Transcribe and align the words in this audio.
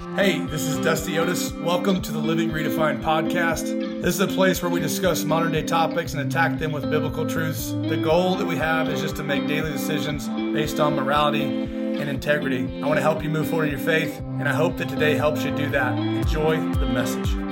Hey, 0.00 0.40
this 0.46 0.62
is 0.62 0.78
Dusty 0.78 1.18
Otis. 1.18 1.52
Welcome 1.52 2.00
to 2.00 2.10
the 2.10 2.18
Living 2.18 2.50
Redefined 2.50 3.02
podcast. 3.02 3.64
This 4.00 4.14
is 4.14 4.20
a 4.20 4.26
place 4.26 4.62
where 4.62 4.70
we 4.70 4.80
discuss 4.80 5.24
modern 5.24 5.52
day 5.52 5.62
topics 5.62 6.14
and 6.14 6.26
attack 6.26 6.58
them 6.58 6.72
with 6.72 6.90
biblical 6.90 7.26
truths. 7.26 7.72
The 7.72 7.98
goal 7.98 8.34
that 8.36 8.46
we 8.46 8.56
have 8.56 8.88
is 8.88 9.02
just 9.02 9.16
to 9.16 9.22
make 9.22 9.46
daily 9.46 9.70
decisions 9.70 10.26
based 10.54 10.80
on 10.80 10.96
morality 10.96 11.44
and 11.44 12.08
integrity. 12.08 12.80
I 12.82 12.86
want 12.86 12.96
to 12.96 13.02
help 13.02 13.22
you 13.22 13.28
move 13.28 13.48
forward 13.48 13.66
in 13.66 13.72
your 13.72 13.78
faith, 13.78 14.18
and 14.20 14.48
I 14.48 14.54
hope 14.54 14.78
that 14.78 14.88
today 14.88 15.16
helps 15.16 15.44
you 15.44 15.54
do 15.54 15.68
that. 15.70 15.96
Enjoy 15.98 16.56
the 16.56 16.86
message. 16.86 17.49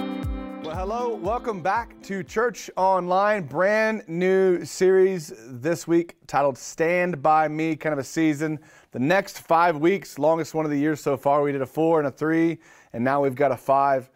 Hello, 0.91 1.15
welcome 1.15 1.61
back 1.61 2.01
to 2.05 2.23
Church 2.23 2.71
Online. 2.75 3.43
Brand 3.43 4.05
new 4.09 4.65
series 4.65 5.35
this 5.47 5.87
week 5.87 6.17
titled 6.27 6.57
Stand 6.57 7.23
By 7.23 7.47
Me, 7.47 7.77
kind 7.77 7.93
of 7.93 7.99
a 7.99 8.05
season 8.05 8.59
the 8.93 8.99
next 8.99 9.41
five 9.41 9.77
weeks, 9.77 10.19
longest 10.19 10.55
one 10.55 10.65
of 10.65 10.71
the 10.71 10.79
year 10.79 10.97
so 10.97 11.19
far, 11.19 11.43
we 11.43 11.53
did 11.53 11.61
a 11.61 11.67
four 11.67 11.99
and 11.99 12.09
a 12.09 12.11
three, 12.11 12.57
and 12.95 13.05
now 13.05 13.23
we've 13.23 13.35
got 13.35 13.53
a 13.53 13.57
five. 13.59 14.09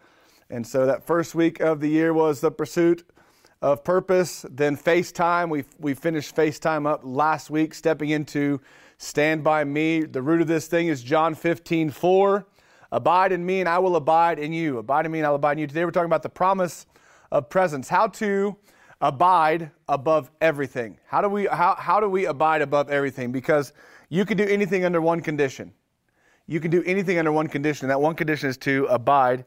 And 0.49 0.65
so 0.65 0.87
that 0.87 1.05
first 1.05 1.35
week 1.35 1.59
of 1.59 1.79
the 1.79 1.87
year 1.87 2.11
was 2.11 2.41
the 2.41 2.49
pursuit 2.49 3.07
of 3.61 3.83
purpose. 3.83 4.43
Then 4.49 4.75
FaceTime, 4.75 5.51
we, 5.51 5.65
we 5.77 5.93
finished 5.93 6.35
FaceTime 6.35 6.87
up 6.89 7.01
last 7.03 7.51
week, 7.51 7.75
stepping 7.75 8.09
into 8.09 8.59
Stand 8.97 9.43
By 9.43 9.63
Me. 9.63 10.05
The 10.05 10.23
root 10.23 10.41
of 10.41 10.47
this 10.47 10.65
thing 10.65 10.87
is 10.87 11.03
John 11.03 11.35
15, 11.35 11.91
4. 11.91 12.47
Abide 12.93 13.31
in 13.31 13.43
me 13.43 13.59
and 13.59 13.67
I 13.67 13.79
will 13.79 13.95
abide 13.95 14.37
in 14.37 14.53
you. 14.53 14.77
Abide 14.77 15.07
in 15.07 15.11
me 15.11 15.17
and 15.17 15.25
I'll 15.25 15.33
abide 15.33 15.53
in 15.53 15.57
you. 15.57 15.67
Today 15.67 15.83
we're 15.83 15.89
talking 15.89 16.05
about 16.05 16.21
the 16.21 16.29
promise 16.29 16.85
of 17.31 17.49
presence. 17.49 17.89
How 17.89 18.05
to 18.05 18.55
abide 19.01 19.71
above 19.89 20.29
everything. 20.41 20.99
How 21.07 21.19
do 21.19 21.27
we 21.27 21.47
how, 21.47 21.73
how 21.73 21.99
do 21.99 22.07
we 22.07 22.27
abide 22.27 22.61
above 22.61 22.91
everything? 22.91 23.31
Because 23.31 23.73
you 24.09 24.25
can 24.25 24.37
do 24.37 24.43
anything 24.43 24.85
under 24.85 25.01
one 25.01 25.21
condition. 25.21 25.73
You 26.45 26.59
can 26.59 26.69
do 26.69 26.83
anything 26.85 27.17
under 27.17 27.31
one 27.31 27.47
condition. 27.47 27.87
That 27.87 27.99
one 27.99 28.13
condition 28.13 28.47
is 28.47 28.57
to 28.57 28.85
abide 28.85 29.45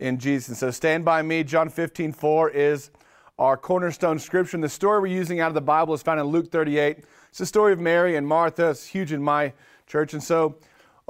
in 0.00 0.18
Jesus. 0.18 0.48
And 0.48 0.56
so 0.56 0.72
stand 0.72 1.04
by 1.04 1.22
me. 1.22 1.44
John 1.44 1.68
15, 1.68 2.12
4 2.12 2.50
is 2.50 2.90
our 3.38 3.56
cornerstone 3.56 4.18
scripture. 4.18 4.56
And 4.56 4.64
the 4.64 4.68
story 4.68 5.00
we're 5.00 5.06
using 5.06 5.38
out 5.38 5.46
of 5.46 5.54
the 5.54 5.60
Bible 5.60 5.94
is 5.94 6.02
found 6.02 6.18
in 6.18 6.26
Luke 6.26 6.50
38. 6.50 7.04
It's 7.28 7.38
the 7.38 7.46
story 7.46 7.72
of 7.72 7.78
Mary 7.78 8.16
and 8.16 8.26
Martha. 8.26 8.70
It's 8.70 8.84
huge 8.84 9.12
in 9.12 9.22
my 9.22 9.52
church. 9.86 10.14
And 10.14 10.22
so 10.22 10.56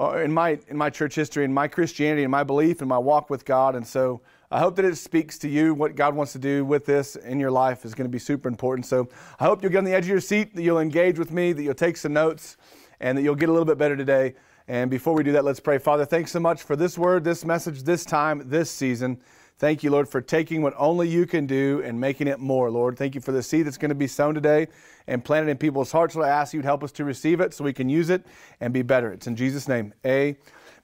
Uh, 0.02 0.18
in 0.18 0.32
my 0.32 0.58
in 0.66 0.76
my 0.76 0.90
church 0.90 1.14
history, 1.14 1.44
in 1.44 1.54
my 1.54 1.68
Christianity, 1.68 2.24
in 2.24 2.30
my 2.30 2.42
belief, 2.42 2.82
in 2.82 2.88
my 2.88 2.98
walk 2.98 3.30
with 3.30 3.44
God. 3.44 3.76
And 3.76 3.86
so 3.86 4.20
I 4.50 4.58
hope 4.58 4.74
that 4.74 4.84
it 4.84 4.96
speaks 4.96 5.38
to 5.38 5.48
you. 5.48 5.74
What 5.74 5.94
God 5.94 6.16
wants 6.16 6.32
to 6.32 6.40
do 6.40 6.64
with 6.64 6.84
this 6.84 7.14
in 7.14 7.38
your 7.38 7.52
life 7.52 7.84
is 7.84 7.94
going 7.94 8.06
to 8.06 8.10
be 8.10 8.18
super 8.18 8.48
important. 8.48 8.84
So 8.84 9.08
I 9.38 9.44
hope 9.44 9.62
you'll 9.62 9.70
get 9.70 9.78
on 9.78 9.84
the 9.84 9.94
edge 9.94 10.06
of 10.06 10.08
your 10.08 10.20
seat, 10.20 10.56
that 10.56 10.62
you'll 10.62 10.80
engage 10.80 11.20
with 11.20 11.30
me, 11.30 11.52
that 11.52 11.62
you'll 11.62 11.74
take 11.74 11.96
some 11.96 12.12
notes 12.12 12.56
and 12.98 13.16
that 13.16 13.22
you'll 13.22 13.36
get 13.36 13.48
a 13.48 13.52
little 13.52 13.64
bit 13.64 13.78
better 13.78 13.96
today. 13.96 14.34
And 14.66 14.90
before 14.90 15.14
we 15.14 15.22
do 15.22 15.30
that, 15.32 15.44
let's 15.44 15.60
pray. 15.60 15.78
Father, 15.78 16.04
thanks 16.04 16.32
so 16.32 16.40
much 16.40 16.64
for 16.64 16.74
this 16.74 16.98
word, 16.98 17.22
this 17.22 17.44
message, 17.44 17.84
this 17.84 18.04
time, 18.04 18.42
this 18.46 18.72
season. 18.72 19.20
Thank 19.62 19.84
you, 19.84 19.92
Lord, 19.92 20.08
for 20.08 20.20
taking 20.20 20.60
what 20.60 20.74
only 20.76 21.08
you 21.08 21.24
can 21.24 21.46
do 21.46 21.82
and 21.84 22.00
making 22.00 22.26
it 22.26 22.40
more, 22.40 22.68
Lord. 22.68 22.98
Thank 22.98 23.14
you 23.14 23.20
for 23.20 23.30
the 23.30 23.44
seed 23.44 23.64
that's 23.64 23.78
going 23.78 23.90
to 23.90 23.94
be 23.94 24.08
sown 24.08 24.34
today 24.34 24.66
and 25.06 25.24
planted 25.24 25.52
in 25.52 25.56
people's 25.56 25.92
hearts. 25.92 26.16
Lord, 26.16 26.26
I 26.26 26.32
ask 26.32 26.52
you 26.52 26.62
to 26.62 26.66
help 26.66 26.82
us 26.82 26.90
to 26.90 27.04
receive 27.04 27.40
it 27.40 27.54
so 27.54 27.62
we 27.62 27.72
can 27.72 27.88
use 27.88 28.10
it 28.10 28.26
and 28.60 28.74
be 28.74 28.82
better. 28.82 29.12
It's 29.12 29.28
in 29.28 29.36
Jesus' 29.36 29.68
name. 29.68 29.94
Amen. 30.04 30.36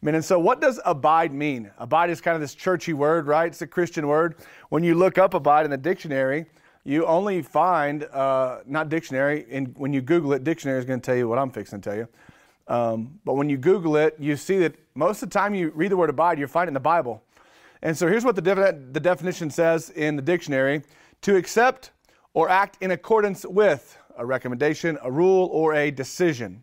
And 0.04 0.24
so, 0.24 0.38
what 0.38 0.60
does 0.60 0.78
abide 0.84 1.32
mean? 1.34 1.72
Abide 1.78 2.10
is 2.10 2.20
kind 2.20 2.36
of 2.36 2.40
this 2.40 2.54
churchy 2.54 2.92
word, 2.92 3.26
right? 3.26 3.48
It's 3.48 3.62
a 3.62 3.66
Christian 3.66 4.06
word. 4.06 4.36
When 4.68 4.84
you 4.84 4.94
look 4.94 5.18
up 5.18 5.34
abide 5.34 5.64
in 5.64 5.72
the 5.72 5.76
dictionary, 5.76 6.46
you 6.84 7.04
only 7.04 7.42
find, 7.42 8.04
uh, 8.04 8.60
not 8.64 8.90
dictionary, 8.90 9.44
and 9.50 9.76
when 9.76 9.92
you 9.92 10.02
Google 10.02 10.34
it, 10.34 10.44
dictionary 10.44 10.78
is 10.78 10.84
going 10.84 11.00
to 11.00 11.04
tell 11.04 11.16
you 11.16 11.28
what 11.28 11.40
I'm 11.40 11.50
fixing 11.50 11.80
to 11.80 11.90
tell 11.90 11.98
you. 11.98 12.08
Um, 12.68 13.18
but 13.24 13.34
when 13.34 13.50
you 13.50 13.56
Google 13.56 13.96
it, 13.96 14.14
you 14.20 14.36
see 14.36 14.58
that 14.58 14.76
most 14.94 15.20
of 15.20 15.30
the 15.30 15.34
time 15.36 15.52
you 15.52 15.72
read 15.74 15.90
the 15.90 15.96
word 15.96 16.10
abide, 16.10 16.38
you 16.38 16.46
find 16.46 16.68
it 16.68 16.70
in 16.70 16.74
the 16.74 16.80
Bible. 16.80 17.24
And 17.82 17.96
so 17.96 18.08
here's 18.08 18.24
what 18.24 18.36
the, 18.36 18.42
the 18.42 19.00
definition 19.00 19.50
says 19.50 19.90
in 19.90 20.16
the 20.16 20.22
dictionary 20.22 20.82
to 21.22 21.36
accept 21.36 21.92
or 22.34 22.48
act 22.48 22.76
in 22.80 22.90
accordance 22.90 23.44
with 23.46 23.98
a 24.16 24.26
recommendation, 24.26 24.98
a 25.02 25.10
rule, 25.10 25.48
or 25.52 25.74
a 25.74 25.90
decision. 25.90 26.62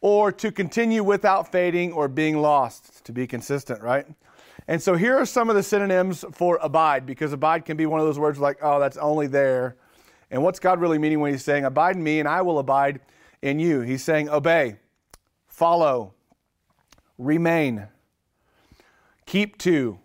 Or 0.00 0.32
to 0.32 0.52
continue 0.52 1.02
without 1.02 1.50
fading 1.50 1.92
or 1.92 2.08
being 2.08 2.40
lost, 2.40 3.04
to 3.04 3.12
be 3.12 3.26
consistent, 3.26 3.82
right? 3.82 4.06
And 4.66 4.82
so 4.82 4.96
here 4.96 5.16
are 5.16 5.26
some 5.26 5.50
of 5.50 5.56
the 5.56 5.62
synonyms 5.62 6.24
for 6.32 6.58
abide, 6.62 7.06
because 7.06 7.32
abide 7.32 7.64
can 7.64 7.76
be 7.76 7.86
one 7.86 8.00
of 8.00 8.06
those 8.06 8.18
words 8.18 8.38
like, 8.38 8.58
oh, 8.62 8.80
that's 8.80 8.96
only 8.96 9.26
there. 9.26 9.76
And 10.30 10.42
what's 10.42 10.58
God 10.58 10.80
really 10.80 10.98
meaning 10.98 11.20
when 11.20 11.32
He's 11.32 11.44
saying, 11.44 11.64
abide 11.64 11.96
in 11.96 12.02
me 12.02 12.18
and 12.18 12.28
I 12.28 12.42
will 12.42 12.58
abide 12.58 13.00
in 13.42 13.58
you? 13.58 13.80
He's 13.80 14.02
saying, 14.02 14.28
obey, 14.30 14.76
follow, 15.46 16.14
remain, 17.18 17.88
keep 19.26 19.58
to, 19.58 19.98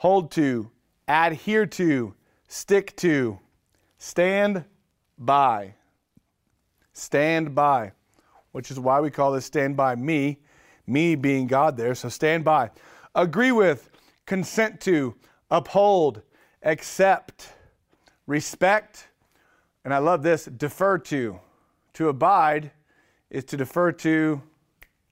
hold 0.00 0.30
to, 0.30 0.70
adhere 1.06 1.66
to, 1.66 2.14
stick 2.48 2.96
to, 2.96 3.38
stand 3.98 4.64
by. 5.18 5.74
Stand 6.94 7.54
by, 7.54 7.92
which 8.52 8.70
is 8.70 8.80
why 8.80 8.98
we 8.98 9.10
call 9.10 9.30
this 9.32 9.44
stand 9.44 9.76
by 9.76 9.94
me, 9.94 10.38
me 10.86 11.14
being 11.16 11.46
God 11.46 11.76
there. 11.76 11.94
So 11.94 12.08
stand 12.08 12.46
by. 12.46 12.70
Agree 13.14 13.52
with, 13.52 13.90
consent 14.24 14.80
to, 14.80 15.14
uphold, 15.50 16.22
accept, 16.62 17.52
respect, 18.26 19.06
and 19.84 19.92
I 19.92 19.98
love 19.98 20.22
this, 20.22 20.46
defer 20.46 20.96
to. 20.96 21.38
To 21.94 22.08
abide 22.08 22.70
is 23.28 23.44
to 23.44 23.58
defer 23.58 23.92
to 23.92 24.40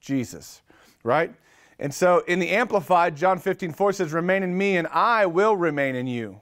Jesus, 0.01 0.63
right? 1.03 1.35
And 1.79 1.95
so 1.95 2.21
in 2.27 2.39
the 2.39 2.51
Amplified, 2.51 3.17
John 3.17 3.39
15, 3.39 3.73
4 3.73 3.93
says, 3.93 4.13
Remain 4.13 4.43
in 4.43 4.57
me, 4.57 4.77
and 4.77 4.89
I 4.89 5.27
will 5.27 5.57
remain 5.57 5.95
in 5.95 6.07
you. 6.07 6.41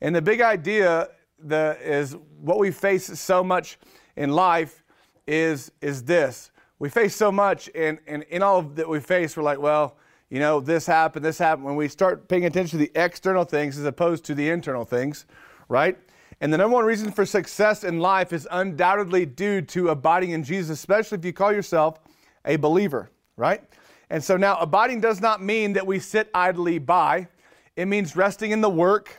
And 0.00 0.14
the 0.14 0.22
big 0.22 0.40
idea 0.40 1.08
the, 1.38 1.76
is 1.82 2.16
what 2.40 2.58
we 2.58 2.70
face 2.70 3.06
so 3.18 3.44
much 3.44 3.78
in 4.16 4.30
life 4.30 4.82
is, 5.26 5.70
is 5.80 6.02
this. 6.04 6.50
We 6.78 6.88
face 6.88 7.14
so 7.14 7.30
much, 7.30 7.70
and, 7.74 7.98
and 8.06 8.22
in 8.24 8.42
all 8.42 8.62
that 8.62 8.88
we 8.88 9.00
face, 9.00 9.36
we're 9.36 9.42
like, 9.42 9.60
well, 9.60 9.96
you 10.30 10.40
know, 10.40 10.60
this 10.60 10.86
happened, 10.86 11.24
this 11.24 11.38
happened. 11.38 11.66
When 11.66 11.76
we 11.76 11.88
start 11.88 12.26
paying 12.26 12.46
attention 12.46 12.78
to 12.78 12.86
the 12.86 12.92
external 13.00 13.44
things 13.44 13.78
as 13.78 13.84
opposed 13.84 14.24
to 14.24 14.34
the 14.34 14.48
internal 14.48 14.84
things, 14.84 15.26
right? 15.68 15.98
And 16.40 16.52
the 16.52 16.58
number 16.58 16.74
one 16.74 16.84
reason 16.84 17.12
for 17.12 17.24
success 17.26 17.84
in 17.84 18.00
life 18.00 18.32
is 18.32 18.48
undoubtedly 18.50 19.26
due 19.26 19.60
to 19.62 19.90
abiding 19.90 20.30
in 20.30 20.42
Jesus, 20.42 20.70
especially 20.70 21.18
if 21.18 21.24
you 21.24 21.32
call 21.32 21.52
yourself 21.52 22.00
a 22.44 22.56
believer, 22.56 23.10
right? 23.36 23.62
And 24.12 24.22
so 24.22 24.36
now, 24.36 24.58
abiding 24.58 25.00
does 25.00 25.22
not 25.22 25.42
mean 25.42 25.72
that 25.72 25.86
we 25.86 25.98
sit 25.98 26.28
idly 26.34 26.78
by. 26.78 27.28
It 27.76 27.86
means 27.86 28.14
resting 28.14 28.50
in 28.50 28.60
the 28.60 28.68
work, 28.68 29.16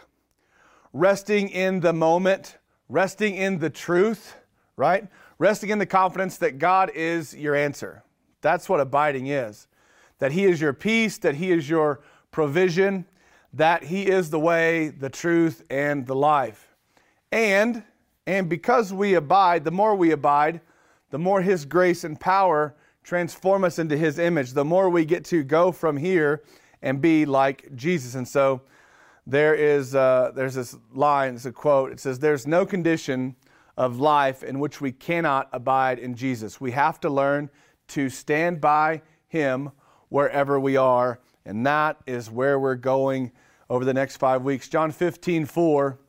resting 0.94 1.50
in 1.50 1.80
the 1.80 1.94
moment, 1.94 2.60
resting 2.90 3.34
in 3.34 3.58
the 3.58 3.72
truth, 3.72 4.36
right? 4.78 5.08
Resting 5.40 5.72
in 5.72 5.80
the 5.80 5.88
confidence 5.88 6.38
that 6.38 6.60
God 6.60 6.92
is 6.94 7.36
your 7.36 7.56
answer. 7.56 8.04
That's 8.42 8.70
what 8.70 8.80
abiding 8.80 9.26
is 9.26 9.68
that 10.20 10.32
He 10.32 10.46
is 10.46 10.62
your 10.62 10.74
peace, 10.74 11.18
that 11.18 11.34
He 11.34 11.52
is 11.52 11.68
your 11.68 12.02
provision, 12.30 13.08
that 13.52 13.86
He 13.86 14.06
is 14.06 14.30
the 14.30 14.40
way, 14.40 14.90
the 14.90 15.10
truth, 15.10 15.64
and 15.72 16.06
the 16.06 16.16
life. 16.16 16.76
And, 17.32 17.82
and 18.28 18.48
because 18.48 18.94
we 18.94 19.16
abide, 19.16 19.64
the 19.64 19.72
more 19.72 19.96
we 19.96 20.12
abide, 20.12 20.62
the 21.10 21.18
more 21.18 21.42
His 21.42 21.66
grace 21.66 22.04
and 22.04 22.20
power 22.20 22.76
transform 23.04 23.64
us 23.64 23.80
into 23.80 23.98
His 23.98 24.20
image, 24.20 24.54
the 24.54 24.66
more 24.66 24.90
we 24.90 25.06
get 25.06 25.26
to 25.26 25.44
go 25.44 25.72
from 25.72 25.98
here 25.98 26.44
and 26.82 27.02
be 27.02 27.26
like 27.26 27.76
Jesus. 27.76 28.16
And 28.16 28.28
so 28.28 28.62
there 29.26 29.56
is 29.56 29.96
uh, 29.96 30.32
there's 30.36 30.56
this 30.56 30.76
line, 30.94 31.36
it's 31.36 31.46
a 31.46 31.52
quote. 31.52 31.92
It 31.92 32.00
says, 32.00 32.20
"There's 32.20 32.46
no 32.48 32.66
condition 32.66 33.36
of 33.78 34.00
life 34.00 34.44
in 34.44 34.60
which 34.60 34.82
we 34.82 34.92
cannot 34.92 35.50
abide 35.52 36.00
in 36.00 36.16
Jesus. 36.16 36.62
We 36.62 36.72
have 36.72 37.00
to 37.02 37.10
learn 37.10 37.50
to 37.90 38.10
stand 38.10 38.62
by 38.62 39.02
Him 39.28 39.72
wherever 40.10 40.60
we 40.60 40.78
are. 40.78 41.20
And 41.46 41.66
that 41.66 41.98
is 42.06 42.30
where 42.30 42.60
we're 42.60 42.76
going 42.76 43.32
over 43.70 43.84
the 43.84 43.94
next 43.94 44.18
five 44.18 44.44
weeks. 44.44 44.70
John 44.70 44.92
15, 44.92 45.46
4. 45.46 46.00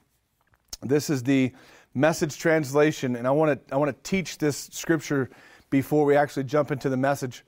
This 0.83 1.09
is 1.09 1.23
the 1.23 1.53
message 1.95 2.39
translation. 2.39 3.17
And 3.17 3.27
I 3.27 3.31
want 3.31 3.67
to 3.69 3.75
I 3.75 3.79
want 3.79 3.91
to 3.91 4.11
teach 4.11 4.39
this 4.39 4.69
scripture 4.73 5.31
before 5.75 6.05
we 6.05 6.15
actually 6.15 6.45
jump 6.45 6.71
into 6.71 6.89
the 6.89 6.97
message. 6.97 7.45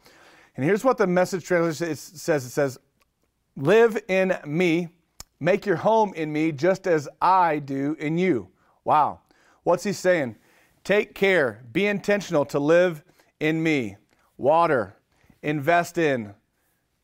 And 0.57 0.65
here's 0.65 0.83
what 0.83 0.99
the 0.99 1.07
message 1.07 1.45
translation 1.45 1.95
says 1.95 2.45
it 2.45 2.51
says, 2.51 2.77
Live 3.55 3.97
in 4.09 4.37
me, 4.45 4.89
make 5.39 5.65
your 5.65 5.77
home 5.77 6.13
in 6.15 6.33
me, 6.33 6.51
just 6.51 6.89
as 6.89 7.09
I 7.23 7.61
do 7.61 7.95
in 8.01 8.19
you. 8.19 8.49
Wow. 8.83 9.21
What's 9.63 9.85
he 9.85 9.93
saying? 9.93 10.35
Take 10.83 11.15
care, 11.15 11.63
be 11.71 11.87
intentional 11.87 12.45
to 12.47 12.59
live 12.59 13.05
in 13.39 13.63
me. 13.63 13.97
Water, 14.39 14.97
invest 15.45 15.97
in, 15.97 16.35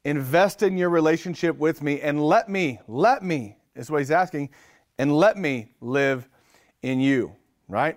invest 0.04 0.64
in 0.64 0.76
your 0.76 0.90
relationship 0.90 1.56
with 1.56 1.82
me 1.82 2.00
and 2.00 2.20
let 2.20 2.48
me, 2.48 2.80
let 2.88 3.22
me, 3.22 3.58
is 3.76 3.92
what 3.92 3.98
he's 3.98 4.10
asking, 4.10 4.50
and 4.98 5.16
let 5.16 5.36
me 5.36 5.68
live 5.80 6.28
in 6.82 6.98
you, 6.98 7.36
right? 7.68 7.96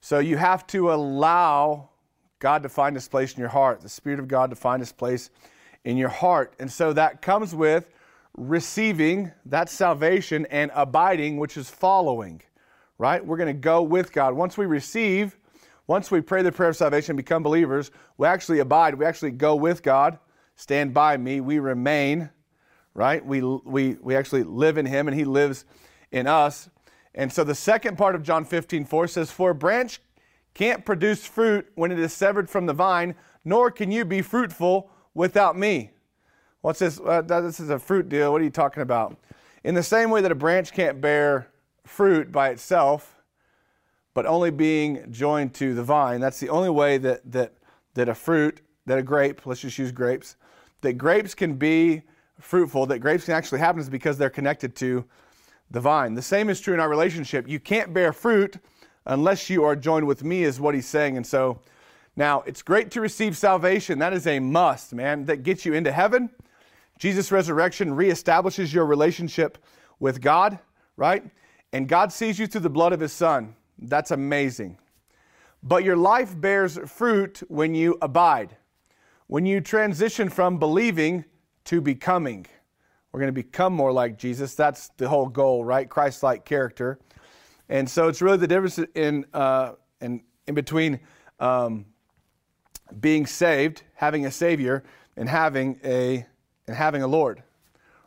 So 0.00 0.20
you 0.20 0.38
have 0.38 0.66
to 0.68 0.90
allow 0.90 1.90
God 2.38 2.62
to 2.62 2.68
find 2.68 2.94
his 2.94 3.08
place 3.08 3.34
in 3.34 3.40
your 3.40 3.48
heart, 3.48 3.80
the 3.80 3.88
Spirit 3.88 4.18
of 4.18 4.28
God 4.28 4.50
to 4.50 4.56
find 4.56 4.80
his 4.80 4.92
place 4.92 5.30
in 5.84 5.96
your 5.96 6.08
heart. 6.08 6.54
And 6.58 6.70
so 6.70 6.92
that 6.92 7.22
comes 7.22 7.54
with 7.54 7.88
receiving 8.36 9.32
that 9.46 9.68
salvation 9.68 10.46
and 10.50 10.70
abiding, 10.74 11.38
which 11.38 11.56
is 11.56 11.70
following, 11.70 12.42
right? 12.98 13.24
We're 13.24 13.38
going 13.38 13.54
to 13.54 13.60
go 13.60 13.82
with 13.82 14.12
God. 14.12 14.34
Once 14.34 14.58
we 14.58 14.66
receive, 14.66 15.36
once 15.86 16.10
we 16.10 16.20
pray 16.20 16.42
the 16.42 16.52
prayer 16.52 16.70
of 16.70 16.76
salvation, 16.76 17.16
become 17.16 17.42
believers, 17.42 17.90
we 18.18 18.26
actually 18.26 18.58
abide. 18.58 18.94
We 18.96 19.06
actually 19.06 19.30
go 19.30 19.54
with 19.54 19.82
God. 19.82 20.18
Stand 20.56 20.92
by 20.92 21.16
me. 21.16 21.40
We 21.40 21.58
remain, 21.58 22.30
right? 22.94 23.24
We, 23.24 23.40
we, 23.40 23.94
we 24.00 24.16
actually 24.16 24.42
live 24.42 24.78
in 24.78 24.86
Him 24.86 25.08
and 25.08 25.16
He 25.16 25.24
lives 25.24 25.64
in 26.10 26.26
us. 26.26 26.68
And 27.14 27.32
so 27.32 27.44
the 27.44 27.54
second 27.54 27.96
part 27.96 28.14
of 28.14 28.22
John 28.22 28.44
15, 28.44 28.84
4 28.84 29.08
says, 29.08 29.30
For 29.30 29.50
a 29.50 29.54
branch 29.54 30.00
can't 30.56 30.86
produce 30.86 31.26
fruit 31.26 31.70
when 31.74 31.92
it 31.92 31.98
is 31.98 32.14
severed 32.14 32.48
from 32.48 32.64
the 32.64 32.72
vine, 32.72 33.14
nor 33.44 33.70
can 33.70 33.92
you 33.92 34.06
be 34.06 34.22
fruitful 34.22 34.88
without 35.12 35.56
me. 35.56 35.90
What's 36.62 36.78
this? 36.78 36.98
Uh, 36.98 37.20
this 37.20 37.60
is 37.60 37.68
a 37.68 37.78
fruit 37.78 38.08
deal. 38.08 38.32
What 38.32 38.40
are 38.40 38.44
you 38.44 38.50
talking 38.50 38.82
about? 38.82 39.18
In 39.64 39.74
the 39.74 39.82
same 39.82 40.08
way 40.08 40.22
that 40.22 40.32
a 40.32 40.34
branch 40.34 40.72
can't 40.72 40.98
bear 40.98 41.48
fruit 41.84 42.32
by 42.32 42.48
itself, 42.48 43.20
but 44.14 44.24
only 44.24 44.50
being 44.50 45.12
joined 45.12 45.52
to 45.54 45.74
the 45.74 45.84
vine, 45.84 46.20
that's 46.22 46.40
the 46.40 46.48
only 46.48 46.70
way 46.70 46.96
that, 46.96 47.20
that, 47.30 47.52
that 47.92 48.08
a 48.08 48.14
fruit, 48.14 48.62
that 48.86 48.96
a 48.96 49.02
grape, 49.02 49.44
let's 49.44 49.60
just 49.60 49.76
use 49.76 49.92
grapes, 49.92 50.36
that 50.80 50.94
grapes 50.94 51.34
can 51.34 51.56
be 51.56 52.00
fruitful, 52.40 52.86
that 52.86 53.00
grapes 53.00 53.26
can 53.26 53.34
actually 53.34 53.58
happen 53.58 53.78
is 53.82 53.90
because 53.90 54.16
they're 54.16 54.30
connected 54.30 54.74
to 54.76 55.04
the 55.70 55.80
vine. 55.80 56.14
The 56.14 56.22
same 56.22 56.48
is 56.48 56.60
true 56.62 56.72
in 56.72 56.80
our 56.80 56.88
relationship. 56.88 57.46
You 57.46 57.60
can't 57.60 57.92
bear 57.92 58.14
fruit 58.14 58.56
unless 59.06 59.48
you 59.48 59.64
are 59.64 59.76
joined 59.76 60.06
with 60.06 60.22
me, 60.24 60.44
is 60.44 60.60
what 60.60 60.74
he's 60.74 60.86
saying. 60.86 61.16
And 61.16 61.26
so 61.26 61.60
now 62.16 62.42
it's 62.46 62.62
great 62.62 62.90
to 62.92 63.00
receive 63.00 63.36
salvation. 63.36 63.98
That 63.98 64.12
is 64.12 64.26
a 64.26 64.38
must, 64.40 64.94
man. 64.94 65.24
That 65.26 65.42
gets 65.42 65.64
you 65.64 65.74
into 65.74 65.92
heaven. 65.92 66.30
Jesus' 66.98 67.30
resurrection 67.30 67.90
reestablishes 67.90 68.72
your 68.72 68.86
relationship 68.86 69.58
with 70.00 70.20
God, 70.20 70.58
right? 70.96 71.24
And 71.72 71.88
God 71.88 72.12
sees 72.12 72.38
you 72.38 72.46
through 72.46 72.62
the 72.62 72.70
blood 72.70 72.92
of 72.92 73.00
his 73.00 73.12
son. 73.12 73.54
That's 73.78 74.10
amazing. 74.10 74.78
But 75.62 75.84
your 75.84 75.96
life 75.96 76.38
bears 76.40 76.78
fruit 76.86 77.42
when 77.48 77.74
you 77.74 77.98
abide, 78.00 78.56
when 79.26 79.44
you 79.44 79.60
transition 79.60 80.30
from 80.30 80.58
believing 80.58 81.24
to 81.64 81.80
becoming. 81.80 82.46
We're 83.12 83.20
going 83.20 83.34
to 83.34 83.42
become 83.42 83.72
more 83.72 83.92
like 83.92 84.18
Jesus. 84.18 84.54
That's 84.54 84.88
the 84.96 85.08
whole 85.08 85.26
goal, 85.26 85.64
right? 85.64 85.88
Christ 85.88 86.22
like 86.22 86.44
character. 86.44 86.98
And 87.68 87.88
so 87.88 88.08
it's 88.08 88.22
really 88.22 88.38
the 88.38 88.46
difference 88.46 88.78
in, 88.94 89.26
uh, 89.32 89.72
in, 90.00 90.22
in 90.46 90.54
between 90.54 91.00
um, 91.40 91.86
being 93.00 93.26
saved, 93.26 93.82
having 93.94 94.26
a 94.26 94.30
Savior, 94.30 94.84
and 95.16 95.28
having 95.28 95.80
a, 95.84 96.24
and 96.66 96.76
having 96.76 97.02
a 97.02 97.06
Lord, 97.06 97.42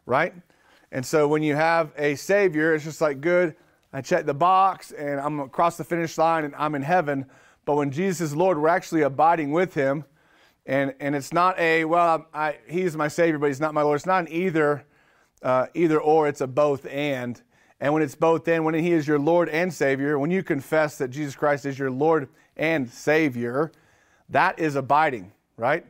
right? 0.05 0.33
And 0.91 1.05
so 1.05 1.27
when 1.27 1.43
you 1.43 1.55
have 1.55 1.91
a 1.97 2.15
Savior, 2.15 2.73
it's 2.73 2.83
just 2.83 3.01
like, 3.01 3.21
good, 3.21 3.55
I 3.91 4.01
check 4.01 4.25
the 4.25 4.33
box 4.33 4.91
and 4.91 5.19
I'm 5.19 5.39
across 5.39 5.77
the 5.77 5.83
finish 5.83 6.17
line 6.17 6.45
and 6.45 6.55
I'm 6.55 6.75
in 6.75 6.81
heaven. 6.81 7.25
But 7.65 7.75
when 7.75 7.91
Jesus 7.91 8.21
is 8.21 8.35
Lord, 8.35 8.57
we're 8.57 8.69
actually 8.69 9.01
abiding 9.01 9.51
with 9.51 9.73
Him. 9.73 10.05
And, 10.65 10.93
and 10.99 11.15
it's 11.15 11.33
not 11.33 11.57
a, 11.59 11.85
well, 11.85 12.27
I, 12.33 12.57
He's 12.67 12.95
my 12.95 13.07
Savior, 13.07 13.39
but 13.39 13.47
He's 13.47 13.59
not 13.59 13.73
my 13.73 13.81
Lord. 13.81 13.97
It's 13.97 14.05
not 14.05 14.21
an 14.21 14.31
either 14.31 14.85
uh, 15.41 15.67
either 15.73 15.99
or, 15.99 16.27
it's 16.27 16.41
a 16.41 16.47
both 16.47 16.85
and. 16.87 17.41
And 17.79 17.93
when 17.93 18.03
it's 18.03 18.15
both 18.15 18.47
and, 18.47 18.65
when 18.65 18.73
He 18.73 18.91
is 18.91 19.07
your 19.07 19.19
Lord 19.19 19.49
and 19.49 19.73
Savior, 19.73 20.19
when 20.19 20.31
you 20.31 20.43
confess 20.43 20.97
that 20.97 21.09
Jesus 21.09 21.35
Christ 21.35 21.65
is 21.65 21.79
your 21.79 21.91
Lord 21.91 22.29
and 22.57 22.89
Savior, 22.89 23.71
that 24.29 24.59
is 24.59 24.75
abiding, 24.75 25.31
right? 25.57 25.85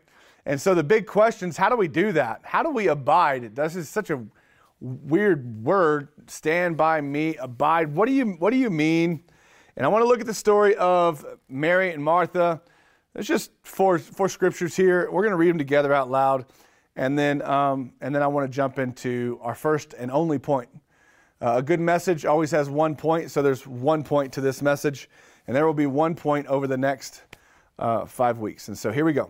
And 0.45 0.59
so 0.59 0.73
the 0.73 0.83
big 0.83 1.07
question 1.07 1.49
is 1.49 1.57
how 1.57 1.69
do 1.69 1.75
we 1.75 1.87
do 1.87 2.11
that? 2.13 2.41
How 2.43 2.63
do 2.63 2.69
we 2.69 2.87
abide? 2.87 3.55
This 3.55 3.75
is 3.75 3.89
such 3.89 4.09
a 4.09 4.23
weird 4.79 5.63
word. 5.63 6.09
Stand 6.27 6.77
by 6.77 7.01
me, 7.01 7.35
abide. 7.37 7.93
What 7.93 8.07
do 8.07 8.13
you 8.13 8.31
what 8.39 8.51
do 8.51 8.57
you 8.57 8.69
mean? 8.69 9.23
And 9.75 9.85
I 9.85 9.89
want 9.89 10.03
to 10.03 10.07
look 10.07 10.19
at 10.19 10.25
the 10.25 10.33
story 10.33 10.75
of 10.75 11.25
Mary 11.47 11.91
and 11.91 12.03
Martha. 12.03 12.61
There's 13.13 13.27
just 13.27 13.51
four 13.63 13.99
four 13.99 14.29
scriptures 14.29 14.75
here. 14.75 15.09
We're 15.11 15.23
going 15.23 15.31
to 15.31 15.37
read 15.37 15.49
them 15.49 15.57
together 15.57 15.93
out 15.93 16.09
loud. 16.09 16.45
And 16.95 17.17
then, 17.17 17.41
um, 17.43 17.93
and 18.01 18.13
then 18.13 18.21
I 18.21 18.27
want 18.27 18.51
to 18.51 18.53
jump 18.53 18.77
into 18.77 19.39
our 19.41 19.55
first 19.55 19.93
and 19.93 20.11
only 20.11 20.37
point. 20.37 20.69
Uh, 21.41 21.55
a 21.57 21.61
good 21.61 21.79
message 21.79 22.25
always 22.25 22.51
has 22.51 22.69
one 22.69 22.95
point, 22.95 23.31
so 23.31 23.41
there's 23.41 23.65
one 23.65 24.03
point 24.03 24.33
to 24.33 24.41
this 24.41 24.61
message, 24.61 25.09
and 25.47 25.55
there 25.55 25.65
will 25.65 25.73
be 25.73 25.85
one 25.85 26.13
point 26.13 26.45
over 26.47 26.67
the 26.67 26.77
next 26.77 27.23
uh, 27.77 28.05
five 28.05 28.39
weeks. 28.39 28.67
And 28.67 28.77
so 28.77 28.91
here 28.91 29.05
we 29.05 29.13
go. 29.13 29.29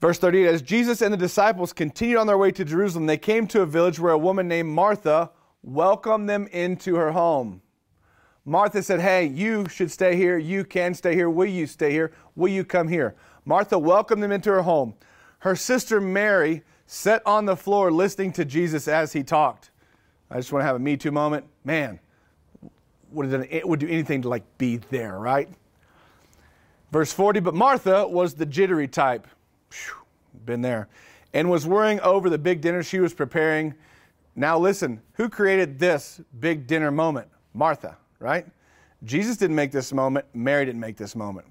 Verse 0.00 0.18
38 0.18 0.46
As 0.46 0.62
Jesus 0.62 1.02
and 1.02 1.12
the 1.12 1.18
disciples 1.18 1.72
continued 1.72 2.18
on 2.18 2.26
their 2.26 2.38
way 2.38 2.52
to 2.52 2.64
Jerusalem, 2.64 3.06
they 3.06 3.18
came 3.18 3.46
to 3.48 3.62
a 3.62 3.66
village 3.66 3.98
where 3.98 4.12
a 4.12 4.18
woman 4.18 4.46
named 4.46 4.68
Martha 4.68 5.30
welcomed 5.62 6.28
them 6.28 6.46
into 6.48 6.94
her 6.96 7.12
home. 7.12 7.62
Martha 8.44 8.82
said, 8.82 9.00
Hey, 9.00 9.26
you 9.26 9.68
should 9.68 9.90
stay 9.90 10.16
here. 10.16 10.38
You 10.38 10.64
can 10.64 10.94
stay 10.94 11.14
here. 11.14 11.30
Will 11.30 11.46
you 11.46 11.66
stay 11.66 11.90
here? 11.90 12.12
Will 12.36 12.48
you 12.48 12.64
come 12.64 12.88
here? 12.88 13.16
Martha 13.44 13.78
welcomed 13.78 14.22
them 14.22 14.32
into 14.32 14.50
her 14.50 14.62
home. 14.62 14.94
Her 15.40 15.56
sister 15.56 16.00
Mary 16.00 16.62
sat 16.86 17.24
on 17.26 17.46
the 17.46 17.56
floor 17.56 17.90
listening 17.90 18.32
to 18.34 18.44
Jesus 18.44 18.86
as 18.86 19.12
he 19.12 19.24
talked. 19.24 19.71
I 20.32 20.36
just 20.36 20.50
want 20.50 20.62
to 20.62 20.66
have 20.66 20.76
a 20.76 20.78
Me 20.78 20.96
Too 20.96 21.12
moment. 21.12 21.44
Man, 21.62 22.00
would 23.10 23.32
it 23.50 23.68
would 23.68 23.80
do 23.80 23.86
anything 23.86 24.22
to 24.22 24.30
like 24.30 24.44
be 24.56 24.78
there, 24.78 25.18
right? 25.18 25.48
Verse 26.90 27.12
40, 27.12 27.40
but 27.40 27.54
Martha 27.54 28.08
was 28.08 28.34
the 28.34 28.46
jittery 28.46 28.88
type. 28.88 29.26
Whew, 29.70 29.94
been 30.46 30.62
there. 30.62 30.88
And 31.34 31.50
was 31.50 31.66
worrying 31.66 32.00
over 32.00 32.30
the 32.30 32.38
big 32.38 32.62
dinner 32.62 32.82
she 32.82 32.98
was 32.98 33.12
preparing. 33.12 33.74
Now 34.34 34.58
listen, 34.58 35.02
who 35.14 35.28
created 35.28 35.78
this 35.78 36.20
big 36.40 36.66
dinner 36.66 36.90
moment? 36.90 37.28
Martha, 37.52 37.98
right? 38.18 38.46
Jesus 39.04 39.36
didn't 39.36 39.56
make 39.56 39.70
this 39.70 39.92
moment. 39.92 40.24
Mary 40.32 40.64
didn't 40.64 40.80
make 40.80 40.96
this 40.96 41.14
moment. 41.14 41.46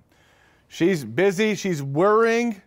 She's 0.69 1.03
busy. 1.03 1.53
She's 1.53 1.83
worrying. 1.83 2.59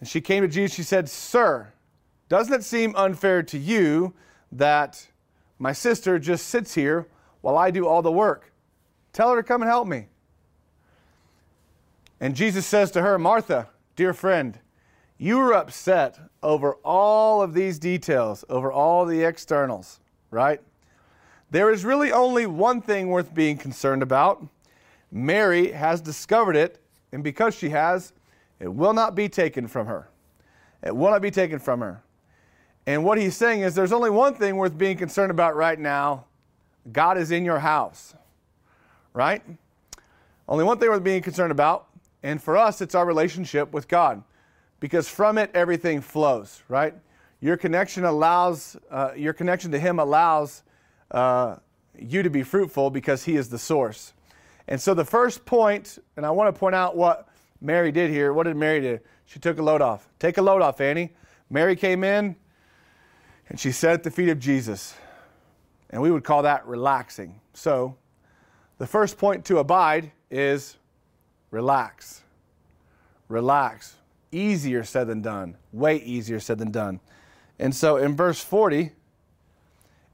And 0.00 0.08
she 0.08 0.20
came 0.20 0.42
to 0.42 0.48
Jesus. 0.48 0.74
She 0.74 0.82
said, 0.82 1.08
Sir, 1.08 1.72
doesn't 2.28 2.52
it 2.52 2.64
seem 2.64 2.94
unfair 2.96 3.42
to 3.44 3.58
you 3.58 4.14
that 4.50 5.06
my 5.58 5.72
sister 5.72 6.18
just 6.18 6.46
sits 6.48 6.74
here 6.74 7.06
while 7.40 7.56
I 7.56 7.70
do 7.70 7.86
all 7.86 8.02
the 8.02 8.12
work? 8.12 8.52
Tell 9.12 9.30
her 9.30 9.36
to 9.36 9.42
come 9.42 9.62
and 9.62 9.70
help 9.70 9.86
me. 9.86 10.06
And 12.20 12.34
Jesus 12.34 12.66
says 12.66 12.90
to 12.92 13.02
her, 13.02 13.18
Martha, 13.18 13.68
dear 13.96 14.14
friend, 14.14 14.58
you 15.18 15.38
are 15.40 15.54
upset 15.54 16.18
over 16.42 16.74
all 16.84 17.42
of 17.42 17.54
these 17.54 17.78
details, 17.78 18.44
over 18.48 18.70
all 18.72 19.06
the 19.06 19.22
externals, 19.22 20.00
right? 20.30 20.60
There 21.50 21.70
is 21.70 21.84
really 21.84 22.12
only 22.12 22.46
one 22.46 22.80
thing 22.80 23.08
worth 23.08 23.34
being 23.34 23.56
concerned 23.56 24.02
about. 24.02 24.46
Mary 25.10 25.70
has 25.72 26.00
discovered 26.00 26.56
it, 26.56 26.80
and 27.12 27.22
because 27.22 27.54
she 27.54 27.70
has, 27.70 28.12
it 28.58 28.68
will 28.68 28.92
not 28.92 29.14
be 29.14 29.28
taken 29.28 29.68
from 29.68 29.86
her. 29.86 30.08
It 30.82 30.94
will 30.94 31.10
not 31.10 31.22
be 31.22 31.30
taken 31.30 31.58
from 31.58 31.80
her. 31.80 32.02
And 32.86 33.04
what 33.04 33.18
he's 33.18 33.36
saying 33.36 33.60
is 33.62 33.74
there's 33.74 33.92
only 33.92 34.10
one 34.10 34.34
thing 34.34 34.56
worth 34.56 34.76
being 34.76 34.96
concerned 34.96 35.30
about 35.30 35.56
right 35.56 35.78
now 35.78 36.26
God 36.92 37.16
is 37.16 37.30
in 37.30 37.44
your 37.44 37.60
house, 37.60 38.14
right? 39.14 39.42
Only 40.46 40.64
one 40.64 40.78
thing 40.78 40.90
worth 40.90 41.02
being 41.02 41.22
concerned 41.22 41.50
about. 41.50 41.86
And 42.22 42.42
for 42.42 42.56
us, 42.56 42.80
it's 42.80 42.94
our 42.94 43.06
relationship 43.06 43.72
with 43.72 43.88
God 43.88 44.22
because 44.80 45.08
from 45.08 45.38
it, 45.38 45.50
everything 45.54 46.02
flows, 46.02 46.62
right? 46.68 46.94
Your 47.40 47.56
connection 47.56 48.04
allows, 48.04 48.76
uh, 48.90 49.12
your 49.16 49.32
connection 49.32 49.70
to 49.72 49.78
Him 49.78 49.98
allows 49.98 50.62
uh, 51.10 51.56
you 51.98 52.22
to 52.22 52.30
be 52.30 52.42
fruitful 52.42 52.90
because 52.90 53.24
He 53.24 53.36
is 53.36 53.48
the 53.48 53.58
source. 53.58 54.12
And 54.68 54.80
so 54.80 54.94
the 54.94 55.04
first 55.04 55.44
point, 55.46 55.98
and 56.16 56.26
I 56.26 56.30
want 56.30 56.54
to 56.54 56.58
point 56.58 56.74
out 56.74 56.96
what 56.96 57.28
Mary 57.60 57.92
did 57.92 58.10
here. 58.10 58.32
What 58.32 58.44
did 58.44 58.56
Mary 58.56 58.80
do? 58.80 59.00
She 59.26 59.38
took 59.38 59.58
a 59.58 59.62
load 59.62 59.80
off. 59.80 60.08
Take 60.18 60.36
a 60.38 60.42
load 60.42 60.60
off, 60.60 60.80
Annie. 60.80 61.12
Mary 61.50 61.76
came 61.76 62.04
in 62.04 62.36
and 63.48 63.58
she 63.58 63.72
sat 63.72 63.92
at 63.92 64.02
the 64.02 64.10
feet 64.10 64.28
of 64.28 64.38
Jesus. 64.38 64.94
And 65.90 66.02
we 66.02 66.10
would 66.10 66.24
call 66.24 66.42
that 66.42 66.66
relaxing. 66.66 67.40
So, 67.52 67.96
the 68.78 68.86
first 68.86 69.16
point 69.18 69.44
to 69.46 69.58
abide 69.58 70.10
is 70.30 70.76
relax. 71.50 72.22
Relax. 73.28 73.94
Easier 74.32 74.82
said 74.82 75.06
than 75.06 75.22
done. 75.22 75.56
Way 75.72 75.98
easier 75.98 76.40
said 76.40 76.58
than 76.58 76.72
done. 76.72 76.98
And 77.58 77.74
so 77.74 77.96
in 77.96 78.16
verse 78.16 78.42
40, 78.42 78.90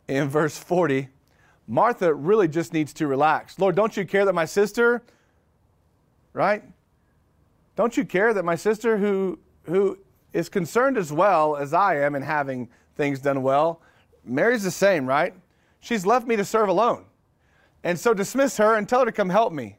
in 0.09 0.29
verse 0.29 0.59
40, 0.59 1.09
Martha 1.67 2.13
really 2.13 2.49
just 2.49 2.73
needs 2.73 2.93
to 2.95 3.07
relax. 3.07 3.59
Lord, 3.59 3.77
don't 3.77 3.97
you 3.97 4.05
care 4.05 4.25
that 4.25 4.35
my 4.35 4.45
sister, 4.45 5.03
right? 6.33 6.63
Don't 7.77 7.97
you 7.97 8.05
care 8.05 8.35
that 8.35 8.45
my 8.45 8.57
sister, 8.57 8.99
who, 8.99 9.39
who 9.63 9.99
is 10.33 10.49
concerned 10.49 10.99
as 10.99 11.13
well 11.13 11.57
as 11.57 11.73
I 11.73 11.97
am 11.97 12.15
in 12.15 12.23
having 12.23 12.69
things 13.01 13.19
done 13.19 13.43
well, 13.43 13.81
Mary's 14.27 14.63
the 14.63 14.71
same, 14.71 15.07
right? 15.07 15.33
She's 15.81 16.05
left 16.05 16.27
me 16.27 16.37
to 16.37 16.45
serve 16.45 16.69
alone. 16.69 17.07
And 17.83 17.99
so 17.99 18.13
dismiss 18.13 18.59
her 18.59 18.75
and 18.75 18.87
tell 18.87 19.01
her 19.01 19.07
to 19.07 19.13
come 19.13 19.31
help 19.31 19.55
me. 19.55 19.79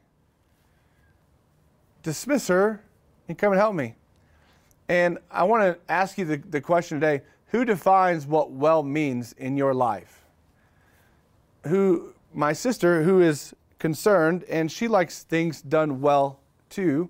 Dismiss 2.02 2.48
her 2.48 2.82
and 3.28 3.38
come 3.38 3.52
and 3.52 3.62
help 3.62 3.76
me. 3.76 3.94
And 4.90 5.20
I 5.30 5.44
want 5.44 5.62
to 5.62 5.78
ask 5.88 6.18
you 6.18 6.26
the, 6.26 6.38
the 6.38 6.62
question 6.62 7.00
today 7.00 7.22
who 7.50 7.64
defines 7.64 8.26
what 8.26 8.50
well 8.50 8.82
means 8.82 9.34
in 9.34 9.56
your 9.56 9.76
life? 9.76 10.26
Who, 11.68 12.16
my 12.34 12.54
sister, 12.54 13.04
who 13.04 13.22
is 13.22 13.54
concerned 13.78 14.46
and 14.46 14.72
she 14.72 14.88
likes 14.88 15.22
things 15.22 15.62
done 15.62 16.02
well 16.02 16.40
too, 16.72 17.08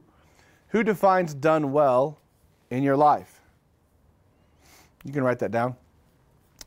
who 0.70 0.84
defines 0.84 1.34
done 1.34 1.72
well 1.72 2.20
in 2.70 2.84
your 2.84 2.98
life? 2.98 3.40
You 5.06 5.14
can 5.14 5.24
write 5.24 5.40
that 5.40 5.52
down. 5.52 5.78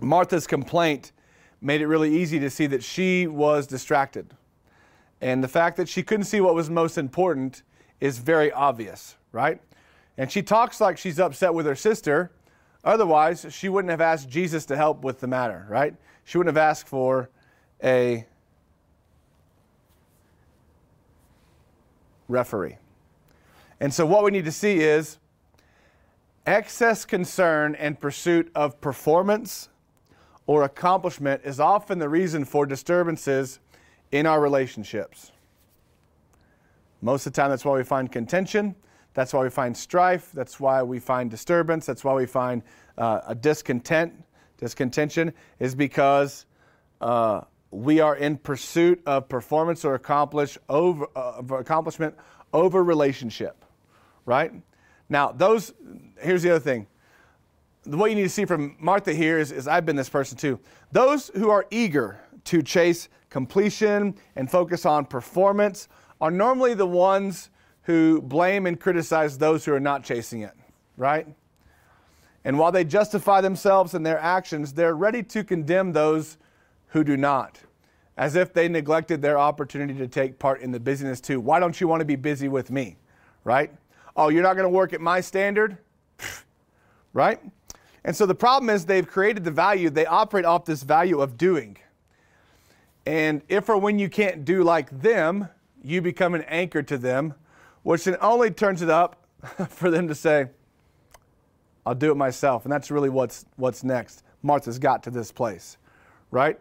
Martha's 0.01 0.47
complaint 0.47 1.13
made 1.61 1.81
it 1.81 1.87
really 1.87 2.15
easy 2.15 2.39
to 2.41 2.51
see 2.51 2.67
that 2.67 2.83
she 2.83 3.27
was 3.27 3.67
distracted. 3.67 4.35
And 5.21 5.43
the 5.43 5.49
fact 5.49 5.77
that 5.79 5.89
she 5.89 6.03
couldn't 6.03 6.27
see 6.27 6.41
what 6.41 6.55
was 6.55 6.69
most 6.69 6.99
important 6.99 7.63
is 8.01 8.19
very 8.19 8.53
obvious, 8.53 9.17
right? 9.33 9.61
And 10.19 10.31
she 10.31 10.43
talks 10.43 10.81
like 10.81 10.99
she's 10.99 11.19
upset 11.19 11.55
with 11.55 11.67
her 11.67 11.75
sister. 11.75 12.31
Otherwise, 12.85 13.47
she 13.51 13.69
wouldn't 13.69 13.91
have 13.91 14.03
asked 14.03 14.29
Jesus 14.29 14.67
to 14.67 14.77
help 14.77 15.03
with 15.03 15.21
the 15.21 15.27
matter, 15.27 15.67
right? 15.69 15.95
She 16.25 16.37
wouldn't 16.37 16.55
have 16.55 16.63
asked 16.63 16.87
for 16.87 17.31
a 17.83 18.27
referee. 22.29 22.77
And 23.81 23.93
so, 23.93 24.05
what 24.07 24.25
we 24.25 24.31
need 24.31 24.45
to 24.45 24.53
see 24.53 24.81
is 24.81 25.19
excess 26.47 27.05
concern 27.05 27.75
and 27.75 27.99
pursuit 27.99 28.51
of 28.55 28.81
performance 28.81 29.69
or 30.47 30.63
accomplishment 30.65 31.43
is 31.45 31.61
often 31.61 31.99
the 31.99 32.09
reason 32.09 32.45
for 32.45 32.67
disturbances 32.67 33.61
in 34.13 34.27
our 34.27 34.41
relationships. 34.41 35.33
Most 37.01 37.27
of 37.27 37.33
the 37.33 37.41
time, 37.41 37.51
that's 37.51 37.65
why 37.65 37.77
we 37.77 37.85
find 37.85 38.11
contention. 38.11 38.75
That's 39.15 39.33
why 39.33 39.43
we 39.43 39.51
find 39.51 39.77
strife. 39.77 40.31
That's 40.33 40.59
why 40.59 40.83
we 40.83 40.99
find 40.99 41.31
disturbance. 41.31 41.87
That's 41.87 42.05
why 42.05 42.15
we 42.15 42.27
find 42.27 42.63
uh, 42.99 43.21
a 43.27 43.35
discontent. 43.35 44.13
Discontention 44.59 45.33
is 45.59 45.75
because 45.75 46.47
uh, 47.01 47.43
we 47.71 48.01
are 48.01 48.17
in 48.17 48.37
pursuit 48.37 49.03
of 49.07 49.29
performance 49.29 49.85
or 49.85 49.95
accomplish 49.95 50.57
over, 50.69 51.07
uh, 51.17 51.43
accomplishment 51.51 52.15
over 52.53 52.83
relationship, 52.83 53.65
right? 54.25 54.53
Now, 55.09 55.33
those, 55.33 55.73
here's 56.21 56.43
the 56.43 56.51
other 56.51 56.61
thing. 56.61 56.87
What 57.87 58.11
you 58.11 58.17
need 58.17 58.23
to 58.23 58.29
see 58.29 58.45
from 58.45 58.77
Martha 58.79 59.13
here 59.13 59.39
is, 59.39 59.53
is 59.53 59.69
I've 59.69 59.85
been 59.85 59.97
this 59.97 60.09
person 60.09 60.39
too. 60.39 60.59
Those 60.93 61.29
who 61.35 61.51
are 61.51 61.67
eager 61.71 62.19
to 62.45 62.63
chase 62.63 63.09
completion 63.29 64.15
and 64.37 64.51
focus 64.51 64.87
on 64.87 65.05
performance 65.05 65.89
are 66.21 66.31
normally 66.31 66.75
the 66.75 66.87
ones 66.87 67.51
who 67.83 68.23
blame 68.23 68.67
and 68.67 68.81
criticize 68.81 69.37
those 69.37 69.65
who 69.65 69.75
are 69.75 69.81
not 69.81 70.03
chasing 70.03 70.41
it, 70.41 70.55
right? 70.97 71.27
And 72.45 72.59
while 72.59 72.73
they 72.73 72.85
justify 72.85 73.41
themselves 73.41 73.95
and 73.95 74.05
their 74.05 74.19
actions, 74.19 74.73
they're 74.73 74.95
ready 74.95 75.23
to 75.25 75.45
condemn 75.45 75.93
those 75.93 76.39
who 76.89 77.05
do 77.05 77.17
not, 77.17 77.59
as 78.17 78.37
if 78.37 78.53
they 78.53 78.69
neglected 78.69 79.21
their 79.21 79.39
opportunity 79.39 79.95
to 79.95 80.09
take 80.09 80.39
part 80.39 80.61
in 80.61 80.71
the 80.71 80.81
busyness 80.81 81.21
too. 81.21 81.41
Why 81.41 81.59
don't 81.61 81.79
you 81.81 81.89
want 81.89 82.01
to 82.01 82.07
be 82.07 82.17
busy 82.17 82.49
with 82.49 82.71
me, 82.71 82.97
right? 83.43 83.71
Oh, 84.17 84.29
you're 84.29 84.43
not 84.43 84.55
going 84.55 84.65
to 84.65 84.71
work 84.71 84.93
at 84.93 85.01
my 85.01 85.21
standard, 85.21 85.77
right? 87.13 87.41
And 88.05 88.15
so 88.15 88.27
the 88.27 88.35
problem 88.35 88.69
is 88.71 88.85
they've 88.85 89.07
created 89.07 89.45
the 89.45 89.51
value, 89.51 89.91
they 89.91 90.07
operate 90.07 90.45
off 90.45 90.65
this 90.65 90.83
value 90.83 91.21
of 91.21 91.39
doing. 91.39 91.79
And 93.07 93.43
if 93.49 93.69
or 93.69 93.79
when 93.79 93.99
you 93.99 94.09
can't 94.09 94.45
do 94.45 94.63
like 94.63 95.03
them, 95.03 95.49
you 95.83 96.01
become 96.01 96.35
an 96.35 96.43
anchor 96.43 96.83
to 96.83 96.99
them 96.99 97.35
which 97.85 98.05
then 98.05 98.17
only 98.21 98.51
turns 98.51 98.83
it 98.83 98.91
up 98.91 99.29
for 99.69 99.91
them 99.91 100.09
to 100.09 100.15
say, 100.15 100.49
I'll 101.87 101.95
do 101.95 102.11
it 102.11 102.17
myself. 102.17 102.65
And 102.65 102.73
that's 102.73 102.91
really 102.91 103.11
what's, 103.11 103.47
what's 103.57 103.85
next. 103.85 104.25
Martha's 104.43 104.79
got 104.79 105.03
to 105.05 105.11
this 105.11 105.31
place, 105.31 105.77
right? 106.31 106.59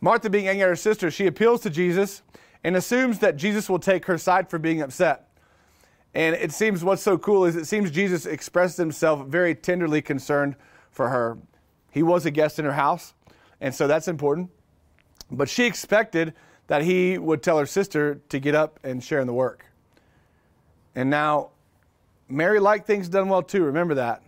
Martha, 0.00 0.28
being 0.28 0.48
angry 0.48 0.64
at 0.64 0.68
her 0.68 0.76
sister, 0.76 1.10
she 1.10 1.26
appeals 1.26 1.62
to 1.62 1.70
Jesus 1.70 2.22
and 2.64 2.76
assumes 2.76 3.20
that 3.20 3.36
Jesus 3.36 3.70
will 3.70 3.78
take 3.78 4.04
her 4.06 4.18
side 4.18 4.50
for 4.50 4.58
being 4.58 4.82
upset. 4.82 5.28
And 6.12 6.34
it 6.36 6.52
seems 6.52 6.84
what's 6.84 7.02
so 7.02 7.18
cool 7.18 7.44
is 7.44 7.56
it 7.56 7.66
seems 7.66 7.90
Jesus 7.90 8.26
expressed 8.26 8.76
himself 8.76 9.26
very 9.26 9.54
tenderly 9.54 10.02
concerned 10.02 10.56
for 10.94 11.10
her. 11.10 11.36
He 11.90 12.02
was 12.02 12.24
a 12.24 12.30
guest 12.30 12.58
in 12.58 12.64
her 12.64 12.72
house, 12.72 13.12
and 13.60 13.74
so 13.74 13.86
that's 13.86 14.08
important. 14.08 14.50
But 15.30 15.48
she 15.48 15.64
expected 15.64 16.32
that 16.68 16.82
he 16.82 17.18
would 17.18 17.42
tell 17.42 17.58
her 17.58 17.66
sister 17.66 18.20
to 18.30 18.38
get 18.38 18.54
up 18.54 18.80
and 18.82 19.04
share 19.04 19.20
in 19.20 19.26
the 19.26 19.34
work. 19.34 19.66
And 20.94 21.10
now, 21.10 21.50
Mary 22.28 22.60
liked 22.60 22.86
things 22.86 23.08
done 23.08 23.28
well 23.28 23.42
too. 23.42 23.64
Remember 23.64 23.94
that. 23.94 24.22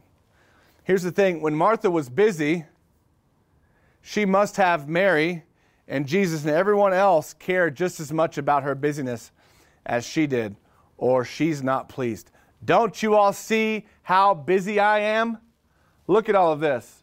Here's 0.85 1.03
the 1.03 1.13
thing 1.13 1.41
when 1.41 1.55
Martha 1.55 1.91
was 1.91 2.09
busy, 2.09 2.65
she 4.03 4.25
must 4.25 4.57
have 4.57 4.89
Mary 4.89 5.45
and 5.89 6.07
Jesus 6.07 6.45
and 6.45 6.51
everyone 6.51 6.93
else 6.93 7.33
care 7.35 7.71
just 7.71 8.01
as 8.01 8.13
much 8.13 8.39
about 8.39 8.65
her 8.65 8.75
busyness 8.75 9.31
as 9.85 10.05
she 10.05 10.27
did, 10.27 10.57
or 10.99 11.25
she's 11.25 11.63
not 11.63 11.89
pleased. 11.89 12.31
Don't 12.65 13.03
you 13.03 13.15
all 13.15 13.33
see 13.33 13.87
how 14.03 14.35
busy 14.35 14.81
I 14.81 15.01
am? 15.01 15.39
Look 16.07 16.29
at 16.29 16.35
all 16.35 16.53
of 16.53 16.61
this. 16.61 17.03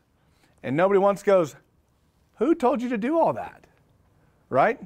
And 0.62 0.78
nobody 0.78 1.00
once 1.00 1.24
goes, 1.24 1.56
Who 2.38 2.56
told 2.56 2.82
you 2.82 2.90
to 2.90 2.98
do 2.98 3.20
all 3.20 3.34
that? 3.34 3.66
Right? 4.50 4.80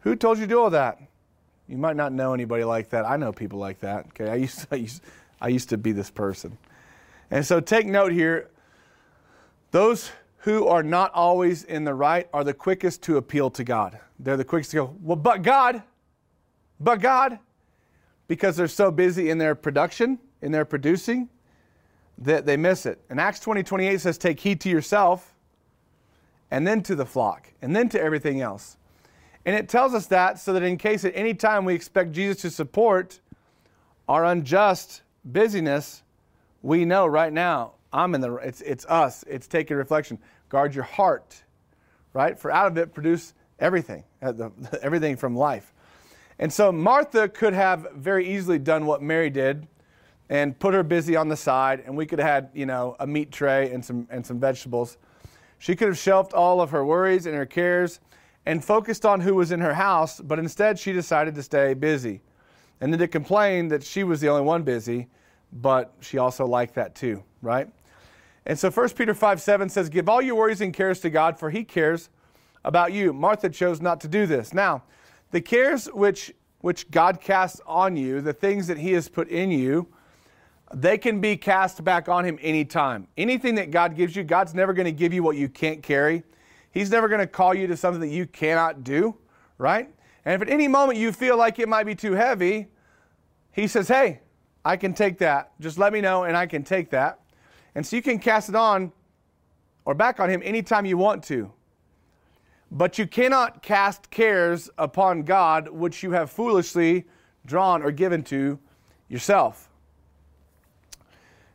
Who 0.00 0.14
told 0.14 0.38
you 0.38 0.44
to 0.44 0.48
do 0.48 0.60
all 0.60 0.70
that? 0.70 1.00
You 1.68 1.78
might 1.78 1.96
not 1.96 2.12
know 2.12 2.32
anybody 2.32 2.64
like 2.64 2.90
that. 2.90 3.04
I 3.04 3.16
know 3.16 3.32
people 3.32 3.58
like 3.58 3.80
that. 3.80 4.06
Okay, 4.08 4.30
I 4.30 4.36
used 4.36 4.60
to, 4.60 4.68
I 4.70 4.76
used, 4.76 5.02
I 5.40 5.48
used 5.48 5.68
to 5.70 5.78
be 5.78 5.92
this 5.92 6.10
person. 6.10 6.56
And 7.30 7.44
so 7.44 7.60
take 7.60 7.86
note 7.86 8.12
here 8.12 8.50
those 9.72 10.10
who 10.38 10.68
are 10.68 10.82
not 10.82 11.12
always 11.12 11.64
in 11.64 11.84
the 11.84 11.92
right 11.92 12.28
are 12.32 12.44
the 12.44 12.54
quickest 12.54 13.02
to 13.02 13.16
appeal 13.16 13.50
to 13.50 13.64
God. 13.64 13.98
They're 14.20 14.36
the 14.36 14.44
quickest 14.44 14.70
to 14.70 14.76
go, 14.76 14.96
well, 15.02 15.16
but 15.16 15.42
God, 15.42 15.82
but 16.78 17.00
God, 17.00 17.40
because 18.28 18.56
they're 18.56 18.68
so 18.68 18.90
busy 18.90 19.28
in 19.28 19.38
their 19.38 19.54
production, 19.56 20.20
in 20.40 20.52
their 20.52 20.64
producing, 20.64 21.28
that 22.18 22.46
they 22.46 22.56
miss 22.56 22.86
it. 22.86 23.00
And 23.10 23.20
Acts 23.20 23.40
20 23.40 23.62
28 23.62 24.00
says, 24.00 24.18
Take 24.18 24.40
heed 24.40 24.60
to 24.62 24.68
yourself, 24.68 25.34
and 26.50 26.66
then 26.66 26.82
to 26.84 26.94
the 26.94 27.06
flock, 27.06 27.52
and 27.62 27.74
then 27.74 27.88
to 27.90 28.00
everything 28.00 28.40
else. 28.40 28.76
And 29.44 29.54
it 29.54 29.68
tells 29.68 29.94
us 29.94 30.06
that 30.06 30.40
so 30.40 30.52
that 30.54 30.62
in 30.62 30.76
case 30.76 31.04
at 31.04 31.12
any 31.14 31.32
time 31.32 31.64
we 31.64 31.74
expect 31.74 32.12
Jesus 32.12 32.42
to 32.42 32.50
support 32.50 33.20
our 34.08 34.24
unjust 34.24 35.02
busyness, 35.24 36.02
we 36.62 36.84
know 36.84 37.06
right 37.06 37.32
now, 37.32 37.74
I'm 37.92 38.14
in 38.14 38.20
the, 38.20 38.34
it's, 38.36 38.60
it's 38.62 38.84
us, 38.86 39.24
it's 39.28 39.46
taking 39.46 39.76
reflection. 39.76 40.18
Guard 40.48 40.74
your 40.74 40.84
heart, 40.84 41.42
right? 42.12 42.38
For 42.38 42.50
out 42.50 42.66
of 42.66 42.76
it 42.76 42.92
produce 42.92 43.34
everything, 43.60 44.02
uh, 44.20 44.32
everything 44.82 45.16
from 45.16 45.36
life. 45.36 45.72
And 46.38 46.52
so 46.52 46.72
Martha 46.72 47.28
could 47.28 47.54
have 47.54 47.86
very 47.94 48.28
easily 48.28 48.58
done 48.58 48.84
what 48.84 49.00
Mary 49.00 49.30
did 49.30 49.66
and 50.28 50.58
put 50.58 50.74
her 50.74 50.82
busy 50.82 51.16
on 51.16 51.28
the 51.28 51.36
side, 51.36 51.82
and 51.86 51.96
we 51.96 52.06
could 52.06 52.18
have 52.18 52.28
had, 52.28 52.50
you 52.52 52.66
know, 52.66 52.96
a 53.00 53.06
meat 53.06 53.30
tray 53.30 53.72
and 53.72 53.84
some, 53.84 54.08
and 54.10 54.26
some 54.26 54.40
vegetables. 54.40 54.98
She 55.58 55.76
could 55.76 55.88
have 55.88 55.98
shelved 55.98 56.32
all 56.32 56.60
of 56.60 56.70
her 56.70 56.84
worries 56.84 57.26
and 57.26 57.34
her 57.34 57.46
cares 57.46 58.00
and 58.44 58.64
focused 58.64 59.04
on 59.04 59.20
who 59.20 59.34
was 59.34 59.52
in 59.52 59.60
her 59.60 59.74
house, 59.74 60.20
but 60.20 60.38
instead 60.38 60.78
she 60.78 60.92
decided 60.92 61.34
to 61.34 61.42
stay 61.42 61.74
busy. 61.74 62.20
And 62.80 62.92
then 62.92 63.00
to 63.00 63.08
complain 63.08 63.68
that 63.68 63.82
she 63.82 64.04
was 64.04 64.20
the 64.20 64.28
only 64.28 64.42
one 64.42 64.62
busy, 64.62 65.08
but 65.52 65.94
she 66.00 66.18
also 66.18 66.46
liked 66.46 66.74
that 66.74 66.94
too, 66.94 67.22
right? 67.42 67.68
And 68.44 68.58
so 68.58 68.70
1 68.70 68.90
Peter 68.90 69.14
5 69.14 69.40
7 69.40 69.68
says, 69.68 69.88
Give 69.88 70.08
all 70.08 70.22
your 70.22 70.36
worries 70.36 70.60
and 70.60 70.72
cares 70.72 71.00
to 71.00 71.10
God, 71.10 71.38
for 71.38 71.50
he 71.50 71.64
cares 71.64 72.10
about 72.64 72.92
you. 72.92 73.12
Martha 73.12 73.48
chose 73.48 73.80
not 73.80 74.00
to 74.00 74.08
do 74.08 74.26
this. 74.26 74.54
Now, 74.54 74.84
the 75.30 75.40
cares 75.40 75.86
which, 75.86 76.32
which 76.60 76.90
God 76.90 77.20
casts 77.20 77.60
on 77.66 77.96
you, 77.96 78.20
the 78.20 78.32
things 78.32 78.66
that 78.68 78.78
he 78.78 78.92
has 78.92 79.08
put 79.08 79.28
in 79.28 79.50
you, 79.50 79.88
they 80.74 80.98
can 80.98 81.20
be 81.20 81.36
cast 81.36 81.82
back 81.84 82.08
on 82.08 82.24
him 82.24 82.38
anytime. 82.42 83.06
Anything 83.16 83.54
that 83.56 83.70
God 83.70 83.94
gives 83.94 84.16
you, 84.16 84.24
God's 84.24 84.54
never 84.54 84.72
going 84.72 84.86
to 84.86 84.92
give 84.92 85.12
you 85.12 85.22
what 85.22 85.36
you 85.36 85.48
can't 85.48 85.82
carry. 85.82 86.24
He's 86.72 86.90
never 86.90 87.08
going 87.08 87.20
to 87.20 87.26
call 87.26 87.54
you 87.54 87.66
to 87.68 87.76
something 87.76 88.00
that 88.00 88.08
you 88.08 88.26
cannot 88.26 88.84
do, 88.84 89.16
right? 89.58 89.88
And 90.24 90.34
if 90.34 90.46
at 90.46 90.52
any 90.52 90.68
moment 90.68 90.98
you 90.98 91.12
feel 91.12 91.36
like 91.36 91.58
it 91.58 91.68
might 91.68 91.84
be 91.84 91.94
too 91.94 92.12
heavy, 92.12 92.66
he 93.52 93.66
says, 93.66 93.88
Hey, 93.88 94.20
I 94.64 94.76
can 94.76 94.92
take 94.92 95.18
that. 95.18 95.52
Just 95.60 95.78
let 95.78 95.92
me 95.92 96.00
know 96.00 96.24
and 96.24 96.36
I 96.36 96.46
can 96.46 96.64
take 96.64 96.90
that. 96.90 97.20
And 97.74 97.86
so 97.86 97.94
you 97.94 98.02
can 98.02 98.18
cast 98.18 98.48
it 98.48 98.56
on 98.56 98.92
or 99.84 99.94
back 99.94 100.18
on 100.18 100.28
him 100.28 100.42
anytime 100.44 100.84
you 100.84 100.98
want 100.98 101.22
to. 101.24 101.52
But 102.70 102.98
you 102.98 103.06
cannot 103.06 103.62
cast 103.62 104.10
cares 104.10 104.68
upon 104.76 105.22
God 105.22 105.68
which 105.68 106.02
you 106.02 106.10
have 106.10 106.30
foolishly 106.30 107.06
drawn 107.46 107.82
or 107.82 107.92
given 107.92 108.24
to 108.24 108.58
yourself. 109.08 109.65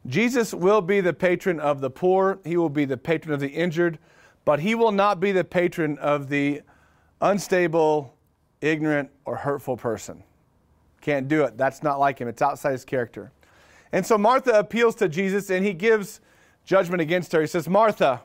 Jesus 0.08 0.54
will 0.54 0.82
be 0.82 1.00
the 1.00 1.14
patron 1.14 1.60
of 1.60 1.80
the 1.80 1.90
poor, 1.90 2.40
he 2.44 2.58
will 2.58 2.70
be 2.70 2.86
the 2.86 2.98
patron 2.98 3.34
of 3.34 3.40
the 3.40 3.50
injured, 3.50 4.00
but 4.46 4.60
he 4.60 4.74
will 4.74 4.92
not 4.92 5.20
be 5.20 5.32
the 5.32 5.44
patron 5.44 5.98
of 6.00 6.30
the 6.30 6.62
unstable, 7.22 8.16
ignorant, 8.62 9.10
or 9.26 9.36
hurtful 9.36 9.78
person. 9.78 10.24
Can't 11.02 11.28
do 11.28 11.44
it. 11.44 11.58
That's 11.58 11.84
not 11.84 12.00
like 12.00 12.20
him. 12.20 12.28
It's 12.28 12.42
outside 12.42 12.72
his 12.72 12.86
character. 12.86 13.32
And 13.92 14.06
so 14.06 14.18
Martha 14.18 14.52
appeals 14.52 14.96
to 14.96 15.10
Jesus 15.10 15.50
and 15.50 15.66
he 15.66 15.74
gives 15.74 16.22
judgment 16.66 17.02
against 17.02 17.32
her. 17.34 17.42
He 17.42 17.48
says, 17.48 17.68
Martha, 17.68 18.22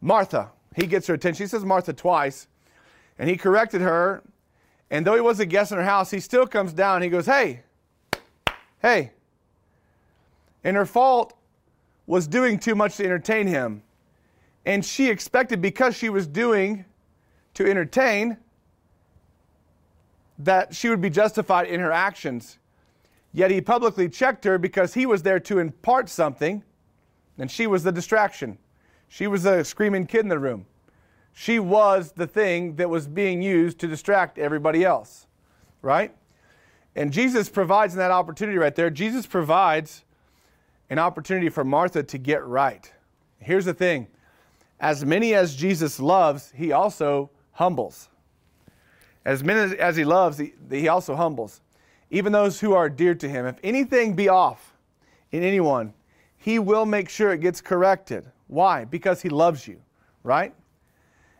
Martha. 0.00 0.50
He 0.76 0.86
gets 0.86 1.06
her 1.08 1.14
attention. 1.14 1.44
He 1.44 1.48
says 1.48 1.64
Martha 1.64 1.92
twice. 1.92 2.46
And 3.18 3.28
he 3.28 3.36
corrected 3.36 3.80
her. 3.80 4.22
And 4.90 5.06
though 5.06 5.14
he 5.14 5.20
was 5.20 5.40
a 5.40 5.46
guest 5.46 5.72
in 5.72 5.78
her 5.78 5.84
house, 5.84 6.10
he 6.10 6.20
still 6.20 6.46
comes 6.46 6.72
down. 6.72 7.02
He 7.02 7.08
goes, 7.08 7.26
Hey, 7.26 7.62
hey. 8.82 9.12
And 10.64 10.76
her 10.76 10.86
fault 10.86 11.34
was 12.06 12.26
doing 12.26 12.58
too 12.58 12.74
much 12.74 12.96
to 12.96 13.04
entertain 13.04 13.46
him. 13.46 13.82
And 14.66 14.84
she 14.84 15.08
expected, 15.08 15.62
because 15.62 15.96
she 15.96 16.08
was 16.08 16.26
doing 16.26 16.84
to 17.54 17.68
entertain, 17.68 18.36
that 20.38 20.74
she 20.74 20.88
would 20.88 21.00
be 21.00 21.10
justified 21.10 21.68
in 21.68 21.80
her 21.80 21.92
actions. 21.92 22.58
Yet 23.32 23.50
he 23.50 23.60
publicly 23.60 24.08
checked 24.08 24.44
her 24.44 24.58
because 24.58 24.94
he 24.94 25.06
was 25.06 25.22
there 25.22 25.40
to 25.40 25.58
impart 25.58 26.08
something, 26.08 26.64
and 27.38 27.50
she 27.50 27.66
was 27.66 27.84
the 27.84 27.92
distraction. 27.92 28.58
She 29.08 29.26
was 29.26 29.44
the 29.44 29.64
screaming 29.64 30.06
kid 30.06 30.20
in 30.20 30.28
the 30.28 30.38
room. 30.38 30.66
She 31.32 31.58
was 31.58 32.12
the 32.12 32.26
thing 32.26 32.76
that 32.76 32.90
was 32.90 33.06
being 33.06 33.40
used 33.40 33.78
to 33.80 33.86
distract 33.86 34.38
everybody 34.38 34.84
else, 34.84 35.26
right? 35.80 36.14
And 36.96 37.12
Jesus 37.12 37.48
provides 37.48 37.94
in 37.94 37.98
that 37.98 38.10
opportunity 38.10 38.58
right 38.58 38.74
there, 38.74 38.90
Jesus 38.90 39.26
provides 39.26 40.04
an 40.90 40.98
opportunity 40.98 41.48
for 41.48 41.64
Martha 41.64 42.02
to 42.02 42.18
get 42.18 42.44
right. 42.44 42.92
Here's 43.38 43.64
the 43.64 43.74
thing 43.74 44.08
as 44.80 45.04
many 45.04 45.34
as 45.34 45.56
Jesus 45.56 46.00
loves, 46.00 46.52
he 46.54 46.72
also 46.72 47.30
humbles. 47.52 48.08
As 49.24 49.44
many 49.44 49.76
as 49.78 49.96
he 49.96 50.04
loves, 50.04 50.38
he, 50.38 50.54
he 50.70 50.88
also 50.88 51.14
humbles. 51.14 51.60
Even 52.10 52.32
those 52.32 52.58
who 52.58 52.72
are 52.72 52.88
dear 52.88 53.14
to 53.14 53.28
him. 53.28 53.46
If 53.46 53.56
anything 53.62 54.14
be 54.14 54.28
off 54.28 54.74
in 55.30 55.42
anyone, 55.42 55.92
he 56.36 56.58
will 56.58 56.86
make 56.86 57.08
sure 57.08 57.32
it 57.32 57.40
gets 57.40 57.60
corrected. 57.60 58.26
Why? 58.46 58.84
Because 58.84 59.20
he 59.20 59.28
loves 59.28 59.68
you, 59.68 59.80
right? 60.24 60.54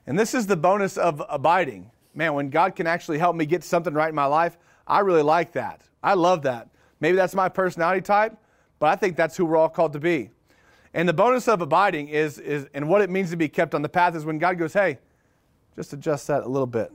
And 0.07 0.19
this 0.19 0.35
is 0.35 0.47
the 0.47 0.57
bonus 0.57 0.97
of 0.97 1.23
abiding. 1.29 1.91
Man, 2.15 2.35
when 2.35 2.51
God 2.51 2.77
can 2.77 2.87
actually 2.87 3.19
help 3.19 3.35
me 3.35 3.47
get 3.47 3.65
something 3.65 3.95
right 3.95 4.11
in 4.11 4.15
my 4.15 4.27
life, 4.27 4.59
I 4.87 5.01
really 5.01 5.23
like 5.23 5.53
that. 5.53 5.81
I 6.03 6.15
love 6.15 6.43
that. 6.43 6.69
Maybe 7.01 7.17
that's 7.17 7.35
my 7.35 7.49
personality 7.49 8.03
type, 8.03 8.37
but 8.81 8.87
I 8.87 8.97
think 8.97 9.15
that's 9.15 9.37
who 9.37 9.45
we're 9.45 9.57
all 9.57 9.69
called 9.69 9.93
to 9.93 10.01
be. 10.01 10.31
And 10.93 11.09
the 11.09 11.13
bonus 11.13 11.47
of 11.47 11.61
abiding 11.61 12.09
is, 12.09 12.39
is 12.39 12.67
and 12.75 12.89
what 12.89 13.01
it 13.01 13.11
means 13.11 13.31
to 13.31 13.37
be 13.37 13.49
kept 13.49 13.77
on 13.77 13.83
the 13.83 13.89
path 13.89 14.17
is 14.17 14.25
when 14.25 14.39
God 14.39 14.59
goes, 14.59 14.73
hey, 14.73 14.99
just 15.77 15.93
adjust 15.93 16.27
that 16.27 16.43
a 16.43 16.49
little 16.49 16.67
bit 16.67 16.91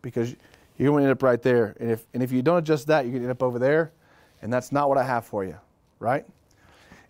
because 0.00 0.34
you're 0.78 0.90
going 0.90 1.02
to 1.02 1.10
end 1.10 1.12
up 1.12 1.22
right 1.22 1.42
there. 1.42 1.76
And 1.78 1.90
if, 1.90 2.06
and 2.14 2.22
if 2.22 2.32
you 2.32 2.40
don't 2.40 2.58
adjust 2.58 2.86
that, 2.86 3.04
you're 3.04 3.12
going 3.12 3.22
to 3.22 3.28
end 3.28 3.32
up 3.32 3.42
over 3.42 3.58
there. 3.58 3.92
And 4.40 4.50
that's 4.50 4.72
not 4.72 4.88
what 4.88 4.96
I 4.96 5.04
have 5.04 5.26
for 5.26 5.44
you, 5.44 5.58
right? 5.98 6.24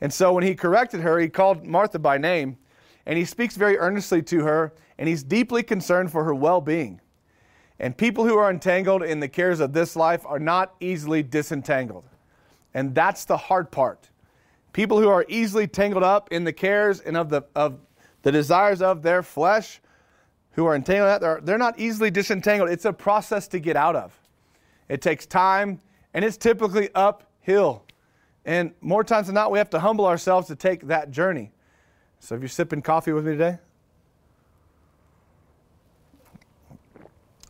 And 0.01 0.13
so 0.13 0.33
when 0.33 0.43
he 0.43 0.55
corrected 0.55 1.01
her, 1.01 1.19
he 1.19 1.29
called 1.29 1.65
Martha 1.65 1.99
by 1.99 2.19
name 2.19 2.57
and 3.05 3.17
he 3.17 3.25
speaks 3.25 3.57
very 3.57 3.79
earnestly 3.79 4.23
to 4.23 4.41
her 4.45 4.73
and 4.99 5.09
he's 5.09 5.23
deeply 5.23 5.63
concerned 5.63 6.11
for 6.11 6.25
her 6.25 6.35
well 6.35 6.61
being. 6.61 7.01
And 7.79 7.97
people 7.97 8.25
who 8.25 8.37
are 8.37 8.51
entangled 8.51 9.03
in 9.03 9.21
the 9.21 9.29
cares 9.29 9.61
of 9.61 9.73
this 9.73 9.95
life 9.95 10.25
are 10.27 10.39
not 10.39 10.75
easily 10.81 11.23
disentangled. 11.23 12.07
And 12.77 12.95
that's 12.95 13.25
the 13.25 13.39
hard 13.39 13.71
part. 13.71 14.11
People 14.75 15.01
who 15.01 15.09
are 15.09 15.25
easily 15.29 15.67
tangled 15.67 16.05
up 16.05 16.31
in 16.31 16.45
the 16.45 16.53
cares 16.53 17.01
and 17.01 17.17
of 17.17 17.31
the, 17.31 17.41
of 17.55 17.79
the 18.21 18.31
desires 18.31 18.83
of 18.83 19.01
their 19.01 19.23
flesh, 19.23 19.81
who 20.53 20.67
are 20.67 20.75
entangled, 20.75 21.23
they're, 21.23 21.41
they're 21.43 21.57
not 21.57 21.79
easily 21.79 22.11
disentangled. 22.11 22.69
It's 22.69 22.85
a 22.85 22.93
process 22.93 23.49
to 23.49 23.61
get 23.61 23.77
out 23.77 23.97
of. 23.97 24.21
It 24.91 25.01
takes 25.01 25.25
time, 25.25 25.81
and 26.13 26.23
it's 26.23 26.37
typically 26.37 26.91
uphill. 26.95 27.83
And 28.45 28.73
more 28.83 29.03
times 29.03 29.29
than 29.29 29.35
not, 29.35 29.51
we 29.51 29.57
have 29.57 29.71
to 29.71 29.81
humble 29.81 30.05
ourselves 30.05 30.47
to 30.49 30.55
take 30.55 30.87
that 30.89 31.11
journey. 31.11 31.53
So 32.21 32.35
if 32.35 32.43
you're 32.43 32.49
sipping 32.51 32.83
coffee 32.83 33.13
with 33.13 33.25
me 33.25 33.33
today, 33.33 33.59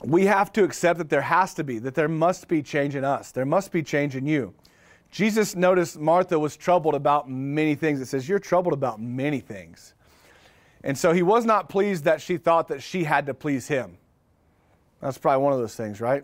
we 0.04 0.26
have 0.26 0.52
to 0.52 0.62
accept 0.62 0.98
that 0.98 1.10
there 1.10 1.22
has 1.22 1.52
to 1.54 1.64
be, 1.64 1.80
that 1.80 1.96
there 1.96 2.08
must 2.08 2.46
be 2.46 2.62
change 2.62 2.94
in 2.94 3.02
us. 3.04 3.32
There 3.32 3.44
must 3.44 3.72
be 3.72 3.82
change 3.82 4.14
in 4.14 4.24
you. 4.24 4.54
Jesus 5.16 5.56
noticed 5.56 5.98
Martha 5.98 6.38
was 6.38 6.58
troubled 6.58 6.94
about 6.94 7.26
many 7.26 7.74
things. 7.74 8.02
It 8.02 8.06
says, 8.06 8.28
You're 8.28 8.38
troubled 8.38 8.74
about 8.74 9.00
many 9.00 9.40
things. 9.40 9.94
And 10.84 10.98
so 10.98 11.14
he 11.14 11.22
was 11.22 11.46
not 11.46 11.70
pleased 11.70 12.04
that 12.04 12.20
she 12.20 12.36
thought 12.36 12.68
that 12.68 12.82
she 12.82 13.04
had 13.04 13.24
to 13.24 13.32
please 13.32 13.66
him. 13.66 13.96
That's 15.00 15.16
probably 15.16 15.42
one 15.42 15.54
of 15.54 15.58
those 15.58 15.74
things, 15.74 16.02
right? 16.02 16.22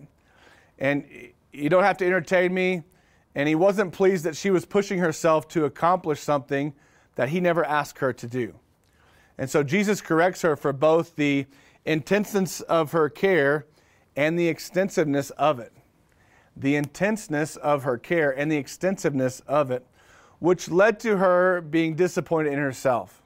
And 0.78 1.06
you 1.54 1.70
don't 1.70 1.84
have 1.84 1.96
to 1.96 2.06
entertain 2.06 2.52
me. 2.52 2.82
And 3.34 3.48
he 3.48 3.54
wasn't 3.54 3.94
pleased 3.94 4.24
that 4.24 4.36
she 4.36 4.50
was 4.50 4.66
pushing 4.66 4.98
herself 4.98 5.48
to 5.48 5.64
accomplish 5.64 6.20
something 6.20 6.74
that 7.14 7.30
he 7.30 7.40
never 7.40 7.64
asked 7.64 8.00
her 8.00 8.12
to 8.12 8.26
do. 8.26 8.56
And 9.38 9.48
so 9.48 9.62
Jesus 9.62 10.02
corrects 10.02 10.42
her 10.42 10.54
for 10.54 10.74
both 10.74 11.16
the 11.16 11.46
intenseness 11.86 12.60
of 12.60 12.92
her 12.92 13.08
care 13.08 13.64
and 14.16 14.38
the 14.38 14.48
extensiveness 14.48 15.30
of 15.30 15.60
it. 15.60 15.72
The 16.56 16.76
intenseness 16.76 17.56
of 17.56 17.84
her 17.84 17.98
care 17.98 18.30
and 18.30 18.50
the 18.50 18.56
extensiveness 18.56 19.40
of 19.46 19.70
it, 19.70 19.86
which 20.38 20.70
led 20.70 21.00
to 21.00 21.16
her 21.16 21.60
being 21.60 21.94
disappointed 21.94 22.52
in 22.52 22.58
herself. 22.58 23.22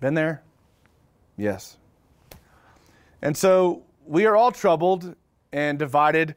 Been 0.00 0.14
there? 0.14 0.42
Yes. 1.36 1.76
And 3.22 3.36
so 3.36 3.82
we 4.06 4.26
are 4.26 4.36
all 4.36 4.52
troubled 4.52 5.14
and 5.52 5.78
divided 5.78 6.34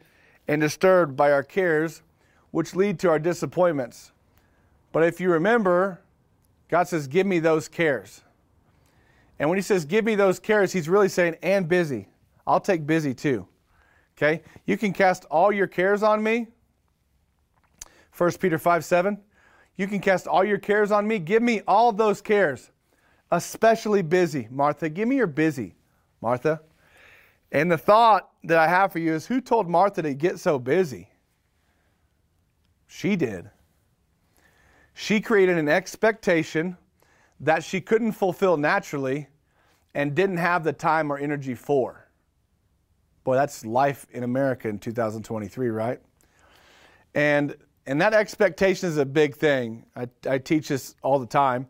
and 0.47 0.61
disturbed 0.61 1.15
by 1.15 1.31
our 1.31 1.43
cares, 1.43 2.01
which 2.51 2.75
lead 2.75 2.99
to 2.99 3.09
our 3.09 3.19
disappointments. 3.19 4.11
But 4.91 5.03
if 5.03 5.19
you 5.19 5.31
remember, 5.31 6.01
God 6.69 6.87
says, 6.87 7.07
Give 7.07 7.27
me 7.27 7.39
those 7.39 7.67
cares. 7.67 8.21
And 9.39 9.49
when 9.49 9.57
he 9.57 9.61
says, 9.61 9.85
Give 9.85 10.05
me 10.05 10.15
those 10.15 10.39
cares, 10.39 10.71
he's 10.71 10.89
really 10.89 11.09
saying, 11.09 11.35
And 11.41 11.67
busy. 11.67 12.07
I'll 12.45 12.61
take 12.61 12.87
busy 12.87 13.13
too. 13.13 13.47
Okay? 14.17 14.41
You 14.65 14.77
can 14.77 14.93
cast 14.93 15.25
all 15.25 15.51
your 15.51 15.67
cares 15.67 16.03
on 16.03 16.23
me. 16.23 16.47
1 18.15 18.31
Peter 18.33 18.57
5 18.57 18.83
7. 18.83 19.19
You 19.75 19.87
can 19.87 19.99
cast 19.99 20.27
all 20.27 20.43
your 20.43 20.57
cares 20.57 20.91
on 20.91 21.07
me. 21.07 21.19
Give 21.19 21.43
me 21.43 21.61
all 21.67 21.91
those 21.91 22.19
cares, 22.19 22.71
especially 23.31 24.01
busy. 24.01 24.47
Martha, 24.49 24.89
give 24.89 25.07
me 25.07 25.17
your 25.17 25.27
busy, 25.27 25.75
Martha. 26.19 26.61
And 27.51 27.71
the 27.71 27.77
thought 27.77 28.29
that 28.43 28.57
I 28.57 28.67
have 28.67 28.91
for 28.91 28.99
you 28.99 29.13
is 29.13 29.27
who 29.27 29.39
told 29.39 29.69
Martha 29.69 30.01
to 30.01 30.13
get 30.13 30.39
so 30.39 30.57
busy? 30.57 31.09
She 32.87 33.15
did. 33.15 33.49
She 34.93 35.21
created 35.21 35.57
an 35.57 35.69
expectation 35.69 36.75
that 37.39 37.63
she 37.63 37.79
couldn't 37.79 38.13
fulfill 38.13 38.57
naturally 38.57 39.27
and 39.93 40.15
didn't 40.15 40.37
have 40.37 40.63
the 40.63 40.73
time 40.73 41.11
or 41.11 41.19
energy 41.19 41.53
for. 41.53 42.06
Boy, 43.27 43.35
that's 43.35 43.65
life 43.65 44.07
in 44.11 44.23
America 44.23 44.69
in 44.69 44.79
2023, 44.79 45.67
right? 45.67 45.99
And 47.13 47.57
and 47.85 47.99
that 47.99 48.13
expectation 48.13 48.87
is 48.87 48.95
a 48.95 49.05
big 49.05 49.35
thing. 49.35 49.85
I, 49.97 50.07
I 50.25 50.37
teach 50.37 50.69
this 50.69 50.95
all 51.03 51.19
the 51.19 51.25
time. 51.25 51.67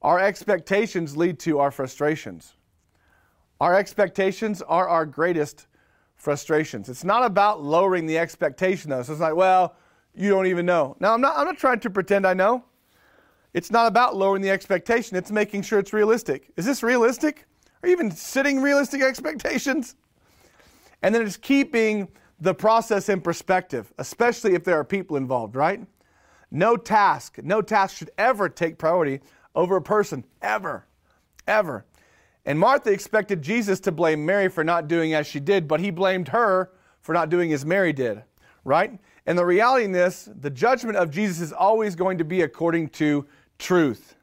Our 0.00 0.18
expectations 0.18 1.14
lead 1.14 1.38
to 1.40 1.58
our 1.58 1.70
frustrations. 1.70 2.54
Our 3.60 3.74
expectations 3.74 4.62
are 4.62 4.88
our 4.88 5.04
greatest 5.04 5.66
frustrations. 6.16 6.88
It's 6.88 7.04
not 7.04 7.22
about 7.22 7.62
lowering 7.62 8.06
the 8.06 8.16
expectation, 8.16 8.88
though. 8.88 9.02
So 9.02 9.12
it's 9.12 9.20
like, 9.20 9.36
well, 9.36 9.76
you 10.14 10.30
don't 10.30 10.46
even 10.46 10.64
know. 10.64 10.96
Now, 11.00 11.12
I'm 11.12 11.20
not, 11.20 11.36
I'm 11.36 11.44
not 11.44 11.58
trying 11.58 11.80
to 11.80 11.90
pretend 11.90 12.26
I 12.26 12.32
know. 12.32 12.64
It's 13.52 13.70
not 13.70 13.88
about 13.88 14.16
lowering 14.16 14.40
the 14.40 14.48
expectation, 14.48 15.18
it's 15.18 15.30
making 15.30 15.64
sure 15.64 15.78
it's 15.78 15.92
realistic. 15.92 16.50
Is 16.56 16.64
this 16.64 16.82
realistic? 16.82 17.44
Are 17.82 17.90
you 17.90 17.92
even 17.92 18.10
setting 18.10 18.62
realistic 18.62 19.02
expectations? 19.02 19.96
And 21.04 21.14
then 21.14 21.20
it's 21.20 21.36
keeping 21.36 22.08
the 22.40 22.54
process 22.54 23.10
in 23.10 23.20
perspective, 23.20 23.92
especially 23.98 24.54
if 24.54 24.64
there 24.64 24.80
are 24.80 24.84
people 24.84 25.18
involved, 25.18 25.54
right? 25.54 25.86
No 26.50 26.78
task, 26.78 27.38
no 27.42 27.60
task 27.60 27.98
should 27.98 28.10
ever 28.16 28.48
take 28.48 28.78
priority 28.78 29.20
over 29.54 29.76
a 29.76 29.82
person, 29.82 30.24
ever, 30.40 30.86
ever. 31.46 31.84
And 32.46 32.58
Martha 32.58 32.90
expected 32.90 33.42
Jesus 33.42 33.80
to 33.80 33.92
blame 33.92 34.24
Mary 34.24 34.48
for 34.48 34.64
not 34.64 34.88
doing 34.88 35.12
as 35.12 35.26
she 35.26 35.40
did, 35.40 35.68
but 35.68 35.78
he 35.78 35.90
blamed 35.90 36.28
her 36.28 36.70
for 37.02 37.12
not 37.12 37.28
doing 37.28 37.52
as 37.52 37.66
Mary 37.66 37.92
did, 37.92 38.22
right? 38.64 38.98
And 39.26 39.36
the 39.36 39.44
reality 39.44 39.84
in 39.84 39.92
this, 39.92 40.30
the 40.40 40.48
judgment 40.48 40.96
of 40.96 41.10
Jesus 41.10 41.38
is 41.42 41.52
always 41.52 41.94
going 41.94 42.16
to 42.16 42.24
be 42.24 42.40
according 42.40 42.88
to 42.90 43.26
truth. 43.58 44.14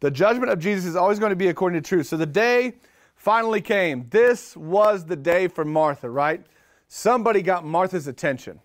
The 0.00 0.10
judgment 0.10 0.50
of 0.50 0.58
Jesus 0.58 0.86
is 0.86 0.96
always 0.96 1.20
going 1.20 1.30
to 1.30 1.36
be 1.36 1.48
according 1.48 1.80
to 1.80 1.88
truth. 1.88 2.08
So 2.08 2.16
the 2.16 2.26
day 2.26 2.74
finally 3.18 3.60
came. 3.60 4.06
This 4.08 4.56
was 4.56 5.04
the 5.04 5.16
day 5.16 5.48
for 5.48 5.64
Martha, 5.64 6.08
right? 6.08 6.46
Somebody 6.86 7.42
got 7.42 7.66
Martha's 7.66 8.06
attention. 8.06 8.60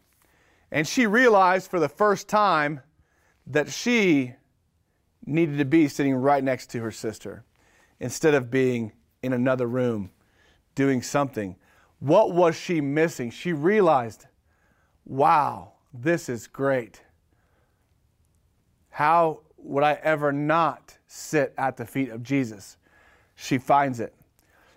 And 0.72 0.88
she 0.88 1.06
realized 1.06 1.70
for 1.70 1.80
the 1.80 1.90
first 1.90 2.30
time 2.30 2.80
that 3.48 3.70
she 3.70 4.34
needed 5.26 5.58
to 5.58 5.66
be 5.66 5.88
sitting 5.88 6.16
right 6.16 6.44
next 6.44 6.68
to 6.72 6.80
her 6.82 6.92
sister 6.92 7.44
instead 8.00 8.34
of 8.34 8.50
being 8.50 8.94
in 9.22 9.34
another 9.34 9.68
room 9.68 10.12
doing 10.76 11.02
something. 11.02 11.56
What 12.00 12.34
was 12.34 12.56
she 12.56 12.80
missing? 12.80 13.32
She 13.32 13.54
realized, 13.54 14.26
wow, 15.06 15.74
this 15.94 16.30
is 16.30 16.48
great. 16.48 17.02
How 18.90 19.40
would 19.58 19.84
I 19.84 19.94
ever 20.04 20.32
not 20.32 20.98
sit 21.08 21.54
at 21.58 21.78
the 21.78 21.86
feet 21.86 22.10
of 22.10 22.24
Jesus? 22.24 22.78
She 23.36 23.58
finds 23.58 24.00
it. 24.00 24.14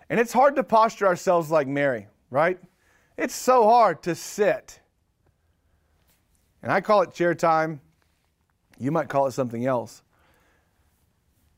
And 0.09 0.19
it's 0.19 0.33
hard 0.33 0.55
to 0.55 0.63
posture 0.63 1.07
ourselves 1.07 1.51
like 1.51 1.67
Mary, 1.67 2.07
right? 2.29 2.59
It's 3.17 3.35
so 3.35 3.63
hard 3.63 4.03
to 4.03 4.15
sit. 4.15 4.79
And 6.63 6.71
I 6.71 6.81
call 6.81 7.01
it 7.01 7.13
chair 7.13 7.35
time. 7.35 7.81
You 8.79 8.91
might 8.91 9.09
call 9.09 9.27
it 9.27 9.31
something 9.31 9.65
else. 9.65 10.03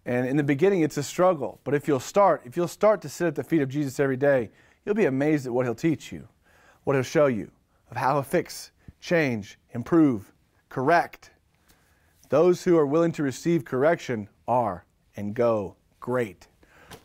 And 0.06 0.28
in 0.28 0.38
the 0.38 0.44
beginning, 0.44 0.82
it's 0.82 0.98
a 0.98 1.04
struggle. 1.04 1.60
But 1.64 1.74
if 1.76 1.88
you'll 1.88 2.00
start, 2.00 2.42
if 2.46 2.58
you'll 2.58 2.68
start 2.68 3.02
to 3.02 3.10
sit 3.10 3.28
at 3.28 3.36
the 3.36 3.44
feet 3.44 3.62
of 3.62 3.70
Jesus 3.70 4.00
every 4.00 4.18
day, 4.18 4.50
you'll 4.86 4.96
be 4.96 5.06
amazed 5.06 5.46
at 5.46 5.54
what 5.54 5.66
he'll 5.66 5.76
teach 5.76 6.12
you, 6.12 6.28
what 6.84 6.96
he'll 6.96 7.04
show 7.04 7.28
you, 7.28 7.52
of 7.92 7.98
how 7.98 8.16
to 8.16 8.24
fix, 8.24 8.72
change, 9.02 9.60
improve, 9.72 10.32
correct. 10.70 11.32
Those 12.30 12.64
who 12.64 12.78
are 12.78 12.86
willing 12.86 13.12
to 13.14 13.24
receive 13.24 13.66
correction 13.66 14.30
are 14.48 14.86
and 15.16 15.34
go 15.34 15.76
great, 16.00 16.48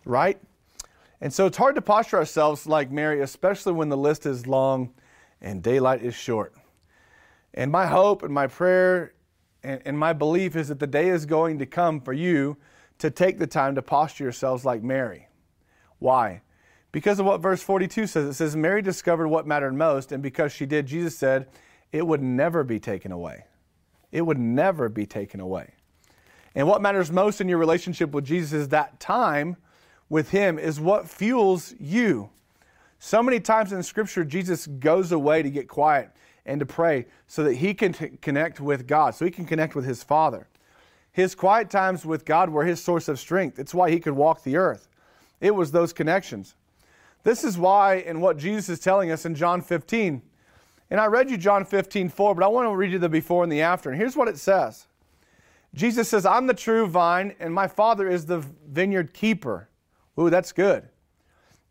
right? 0.05 0.39
And 1.25 1.33
so 1.33 1.47
it's 1.47 1.57
hard 1.57 1.75
to 1.77 1.81
posture 1.81 2.19
ourselves 2.19 2.67
like 2.67 2.91
Mary, 2.91 3.23
especially 3.23 3.73
when 3.73 3.89
the 3.89 3.97
list 3.97 4.27
is 4.27 4.47
long 4.47 4.93
and 5.41 5.63
daylight 5.63 6.03
is 6.03 6.15
short. 6.15 6.53
And 7.55 7.73
my 7.73 7.87
hope 7.87 8.23
and 8.23 8.35
my 8.35 8.47
prayer 8.47 9.15
and, 9.63 9.81
and 9.87 9.99
my 9.99 10.13
belief 10.13 10.55
is 10.55 10.69
that 10.69 10.81
the 10.81 10.87
day 10.87 11.09
is 11.09 11.25
going 11.25 11.61
to 11.61 11.65
come 11.65 12.03
for 12.03 12.13
you 12.13 12.59
to 12.99 13.11
take 13.11 13.39
the 13.39 13.47
time 13.47 13.75
to 13.77 13.81
posture 13.81 14.25
yourselves 14.25 14.67
like 14.67 14.83
Mary. 14.83 15.27
Why? 15.99 16.43
Because 16.93 17.19
of 17.19 17.25
what 17.25 17.41
verse 17.41 17.63
42 17.63 18.07
says. 18.07 18.29
It 18.29 18.35
says, 18.35 18.55
Mary 18.55 18.83
discovered 18.83 19.29
what 19.29 19.47
mattered 19.47 19.73
most, 19.73 20.13
and 20.13 20.23
because 20.23 20.53
she 20.53 20.67
did, 20.67 20.85
Jesus 20.85 21.17
said, 21.17 21.49
it 21.91 22.07
would 22.07 22.23
never 22.23 22.63
be 22.65 22.79
taken 22.79 23.13
away. 23.13 23.47
It 24.13 24.21
would 24.21 24.39
never 24.39 24.91
be 24.91 25.07
taken 25.07 25.41
away. 25.41 25.73
And 26.55 26.69
what 26.69 26.83
matters 26.83 27.11
most 27.11 27.41
in 27.41 27.49
your 27.49 27.57
relationship 27.57 28.11
with 28.11 28.27
Jesus 28.27 28.53
is 28.53 28.69
that 28.69 29.01
time 29.01 29.57
with 30.09 30.31
Him 30.31 30.59
is 30.59 30.81
what 30.81 31.09
fuels 31.09 31.75
you. 31.79 32.31
So 32.99 33.23
many 33.23 33.41
times 33.41 33.73
in 33.73 33.83
Scripture, 33.83 34.25
Jesus 34.25 34.67
goes 34.67 35.13
away 35.13 35.43
to 35.43 35.51
get 35.51 35.69
quiet 35.69 36.11
and 36.47 36.61
to 36.61 36.67
pray 36.67 37.07
so 37.27 37.45
that 37.45 37.55
He 37.55 37.75
can 37.75 37.93
t- 37.93 38.19
connect 38.21 38.61
with 38.61 38.87
God, 38.87 39.15
so 39.15 39.25
He 39.25 39.31
can 39.31 39.45
connect 39.45 39.75
with 39.75 39.85
His 39.85 40.03
Father. 40.03 40.49
His 41.13 41.35
quiet 41.35 41.71
times 41.71 42.05
with 42.05 42.25
God 42.25 42.51
were 42.51 42.65
His 42.65 42.83
source 42.83 43.09
of 43.09 43.21
strength. 43.21 43.59
It's 43.59 43.75
why 43.75 43.91
He 43.91 44.01
could 44.01 44.15
walk 44.15 44.43
the 44.43 44.57
earth. 44.57 44.89
It 45.41 45.55
was 45.55 45.71
those 45.71 45.93
connections. 45.93 46.55
This 47.23 47.45
is 47.45 47.57
why, 47.57 47.97
and 47.97 48.21
what 48.21 48.37
Jesus 48.37 48.69
is 48.69 48.81
telling 48.81 49.11
us 49.11 49.25
in 49.25 49.35
John 49.35 49.61
15. 49.61 50.23
And 50.91 51.01
I 51.01 51.07
read 51.07 51.31
you 51.31 51.37
John 51.37 51.65
15, 51.65 52.11
4, 52.11 52.35
but 52.35 52.45
I 52.45 52.49
want 52.49 52.69
to 52.69 52.77
read 52.77 52.93
you 52.93 52.99
the 52.99 53.09
before 53.09 53.43
and 53.43 53.51
the 53.51 53.63
after. 53.63 53.91
And 53.91 53.99
here's 53.99 54.17
what 54.17 54.29
it 54.29 54.39
says 54.39 54.87
Jesus 55.75 56.09
says, 56.09 56.25
I'm 56.25 56.47
the 56.47 56.55
true 56.55 56.87
vine, 56.87 57.35
and 57.41 57.53
my 57.53 57.67
Father 57.67 58.09
is 58.09 58.27
the 58.27 58.39
vineyard 58.39 59.13
keeper. 59.13 59.69
Ooh, 60.19 60.31
that's 60.31 60.53
good. 60.53 60.89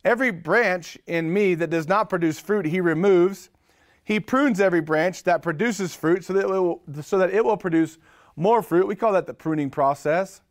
Every 0.03 0.31
branch 0.31 0.97
in 1.07 1.31
me 1.31 1.55
that 1.55 1.69
does 1.69 1.87
not 1.87 2.09
produce 2.09 2.39
fruit, 2.39 2.65
he 2.65 2.81
removes. 2.81 3.49
He 4.03 4.19
prunes 4.19 4.59
every 4.59 4.81
branch 4.81 5.23
that 5.23 5.41
produces 5.41 5.95
fruit 5.95 6.25
so 6.25 6.33
that 6.33 6.41
it 6.41 6.49
will, 6.49 6.81
so 7.01 7.17
that 7.17 7.33
it 7.33 7.43
will 7.43 7.55
produce 7.55 7.97
more 8.35 8.61
fruit. 8.61 8.85
We 8.85 8.95
call 8.95 9.13
that 9.13 9.27
the 9.27 9.33
pruning 9.33 9.69
process. 9.69 10.41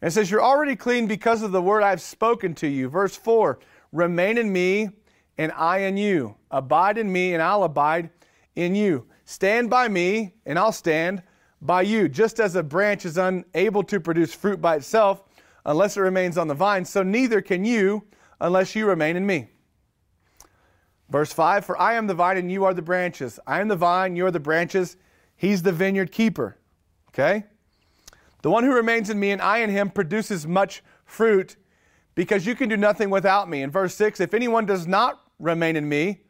And 0.00 0.08
it 0.08 0.12
says, 0.12 0.30
You're 0.30 0.42
already 0.42 0.76
clean 0.76 1.06
because 1.06 1.42
of 1.42 1.50
the 1.52 1.60
word 1.60 1.82
I've 1.82 2.00
spoken 2.00 2.54
to 2.56 2.68
you. 2.68 2.88
Verse 2.88 3.16
4 3.16 3.58
Remain 3.92 4.38
in 4.38 4.52
me, 4.52 4.90
and 5.36 5.50
I 5.52 5.78
in 5.78 5.96
you. 5.96 6.36
Abide 6.50 6.96
in 6.96 7.10
me, 7.10 7.34
and 7.34 7.42
I'll 7.42 7.64
abide 7.64 8.10
in 8.54 8.74
you. 8.74 9.06
Stand 9.24 9.68
by 9.68 9.88
me, 9.88 10.34
and 10.46 10.58
I'll 10.58 10.72
stand 10.72 11.22
by 11.60 11.82
you. 11.82 12.08
Just 12.08 12.40
as 12.40 12.54
a 12.54 12.62
branch 12.62 13.04
is 13.04 13.18
unable 13.18 13.82
to 13.84 14.00
produce 14.00 14.32
fruit 14.32 14.60
by 14.60 14.76
itself, 14.76 15.24
unless 15.64 15.96
it 15.96 16.00
remains 16.00 16.38
on 16.38 16.48
the 16.48 16.54
vine, 16.54 16.84
so 16.84 17.02
neither 17.02 17.40
can 17.40 17.64
you 17.64 18.04
unless 18.40 18.74
you 18.74 18.86
remain 18.86 19.16
in 19.16 19.26
me. 19.26 19.48
Verse 21.08 21.32
5 21.32 21.64
For 21.64 21.80
I 21.80 21.94
am 21.94 22.06
the 22.06 22.14
vine 22.14 22.36
and 22.36 22.50
you 22.50 22.64
are 22.64 22.72
the 22.72 22.82
branches. 22.82 23.38
I 23.46 23.60
am 23.60 23.68
the 23.68 23.76
vine, 23.76 24.16
you 24.16 24.26
are 24.26 24.30
the 24.30 24.40
branches. 24.40 24.96
He's 25.36 25.62
the 25.62 25.72
vineyard 25.72 26.12
keeper. 26.12 26.56
Okay? 27.08 27.44
The 28.42 28.50
one 28.50 28.64
who 28.64 28.72
remains 28.72 29.10
in 29.10 29.18
me 29.18 29.32
and 29.32 29.42
I 29.42 29.58
in 29.58 29.70
him 29.70 29.90
produces 29.90 30.46
much 30.46 30.82
fruit 31.04 31.56
because 32.14 32.46
you 32.46 32.54
can 32.54 32.68
do 32.68 32.76
nothing 32.76 33.10
without 33.10 33.48
me. 33.48 33.62
In 33.62 33.70
verse 33.70 33.94
6 33.94 34.20
If 34.20 34.34
anyone 34.34 34.66
does 34.66 34.86
not 34.86 35.20
remain 35.38 35.76
in 35.76 35.88
me, 35.88 36.22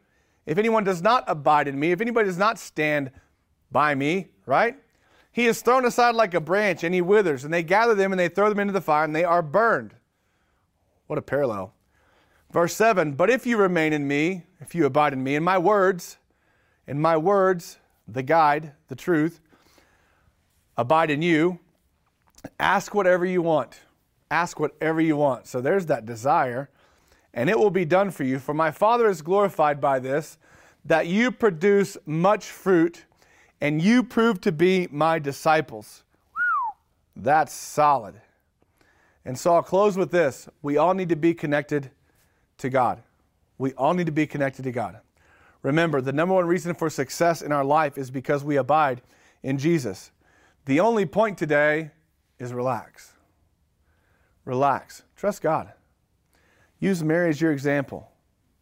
if 0.45 0.57
anyone 0.57 0.83
does 0.83 1.01
not 1.01 1.23
abide 1.27 1.67
in 1.67 1.79
me, 1.79 1.91
if 1.91 2.01
anybody 2.01 2.27
does 2.27 2.37
not 2.37 2.57
stand 2.57 3.11
by 3.71 3.93
me, 3.95 4.29
right? 4.45 4.75
He 5.31 5.45
is 5.45 5.61
thrown 5.61 5.85
aside 5.85 6.15
like 6.15 6.33
a 6.33 6.41
branch 6.41 6.83
and 6.83 6.93
he 6.93 7.01
withers, 7.01 7.43
and 7.43 7.53
they 7.53 7.63
gather 7.63 7.95
them 7.95 8.11
and 8.11 8.19
they 8.19 8.27
throw 8.27 8.49
them 8.49 8.59
into 8.59 8.73
the 8.73 8.81
fire 8.81 9.05
and 9.05 9.15
they 9.15 9.23
are 9.23 9.41
burned. 9.41 9.95
What 11.07 11.17
a 11.17 11.21
parallel. 11.21 11.73
Verse 12.51 12.75
7 12.75 13.13
But 13.13 13.29
if 13.29 13.45
you 13.45 13.57
remain 13.57 13.93
in 13.93 14.07
me, 14.07 14.43
if 14.59 14.75
you 14.75 14.85
abide 14.85 15.13
in 15.13 15.23
me, 15.23 15.35
and 15.35 15.45
my 15.45 15.57
words, 15.57 16.17
and 16.85 17.01
my 17.01 17.15
words, 17.15 17.77
the 18.07 18.23
guide, 18.23 18.73
the 18.89 18.95
truth, 18.95 19.39
abide 20.77 21.09
in 21.09 21.21
you, 21.21 21.59
ask 22.59 22.93
whatever 22.93 23.25
you 23.25 23.41
want. 23.41 23.79
Ask 24.29 24.59
whatever 24.59 24.99
you 24.99 25.15
want. 25.15 25.47
So 25.47 25.61
there's 25.61 25.85
that 25.87 26.05
desire, 26.05 26.69
and 27.33 27.49
it 27.49 27.57
will 27.57 27.71
be 27.71 27.85
done 27.85 28.11
for 28.11 28.23
you. 28.23 28.39
For 28.39 28.53
my 28.53 28.71
Father 28.71 29.09
is 29.09 29.21
glorified 29.21 29.79
by 29.79 29.99
this, 29.99 30.37
that 30.83 31.07
you 31.07 31.31
produce 31.31 31.97
much 32.05 32.45
fruit 32.45 33.05
and 33.61 33.81
you 33.81 34.03
prove 34.03 34.41
to 34.41 34.51
be 34.51 34.87
my 34.91 35.19
disciples. 35.19 36.03
That's 37.15 37.53
solid. 37.53 38.15
And 39.23 39.37
so 39.37 39.53
I'll 39.53 39.61
close 39.61 39.95
with 39.95 40.11
this. 40.11 40.49
We 40.63 40.77
all 40.77 40.95
need 40.95 41.09
to 41.09 41.15
be 41.15 41.35
connected 41.35 41.91
to 42.57 42.69
God. 42.69 43.03
We 43.59 43.73
all 43.73 43.93
need 43.93 44.07
to 44.07 44.11
be 44.11 44.25
connected 44.25 44.63
to 44.63 44.71
God. 44.71 44.99
Remember, 45.61 46.01
the 46.01 46.11
number 46.11 46.33
one 46.33 46.47
reason 46.47 46.73
for 46.73 46.89
success 46.89 47.43
in 47.43 47.51
our 47.51 47.63
life 47.63 47.99
is 47.99 48.09
because 48.09 48.43
we 48.43 48.55
abide 48.55 49.03
in 49.43 49.59
Jesus. 49.59 50.11
The 50.65 50.79
only 50.79 51.05
point 51.05 51.37
today 51.37 51.91
is 52.39 52.51
relax. 52.51 53.13
Relax. 54.43 55.03
Trust 55.15 55.43
God. 55.43 55.71
Use 56.79 57.03
Mary 57.03 57.29
as 57.29 57.39
your 57.39 57.51
example. 57.51 58.09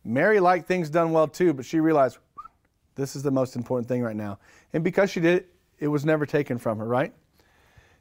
Mary 0.04 0.42
liked 0.42 0.68
things 0.68 0.90
done 0.90 1.14
well 1.14 1.28
too, 1.28 1.54
but 1.54 1.66
she 1.66 1.80
realized 1.80 2.18
this 3.00 3.16
is 3.16 3.24
the 3.24 3.32
most 3.32 3.56
important 3.56 3.88
thing 3.88 4.04
right 4.04 4.16
now. 4.16 4.38
And 4.74 4.84
because 4.84 5.10
she 5.10 5.20
did 5.20 5.38
it, 5.38 5.50
it 5.80 5.88
was 5.88 6.06
never 6.06 6.26
taken 6.26 6.58
from 6.58 6.78
her, 6.78 6.86
right? 6.86 7.14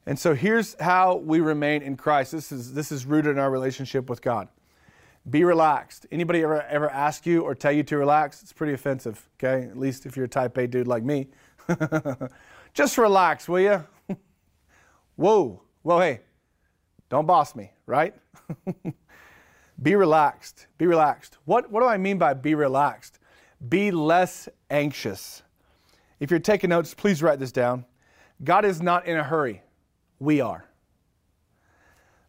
And 0.07 0.19
so 0.19 0.35
here's 0.35 0.75
how 0.81 1.17
we 1.17 1.41
remain 1.41 1.83
in 1.83 1.97
Christ. 1.97 2.33
This 2.33 2.51
is, 2.51 2.73
this 2.75 2.91
is 2.91 3.07
rooted 3.07 3.33
in 3.33 3.39
our 3.39 3.51
relationship 3.51 4.09
with 4.09 4.23
God. 4.23 4.49
Be 5.29 5.45
relaxed. 5.45 6.07
Anybody 6.11 6.43
ever, 6.43 6.63
ever 6.63 6.91
ask 6.91 7.27
you 7.27 7.43
or 7.43 7.55
tell 7.55 7.73
you 7.73 7.83
to 7.85 7.99
relax? 7.99 8.43
It's 8.43 8.53
pretty 8.53 8.73
offensive, 8.73 9.29
okay? 9.37 9.69
At 9.69 9.79
least 9.79 10.07
if 10.07 10.17
you're 10.17 10.25
a 10.25 10.29
type 10.29 10.57
A 10.57 10.67
dude 10.67 10.87
like 10.87 11.03
me. 11.03 11.29
Just 12.75 12.97
relax, 12.97 13.49
will 13.49 13.61
you? 13.61 13.85
Whoa. 15.17 15.63
Well, 15.83 16.01
hey, 16.01 16.21
don't 17.11 17.27
boss 17.27 17.55
me, 17.55 17.73
right? 17.87 18.15
be 19.83 19.95
relaxed. 19.95 20.67
Be 20.79 20.87
relaxed. 20.87 21.37
What, 21.45 21.71
what 21.71 21.81
do 21.81 21.87
I 21.87 21.99
mean 21.99 22.19
by 22.19 22.35
be 22.35 22.55
relaxed? 22.55 23.18
Be 23.67 23.91
less 23.91 24.49
anxious. 24.71 25.43
If 26.21 26.31
you're 26.31 26.41
taking 26.41 26.71
notes, 26.71 26.95
please 26.95 27.23
write 27.23 27.39
this 27.39 27.53
down. 27.53 27.85
God 28.45 28.65
is 28.65 28.81
not 28.81 29.07
in 29.07 29.17
a 29.17 29.25
hurry. 29.25 29.63
We 30.19 30.41
are. 30.41 30.65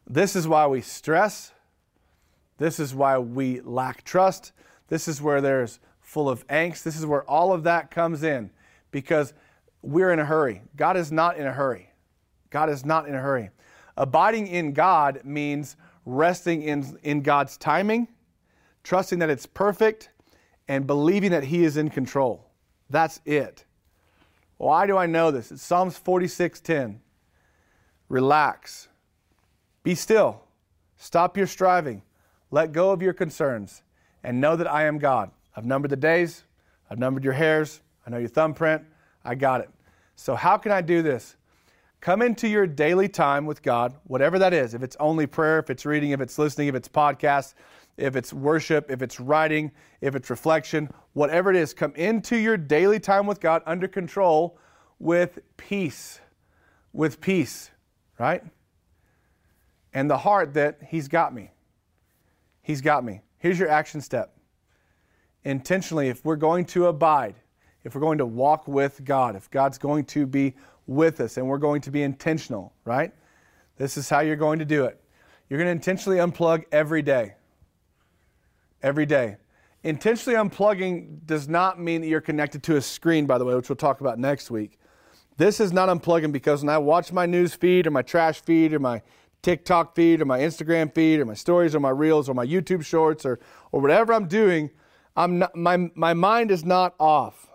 This 0.08 0.36
is 0.36 0.48
why 0.48 0.66
we 0.68 0.82
stress. 0.82 1.52
This 2.58 2.80
is 2.80 2.96
why 2.96 3.18
we 3.20 3.62
lack 3.62 4.04
trust. 4.04 4.52
This 4.88 5.08
is 5.08 5.22
where 5.22 5.40
there's 5.40 5.80
full 6.02 6.30
of 6.30 6.46
angst. 6.48 6.84
This 6.84 6.98
is 6.98 7.06
where 7.06 7.24
all 7.24 7.54
of 7.54 7.64
that 7.64 7.92
comes 7.92 8.24
in 8.24 8.50
because 8.92 9.34
we're 9.82 10.12
in 10.12 10.20
a 10.20 10.26
hurry. 10.26 10.64
God 10.76 10.98
is 10.98 11.12
not 11.12 11.38
in 11.38 11.46
a 11.46 11.54
hurry. 11.54 11.92
God 12.50 12.70
is 12.70 12.84
not 12.84 13.08
in 13.08 13.14
a 13.14 13.20
hurry. 13.20 13.52
Abiding 13.96 14.48
in 14.48 14.74
God 14.74 15.22
means 15.24 15.76
resting 16.06 16.64
in, 16.64 16.98
in 17.04 17.22
God's 17.22 17.58
timing, 17.58 18.08
trusting 18.84 19.20
that 19.20 19.30
it's 19.30 19.46
perfect, 19.46 20.10
and 20.70 20.88
believing 20.88 21.32
that 21.32 21.44
He 21.44 21.66
is 21.66 21.76
in 21.76 21.90
control. 21.90 22.46
That's 22.90 23.20
it. 23.26 23.66
Why 24.58 24.88
do 24.88 24.96
I 24.96 25.08
know 25.08 25.32
this? 25.32 25.52
It's 25.52 25.64
Psalms 25.64 26.00
46:10. 26.00 27.00
Relax. 28.08 28.88
Be 29.84 29.96
still. 29.96 30.44
Stop 30.96 31.36
your 31.36 31.48
striving. 31.48 32.04
Let 32.52 32.72
go 32.72 32.92
of 32.92 33.02
your 33.02 33.14
concerns 33.14 33.84
and 34.24 34.40
know 34.40 34.56
that 34.56 34.68
I 34.68 34.84
am 34.84 35.00
God. 35.00 35.32
I've 35.56 35.66
numbered 35.66 35.92
the 35.92 35.98
days, 35.98 36.44
I've 36.90 37.00
numbered 37.00 37.24
your 37.24 37.34
hairs, 37.34 37.82
I 38.06 38.10
know 38.10 38.18
your 38.18 38.30
thumbprint, 38.30 38.84
I 39.24 39.36
got 39.36 39.62
it. 39.62 39.70
So 40.16 40.36
how 40.36 40.58
can 40.58 40.72
I 40.72 40.82
do 40.82 41.02
this? 41.02 41.36
Come 42.02 42.22
into 42.22 42.48
your 42.48 42.66
daily 42.66 43.10
time 43.10 43.46
with 43.46 43.62
God, 43.62 43.96
whatever 44.06 44.40
that 44.40 44.54
is. 44.54 44.74
If 44.74 44.84
it's 44.84 44.96
only 45.00 45.28
prayer, 45.28 45.60
if 45.60 45.70
it's 45.70 45.86
reading, 45.86 46.12
if 46.12 46.22
it's 46.22 46.40
listening, 46.40 46.68
if 46.70 46.76
it's 46.76 46.88
podcast, 46.88 47.54
if 48.00 48.16
it's 48.16 48.34
worship, 48.34 48.90
if 48.90 49.02
it's 49.02 49.20
writing, 49.20 49.72
if 50.02 50.16
it's 50.16 50.30
reflection, 50.30 50.90
whatever 51.14 51.50
it 51.50 51.56
is, 51.56 51.74
come 51.74 51.94
into 51.96 52.38
your 52.38 52.58
daily 52.58 53.00
time 53.00 53.28
with 53.28 53.40
God 53.40 53.62
under 53.66 53.88
control 53.88 54.58
with 55.00 55.40
peace, 55.58 56.20
with 56.94 57.22
peace, 57.22 57.72
right? 58.20 58.44
And 59.94 60.10
the 60.10 60.18
heart 60.18 60.54
that 60.54 60.80
He's 60.88 61.08
got 61.08 61.34
me. 61.34 61.52
He's 62.62 62.82
got 62.82 63.04
me. 63.04 63.22
Here's 63.38 63.58
your 63.58 63.70
action 63.70 64.02
step. 64.02 64.38
Intentionally, 65.44 66.10
if 66.10 66.24
we're 66.26 66.36
going 66.36 66.66
to 66.66 66.88
abide, 66.88 67.36
if 67.84 67.96
we're 67.96 68.02
going 68.02 68.18
to 68.18 68.26
walk 68.26 68.68
with 68.68 69.04
God, 69.06 69.36
if 69.36 69.50
God's 69.50 69.78
going 69.78 70.06
to 70.06 70.28
be 70.28 70.56
with 70.86 71.22
us 71.22 71.38
and 71.38 71.48
we're 71.48 71.58
going 71.58 71.82
to 71.82 71.92
be 71.92 72.04
intentional, 72.04 72.74
right? 72.84 73.14
This 73.78 73.96
is 73.96 74.10
how 74.10 74.20
you're 74.20 74.36
going 74.36 74.60
to 74.60 74.66
do 74.66 74.86
it. 74.86 75.02
You're 75.50 75.58
going 75.58 75.68
to 75.68 75.72
intentionally 75.72 76.18
unplug 76.18 76.66
every 76.72 77.02
day. 77.02 77.36
Every 78.82 79.06
day. 79.06 79.38
Intentionally 79.84 80.38
unplugging 80.38 81.26
does 81.26 81.48
not 81.48 81.80
mean 81.80 82.02
that 82.02 82.08
you're 82.08 82.22
connected 82.22 82.64
to 82.64 82.76
a 82.76 82.82
screen, 82.82 83.26
by 83.26 83.38
the 83.38 83.46
way, 83.46 83.56
which 83.56 83.70
we'll 83.70 83.78
talk 83.78 84.02
about 84.02 84.20
next 84.20 84.52
week. 84.52 84.78
This 85.38 85.62
is 85.62 85.72
not 85.72 85.88
unplugging 85.88 86.34
because 86.34 86.64
when 86.64 86.70
I 86.70 86.78
watch 86.78 87.14
my 87.14 87.26
news 87.26 87.54
feed 87.54 87.88
or 87.88 87.92
my 87.92 88.02
trash 88.02 88.42
feed 88.42 88.74
or 88.74 88.80
my 88.80 89.02
TikTok 89.42 89.96
feed 89.96 90.22
or 90.22 90.26
my 90.26 90.40
Instagram 90.40 90.94
feed 90.94 91.22
or 91.22 91.26
my 91.26 91.34
stories 91.34 91.74
or 91.74 91.80
my 91.80 91.92
reels 91.92 92.28
or 92.28 92.34
my 92.34 92.46
YouTube 92.46 92.84
shorts 92.84 93.26
or, 93.26 93.40
or 93.72 93.80
whatever 93.80 94.14
I'm 94.14 94.28
doing, 94.28 94.70
I'm 95.16 95.40
not, 95.40 95.56
my, 95.56 95.90
my 95.96 96.14
mind 96.14 96.52
is 96.52 96.66
not 96.66 96.94
off. 97.00 97.48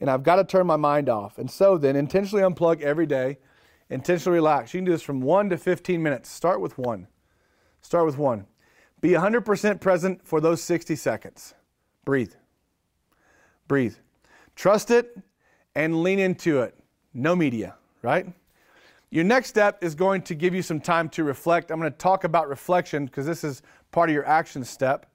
And 0.00 0.08
I've 0.10 0.22
got 0.22 0.36
to 0.36 0.44
turn 0.44 0.66
my 0.66 0.76
mind 0.76 1.08
off. 1.08 1.38
And 1.38 1.50
so 1.50 1.76
then, 1.76 1.96
intentionally 1.96 2.42
unplug 2.42 2.82
every 2.82 3.06
day, 3.06 3.38
intentionally 3.90 4.36
relax. 4.36 4.72
You 4.74 4.78
can 4.78 4.84
do 4.84 4.92
this 4.92 5.02
from 5.02 5.20
1 5.20 5.50
to 5.50 5.58
15 5.58 6.02
minutes. 6.02 6.28
Start 6.28 6.60
with 6.60 6.78
one. 6.78 7.08
Start 7.82 8.06
with 8.06 8.18
one. 8.18 8.46
Be 9.02 9.10
100% 9.10 9.80
present 9.80 10.26
for 10.26 10.40
those 10.40 10.62
60 10.62 10.96
seconds. 10.96 11.54
Breathe. 12.06 12.32
Breathe. 13.68 13.96
Trust 14.56 14.90
it 14.90 15.18
and 15.74 16.02
lean 16.02 16.18
into 16.18 16.60
it. 16.60 16.74
No 17.12 17.36
media, 17.36 17.74
right? 18.00 18.26
Your 19.10 19.24
next 19.24 19.48
step 19.48 19.84
is 19.84 19.94
going 19.94 20.22
to 20.22 20.34
give 20.34 20.54
you 20.54 20.62
some 20.62 20.80
time 20.80 21.10
to 21.10 21.24
reflect. 21.24 21.70
I'm 21.70 21.78
going 21.78 21.92
to 21.92 21.98
talk 21.98 22.24
about 22.24 22.48
reflection 22.48 23.04
because 23.04 23.26
this 23.26 23.44
is 23.44 23.60
part 23.90 24.08
of 24.08 24.14
your 24.14 24.26
action 24.26 24.64
step. 24.64 25.06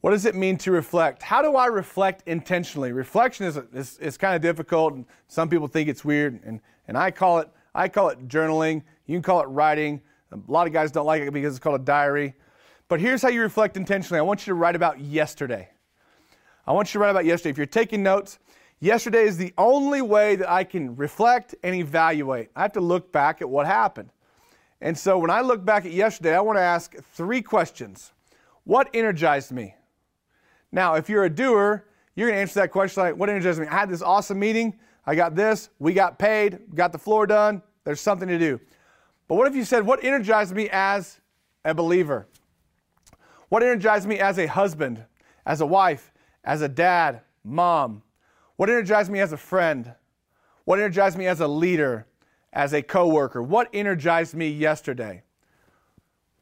What 0.00 0.10
does 0.10 0.24
it 0.24 0.34
mean 0.34 0.58
to 0.58 0.72
reflect? 0.72 1.22
How 1.22 1.42
do 1.42 1.54
I 1.54 1.66
reflect 1.66 2.26
intentionally? 2.26 2.90
Reflection 2.90 3.46
is, 3.46 3.56
is, 3.72 3.98
is 3.98 4.16
kind 4.16 4.34
of 4.34 4.42
difficult, 4.42 4.94
and 4.94 5.04
some 5.28 5.48
people 5.48 5.68
think 5.68 5.88
it's 5.88 6.04
weird, 6.04 6.40
and, 6.44 6.60
and 6.88 6.98
I 6.98 7.12
call 7.12 7.38
it 7.38 7.48
I 7.74 7.88
call 7.88 8.08
it 8.10 8.28
journaling. 8.28 8.82
You 9.06 9.14
can 9.16 9.22
call 9.22 9.40
it 9.40 9.46
writing. 9.46 10.02
A 10.32 10.50
lot 10.50 10.66
of 10.66 10.72
guys 10.72 10.90
don't 10.90 11.06
like 11.06 11.22
it 11.22 11.32
because 11.32 11.54
it's 11.54 11.62
called 11.62 11.80
a 11.80 11.84
diary. 11.84 12.34
But 12.88 13.00
here's 13.00 13.22
how 13.22 13.28
you 13.28 13.42
reflect 13.42 13.76
intentionally. 13.76 14.18
I 14.18 14.22
want 14.22 14.46
you 14.46 14.52
to 14.52 14.54
write 14.54 14.76
about 14.76 15.00
yesterday. 15.00 15.68
I 16.66 16.72
want 16.72 16.88
you 16.88 16.92
to 16.94 16.98
write 17.00 17.10
about 17.10 17.24
yesterday. 17.24 17.50
If 17.50 17.56
you're 17.56 17.66
taking 17.66 18.02
notes, 18.02 18.38
yesterday 18.80 19.24
is 19.24 19.36
the 19.36 19.52
only 19.58 20.02
way 20.02 20.36
that 20.36 20.50
I 20.50 20.64
can 20.64 20.96
reflect 20.96 21.54
and 21.62 21.74
evaluate. 21.74 22.50
I 22.56 22.62
have 22.62 22.72
to 22.72 22.80
look 22.80 23.12
back 23.12 23.42
at 23.42 23.48
what 23.48 23.66
happened. 23.66 24.10
And 24.80 24.98
so 24.98 25.18
when 25.18 25.30
I 25.30 25.40
look 25.40 25.64
back 25.64 25.84
at 25.84 25.92
yesterday, 25.92 26.34
I 26.34 26.40
want 26.40 26.58
to 26.58 26.62
ask 26.62 26.94
three 27.14 27.42
questions. 27.42 28.12
What 28.64 28.88
energized 28.94 29.52
me? 29.52 29.74
Now, 30.70 30.94
if 30.94 31.08
you're 31.08 31.24
a 31.24 31.30
doer, 31.30 31.84
you're 32.14 32.28
going 32.28 32.36
to 32.36 32.40
answer 32.40 32.60
that 32.60 32.70
question 32.70 33.02
like, 33.02 33.16
What 33.16 33.28
energized 33.28 33.60
me? 33.60 33.66
I 33.66 33.80
had 33.80 33.90
this 33.90 34.02
awesome 34.02 34.38
meeting. 34.38 34.78
I 35.06 35.14
got 35.14 35.34
this. 35.34 35.70
We 35.78 35.92
got 35.92 36.18
paid. 36.18 36.60
Got 36.74 36.92
the 36.92 36.98
floor 36.98 37.26
done. 37.26 37.62
There's 37.84 38.00
something 38.00 38.28
to 38.28 38.38
do. 38.38 38.60
But 39.28 39.36
what 39.36 39.46
if 39.46 39.54
you 39.54 39.64
said, 39.64 39.86
What 39.86 40.04
energized 40.04 40.54
me 40.54 40.68
as 40.70 41.20
a 41.64 41.74
believer? 41.74 42.26
What 43.48 43.62
energized 43.62 44.08
me 44.08 44.18
as 44.18 44.38
a 44.38 44.46
husband, 44.46 45.04
as 45.44 45.60
a 45.60 45.66
wife, 45.66 46.12
as 46.44 46.62
a 46.62 46.68
dad, 46.68 47.20
mom? 47.44 48.02
What 48.56 48.70
energized 48.70 49.10
me 49.10 49.20
as 49.20 49.32
a 49.32 49.36
friend? 49.36 49.94
What 50.64 50.78
energized 50.78 51.18
me 51.18 51.26
as 51.26 51.40
a 51.40 51.48
leader, 51.48 52.06
as 52.52 52.72
a 52.72 52.82
coworker? 52.82 53.42
What 53.42 53.68
energized 53.72 54.34
me 54.34 54.48
yesterday? 54.48 55.22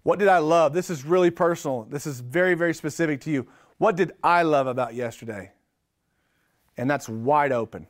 What 0.03 0.19
did 0.19 0.29
I 0.29 0.39
love? 0.39 0.73
This 0.73 0.91
is 0.91 1.05
really 1.05 1.31
personal. 1.31 1.85
This 1.85 2.07
is 2.07 2.21
very, 2.21 2.55
very 2.55 2.75
specific 2.75 3.21
to 3.23 3.31
you. 3.31 3.47
What 3.79 3.97
did 3.97 4.13
I 4.23 4.43
love 4.43 4.67
about 4.67 4.95
yesterday? 4.95 5.53
And 6.77 6.91
that's 6.91 7.09
wide 7.09 7.53
open. 7.53 7.87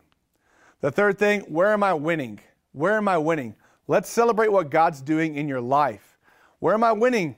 The 0.80 0.90
third 0.90 1.18
thing, 1.18 1.40
where 1.42 1.72
am 1.72 1.82
I 1.82 1.94
winning? 1.94 2.40
Where 2.72 2.96
am 2.96 3.06
I 3.06 3.18
winning? 3.18 3.54
Let's 3.90 4.08
celebrate 4.08 4.52
what 4.52 4.70
God's 4.70 5.00
doing 5.00 5.34
in 5.34 5.48
your 5.48 5.60
life. 5.60 6.16
Where 6.60 6.74
am 6.74 6.84
I 6.84 6.92
winning? 6.92 7.34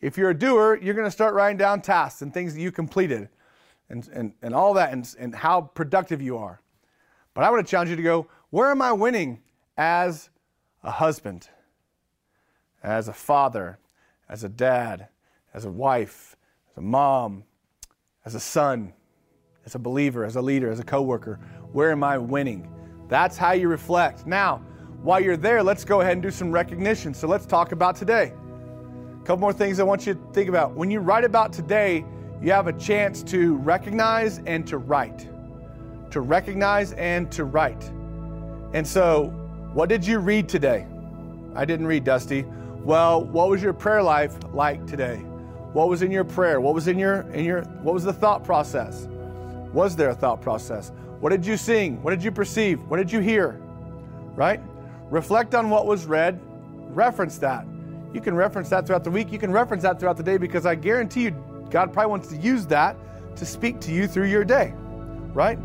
If 0.00 0.18
you're 0.18 0.30
a 0.30 0.34
doer, 0.36 0.76
you're 0.82 0.92
going 0.92 1.06
to 1.06 1.10
start 1.10 1.34
writing 1.34 1.56
down 1.56 1.82
tasks 1.82 2.20
and 2.20 2.34
things 2.34 2.54
that 2.54 2.60
you 2.60 2.72
completed 2.72 3.28
and, 3.88 4.08
and, 4.12 4.32
and 4.42 4.56
all 4.56 4.74
that 4.74 4.92
and, 4.92 5.08
and 5.20 5.32
how 5.32 5.60
productive 5.60 6.20
you 6.20 6.36
are. 6.36 6.60
But 7.32 7.44
I 7.44 7.50
want 7.50 7.64
to 7.64 7.70
challenge 7.70 7.90
you 7.90 7.94
to 7.94 8.02
go, 8.02 8.26
where 8.50 8.72
am 8.72 8.82
I 8.82 8.90
winning 8.90 9.40
as 9.76 10.30
a 10.82 10.90
husband, 10.90 11.48
as 12.82 13.06
a 13.06 13.12
father, 13.12 13.78
as 14.28 14.42
a 14.42 14.48
dad, 14.48 15.06
as 15.54 15.64
a 15.64 15.70
wife, 15.70 16.34
as 16.72 16.78
a 16.78 16.82
mom, 16.82 17.44
as 18.24 18.34
a 18.34 18.40
son, 18.40 18.92
as 19.64 19.76
a 19.76 19.78
believer, 19.78 20.24
as 20.24 20.34
a 20.34 20.42
leader, 20.42 20.72
as 20.72 20.80
a 20.80 20.84
coworker? 20.84 21.38
Where 21.70 21.92
am 21.92 22.02
I 22.02 22.18
winning? 22.18 22.68
That's 23.06 23.36
how 23.36 23.52
you 23.52 23.68
reflect. 23.68 24.26
Now, 24.26 24.60
while 25.02 25.20
you're 25.20 25.36
there, 25.36 25.62
let's 25.62 25.84
go 25.84 26.00
ahead 26.00 26.14
and 26.14 26.22
do 26.22 26.30
some 26.30 26.50
recognition. 26.50 27.14
So 27.14 27.28
let's 27.28 27.46
talk 27.46 27.72
about 27.72 27.96
today. 27.96 28.32
A 29.20 29.24
couple 29.24 29.40
more 29.40 29.52
things 29.52 29.78
I 29.80 29.84
want 29.84 30.06
you 30.06 30.14
to 30.14 30.20
think 30.32 30.48
about. 30.48 30.74
When 30.74 30.90
you 30.90 31.00
write 31.00 31.24
about 31.24 31.52
today, 31.52 32.04
you 32.42 32.52
have 32.52 32.66
a 32.66 32.72
chance 32.72 33.22
to 33.24 33.56
recognize 33.56 34.40
and 34.46 34.66
to 34.66 34.78
write. 34.78 35.28
To 36.10 36.20
recognize 36.20 36.92
and 36.92 37.30
to 37.32 37.44
write. 37.44 37.90
And 38.72 38.86
so, 38.86 39.26
what 39.72 39.88
did 39.88 40.06
you 40.06 40.18
read 40.18 40.48
today? 40.48 40.86
I 41.54 41.64
didn't 41.64 41.86
read, 41.86 42.04
Dusty. 42.04 42.44
Well, 42.82 43.24
what 43.24 43.48
was 43.48 43.62
your 43.62 43.72
prayer 43.72 44.02
life 44.02 44.36
like 44.52 44.86
today? 44.86 45.16
What 45.72 45.88
was 45.88 46.02
in 46.02 46.10
your 46.10 46.24
prayer? 46.24 46.60
What 46.60 46.74
was 46.74 46.88
in 46.88 46.98
your 46.98 47.20
in 47.32 47.44
your 47.44 47.62
what 47.82 47.92
was 47.92 48.04
the 48.04 48.12
thought 48.12 48.44
process? 48.44 49.06
Was 49.72 49.94
there 49.94 50.10
a 50.10 50.14
thought 50.14 50.40
process? 50.40 50.92
What 51.20 51.30
did 51.30 51.44
you 51.44 51.56
sing? 51.56 52.02
What 52.02 52.10
did 52.10 52.22
you 52.22 52.30
perceive? 52.30 52.80
What 52.88 52.96
did 52.96 53.12
you 53.12 53.20
hear? 53.20 53.60
Right? 54.34 54.60
Reflect 55.10 55.54
on 55.54 55.70
what 55.70 55.86
was 55.86 56.06
read, 56.06 56.40
reference 56.90 57.38
that. 57.38 57.66
You 58.12 58.20
can 58.20 58.34
reference 58.34 58.68
that 58.70 58.86
throughout 58.86 59.04
the 59.04 59.10
week, 59.10 59.32
you 59.32 59.38
can 59.38 59.52
reference 59.52 59.82
that 59.82 60.00
throughout 60.00 60.16
the 60.16 60.22
day 60.22 60.38
because 60.38 60.66
I 60.66 60.74
guarantee 60.74 61.24
you 61.24 61.64
God 61.70 61.92
probably 61.92 62.10
wants 62.10 62.28
to 62.28 62.36
use 62.36 62.66
that 62.66 62.96
to 63.36 63.46
speak 63.46 63.80
to 63.80 63.92
you 63.92 64.06
through 64.06 64.26
your 64.26 64.44
day. 64.44 64.72
Right? 65.34 65.58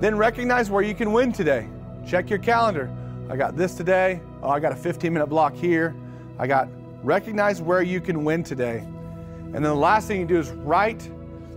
Then 0.00 0.16
recognize 0.16 0.70
where 0.70 0.82
you 0.82 0.94
can 0.94 1.12
win 1.12 1.32
today. 1.32 1.68
Check 2.06 2.30
your 2.30 2.38
calendar. 2.38 2.90
I 3.28 3.36
got 3.36 3.56
this 3.56 3.74
today. 3.74 4.20
Oh, 4.42 4.50
I 4.50 4.60
got 4.60 4.72
a 4.72 4.76
15 4.76 5.12
minute 5.12 5.26
block 5.26 5.54
here. 5.54 5.94
I 6.38 6.46
got 6.46 6.68
recognize 7.02 7.62
where 7.62 7.82
you 7.82 8.00
can 8.00 8.24
win 8.24 8.42
today. 8.42 8.78
And 8.78 9.54
then 9.54 9.62
the 9.62 9.74
last 9.74 10.08
thing 10.08 10.20
you 10.20 10.26
do 10.26 10.38
is 10.38 10.50
write, 10.50 11.06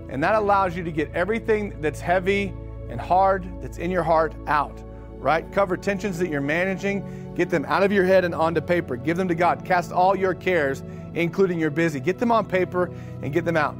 and 0.09 0.23
that 0.23 0.35
allows 0.35 0.75
you 0.75 0.83
to 0.83 0.91
get 0.91 1.11
everything 1.13 1.79
that's 1.81 1.99
heavy 1.99 2.53
and 2.89 2.99
hard 2.99 3.45
that's 3.61 3.77
in 3.77 3.91
your 3.91 4.03
heart 4.03 4.33
out, 4.47 4.77
right? 5.19 5.49
Cover 5.51 5.77
tensions 5.77 6.17
that 6.19 6.29
you're 6.29 6.41
managing, 6.41 7.33
get 7.35 7.49
them 7.49 7.65
out 7.65 7.83
of 7.83 7.91
your 7.91 8.05
head 8.05 8.25
and 8.25 8.33
onto 8.33 8.61
paper. 8.61 8.95
Give 8.95 9.17
them 9.17 9.27
to 9.27 9.35
God. 9.35 9.63
Cast 9.65 9.91
all 9.91 10.15
your 10.15 10.33
cares, 10.33 10.81
including 11.13 11.59
your 11.59 11.69
busy. 11.69 11.99
Get 11.99 12.17
them 12.17 12.31
on 12.31 12.45
paper 12.45 12.91
and 13.21 13.31
get 13.33 13.45
them 13.45 13.57
out. 13.57 13.77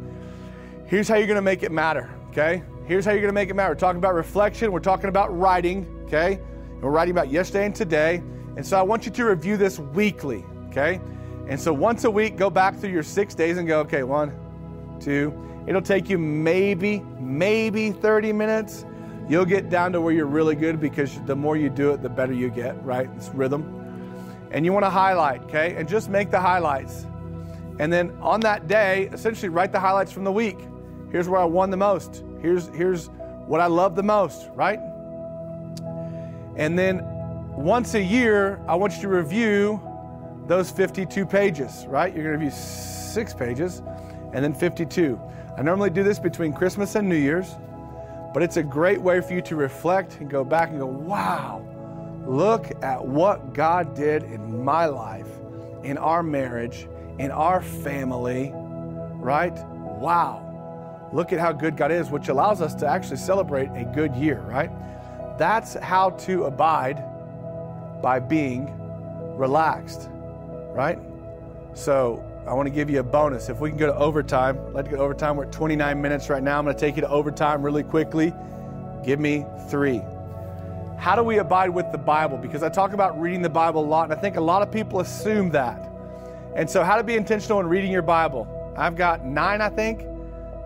Here's 0.86 1.08
how 1.08 1.15
you're 1.15 1.28
going 1.28 1.36
to 1.36 1.41
make 1.41 1.63
it 1.63 1.71
matter, 1.71 2.10
okay? 2.30 2.63
Here's 2.86 3.06
how 3.06 3.12
you're 3.12 3.21
going 3.21 3.30
to 3.30 3.34
make 3.34 3.49
it 3.49 3.54
matter. 3.54 3.73
We're 3.73 3.80
talking 3.80 3.99
about 3.99 4.15
reflection, 4.15 4.71
we're 4.71 4.80
talking 4.80 5.10
about 5.10 5.38
writing, 5.38 6.04
okay? 6.06 6.34
And 6.34 6.82
we're 6.82 6.91
writing 6.91 7.13
about 7.13 7.30
yesterday 7.30 7.65
and 7.65 7.75
today. 7.75 8.23
And 8.58 8.65
so 8.65 8.78
I 8.78 8.82
want 8.82 9.06
you 9.06 9.12
to 9.12 9.25
review 9.25 9.56
this 9.56 9.80
weekly, 9.80 10.43
okay? 10.69 10.99
And 11.47 11.60
so 11.60 11.71
once 11.73 12.04
a 12.04 12.12
week, 12.12 12.38
go 12.38 12.49
back 12.49 12.75
through 12.75 12.91
your 12.91 13.04
six 13.04 13.34
days 13.36 13.58
and 13.58 13.67
go, 13.67 13.80
okay, 13.82 14.04
one, 14.04 14.34
two. 14.99 15.34
It'll 15.67 15.82
take 15.82 16.10
you 16.10 16.17
maybe, 16.17 16.99
maybe 17.19 17.91
30 17.91 18.34
minutes. 18.34 18.86
You'll 19.30 19.46
get 19.46 19.70
down 19.70 19.92
to 19.94 20.02
where 20.02 20.12
you're 20.12 20.26
really 20.26 20.56
good 20.56 20.80
because 20.80 21.22
the 21.26 21.36
more 21.36 21.56
you 21.56 21.70
do 21.70 21.92
it, 21.92 22.02
the 22.02 22.10
better 22.10 22.34
you 22.34 22.50
get, 22.50 22.84
right? 22.84 23.08
It's 23.15 23.30
rhythm. 23.30 23.76
And 24.50 24.65
you 24.65 24.74
want 24.74 24.86
to 24.86 24.89
highlight, 24.89 25.44
okay? 25.44 25.76
And 25.76 25.88
just 25.88 26.10
make 26.10 26.32
the 26.32 26.39
highlights. 26.39 27.06
And 27.78 27.94
then 27.94 28.18
on 28.22 28.39
that 28.39 28.68
day, 28.68 29.08
essentially 29.13 29.50
write 29.50 29.72
the 29.72 29.80
highlights 29.80 30.12
from 30.12 30.24
the 30.24 30.32
week. 30.32 30.58
Here's 31.12 31.30
where 31.30 31.39
I 31.39 31.46
won 31.46 31.70
the 31.70 31.78
most. 31.78 32.24
Here's, 32.42 32.70
here's 32.70 33.08
what 33.46 33.62
I 33.62 33.68
love 33.68 33.96
the 33.96 34.02
most, 34.02 34.50
right? 34.56 34.80
And 36.56 36.78
then 36.78 37.06
once 37.56 37.94
a 37.94 38.02
year, 38.02 38.60
I 38.68 38.74
want 38.74 38.96
you 38.96 39.04
to 39.04 39.10
review 39.10 39.80
those 40.48 40.72
52 40.72 41.28
pages, 41.28 41.86
right? 41.88 42.12
You're 42.15 42.24
going 42.24 42.39
to 42.39 42.46
review 42.46 42.60
six 42.60 43.36
pages 43.36 43.84
and 44.34 44.44
then 44.44 44.56
52. 44.56 45.22
I 45.56 45.62
normally 45.62 45.92
do 45.92 46.02
this 46.02 46.18
between 46.18 46.52
Christmas 46.52 46.96
and 46.96 47.08
New 47.08 47.15
Year's, 47.15 47.56
but 48.34 48.44
it's 48.44 48.58
a 48.58 48.63
great 48.63 49.02
way 49.02 49.22
for 49.22 49.34
you 49.34 49.42
to 49.42 49.56
reflect 49.56 50.18
and 50.20 50.30
go 50.30 50.44
back 50.44 50.70
and 50.70 50.80
go, 50.80 50.86
wow, 50.86 51.65
look 52.26 52.72
at 52.84 53.04
what 53.04 53.54
God 53.54 53.96
did 53.96 54.24
in 54.24 54.63
my 54.63 54.86
life, 54.86 55.28
in 55.84 55.98
our 55.98 56.22
marriage, 56.22 56.88
in 57.18 57.32
our 57.32 57.62
family, 57.62 58.52
right? 58.54 59.58
Wow. 60.00 61.10
Look 61.12 61.34
at 61.34 61.39
how 61.39 61.52
good 61.52 61.76
God 61.76 61.92
is, 61.92 62.10
which 62.10 62.28
allows 62.28 62.62
us 62.62 62.76
to 62.76 62.88
actually 62.88 63.18
celebrate 63.18 63.70
a 63.70 63.84
good 63.96 64.15
year, 64.15 64.42
right? 64.42 64.70
That's 65.39 65.74
how 65.74 66.12
to 66.12 66.46
abide 66.46 67.04
by 68.02 68.20
being 68.20 68.72
relaxed, 69.38 70.10
right? 70.74 71.00
So 71.74 72.24
I 72.50 72.54
want 72.54 72.66
to 72.66 72.74
give 72.74 72.90
you 72.90 73.00
a 73.00 73.04
bonus. 73.04 73.48
If 73.48 73.60
we 73.60 73.70
can 73.70 73.78
go 73.78 73.86
to 73.86 73.96
overtime, 73.96 74.74
let's 74.74 74.90
go 74.90 74.98
to 74.98 75.04
overtime. 75.04 75.38
We're 75.38 75.46
at 75.46 75.52
29 75.52 76.02
minutes 76.02 76.32
right 76.32 76.42
now. 76.42 76.58
I'm 76.58 76.66
going 76.66 76.76
to 76.76 76.80
take 76.80 76.96
you 76.96 77.02
to 77.02 77.10
overtime 77.10 77.62
really 77.62 77.84
quickly. 77.84 78.34
Give 79.06 79.20
me 79.20 79.46
three. 79.70 80.02
How 80.98 81.16
do 81.16 81.22
we 81.22 81.38
abide 81.38 81.70
with 81.70 81.92
the 81.92 82.00
Bible? 82.00 82.38
Because 82.38 82.64
I 82.64 82.70
talk 82.70 82.94
about 82.94 83.22
reading 83.22 83.44
the 83.44 83.50
Bible 83.50 83.86
a 83.86 83.86
lot, 83.86 84.06
and 84.06 84.14
I 84.14 84.16
think 84.16 84.36
a 84.36 84.42
lot 84.42 84.64
of 84.64 84.72
people 84.72 85.00
assume 85.00 85.52
that. 85.52 85.92
And 86.56 86.68
so, 86.68 86.84
how 86.84 86.98
to 86.98 87.04
be 87.04 87.14
intentional 87.14 87.60
in 87.60 87.68
reading 87.68 87.92
your 87.92 88.02
Bible? 88.02 88.48
I've 88.76 88.96
got 88.96 89.24
nine, 89.24 89.62
I 89.62 89.70
think, 89.70 90.02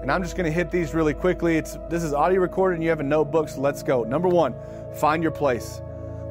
and 0.01 0.09
I'm 0.09 0.23
just 0.23 0.37
going 0.37 0.45
to 0.45 0.53
hit 0.53 0.71
these 0.71 0.93
really 0.93 1.13
quickly. 1.13 1.57
It's 1.57 1.77
this 1.89 2.01
is 2.01 2.13
audio 2.13 2.39
recorded, 2.39 2.75
and 2.75 2.83
you 2.83 2.89
have 2.91 3.01
a 3.01 3.03
notebook, 3.03 3.49
so 3.49 3.59
let's 3.59 3.83
go. 3.83 4.03
Number 4.03 4.29
one, 4.29 4.55
find 4.95 5.21
your 5.21 5.33
place. 5.33 5.81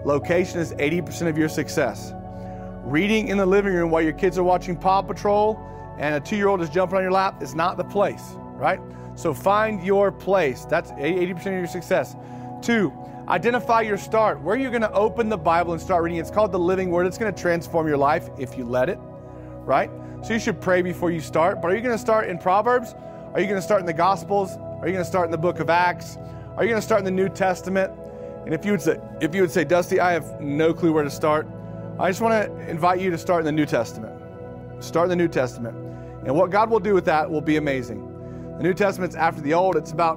Location 0.07 0.61
is 0.61 0.73
80% 0.73 1.29
of 1.29 1.37
your 1.37 1.51
success. 1.51 2.15
Reading 2.85 3.29
in 3.29 3.38
the 3.38 3.47
living 3.47 3.73
room 3.73 3.90
while 3.90 4.03
your 4.03 4.12
kids 4.12 4.37
are 4.38 4.42
watching 4.42 4.77
Paw 4.77 5.03
Patrol 5.03 5.61
and 5.99 6.16
a 6.16 6.21
two-year-old 6.21 6.61
is 6.62 6.68
jumping 6.68 6.97
on 6.97 7.03
your 7.03 7.12
lap 7.12 7.40
is 7.40 7.55
not 7.55 7.77
the 7.77 7.85
place, 7.85 8.33
right? 8.55 8.81
So 9.14 9.33
find 9.33 9.81
your 9.85 10.11
place. 10.11 10.64
That's 10.64 10.90
80% 10.92 11.38
of 11.38 11.47
your 11.47 11.66
success. 11.68 12.16
Two, 12.61 12.92
identify 13.29 13.83
your 13.83 13.97
start. 13.97 14.40
Where 14.40 14.57
you're 14.57 14.71
going 14.71 14.83
to 14.83 14.92
open 14.92 15.29
the 15.29 15.38
Bible 15.38 15.73
and 15.75 15.81
start 15.81 16.03
reading. 16.03 16.18
It's 16.18 16.31
called 16.31 16.51
the 16.51 16.59
living 16.59 16.90
word. 16.90 17.07
It's 17.07 17.18
going 17.18 17.33
to 17.33 17.40
transform 17.40 17.87
your 17.87 17.99
life 17.99 18.31
if 18.37 18.59
you 18.59 18.64
let 18.64 18.88
it, 18.88 18.99
right? 19.61 19.90
So 20.25 20.33
you 20.33 20.40
should 20.40 20.61
pray 20.61 20.83
before 20.83 21.12
you 21.12 21.21
start. 21.21 21.62
But 21.62 21.71
are 21.71 21.77
you 21.77 21.83
going 21.83 21.95
to 21.95 22.03
start 22.03 22.29
in 22.29 22.37
Proverbs? 22.37 22.97
Are 23.33 23.40
you 23.40 23.47
going 23.47 23.59
to 23.59 23.62
start 23.62 23.81
in 23.81 23.87
the 23.87 23.92
Gospels? 23.92 24.57
Are 24.57 24.88
you 24.88 24.92
going 24.92 25.05
to 25.05 25.11
start 25.11 25.27
in 25.27 25.31
the 25.31 25.38
book 25.38 25.61
of 25.61 25.71
Acts? 25.71 26.16
Are 26.57 26.64
you 26.64 26.71
going 26.71 26.81
to 26.81 26.87
start 26.87 26.99
in 26.99 27.05
the 27.05 27.11
New 27.12 27.29
Testament? 27.29 27.92
And 28.45 28.53
if 28.53 28.64
you 28.64 28.73
would 28.73 28.83
say, 28.83 29.01
if 29.21 29.35
you 29.37 29.42
would 29.42 29.53
say, 29.53 29.62
Dusty, 29.62 30.01
I 30.01 30.12
have 30.12 30.40
no 30.40 30.75
clue 30.75 30.92
where 30.92 31.05
to 31.05 31.11
start, 31.11 31.47
I 31.98 32.09
just 32.09 32.22
want 32.22 32.33
to 32.33 32.70
invite 32.70 33.00
you 33.00 33.11
to 33.11 33.18
start 33.18 33.40
in 33.40 33.46
the 33.46 33.52
New 33.52 33.66
Testament. 33.66 34.14
Start 34.83 35.05
in 35.07 35.11
the 35.11 35.16
New 35.16 35.28
Testament. 35.28 35.76
And 36.24 36.35
what 36.35 36.50
God 36.50 36.70
will 36.70 36.81
do 36.81 36.94
with 36.94 37.05
that 37.05 37.31
will 37.31 37.42
be 37.42 37.57
amazing. 37.57 38.09
The 38.57 38.62
New 38.62 38.72
Testament's 38.72 39.14
after 39.14 39.42
the 39.42 39.52
Old, 39.52 39.76
it's 39.76 39.92
about, 39.92 40.16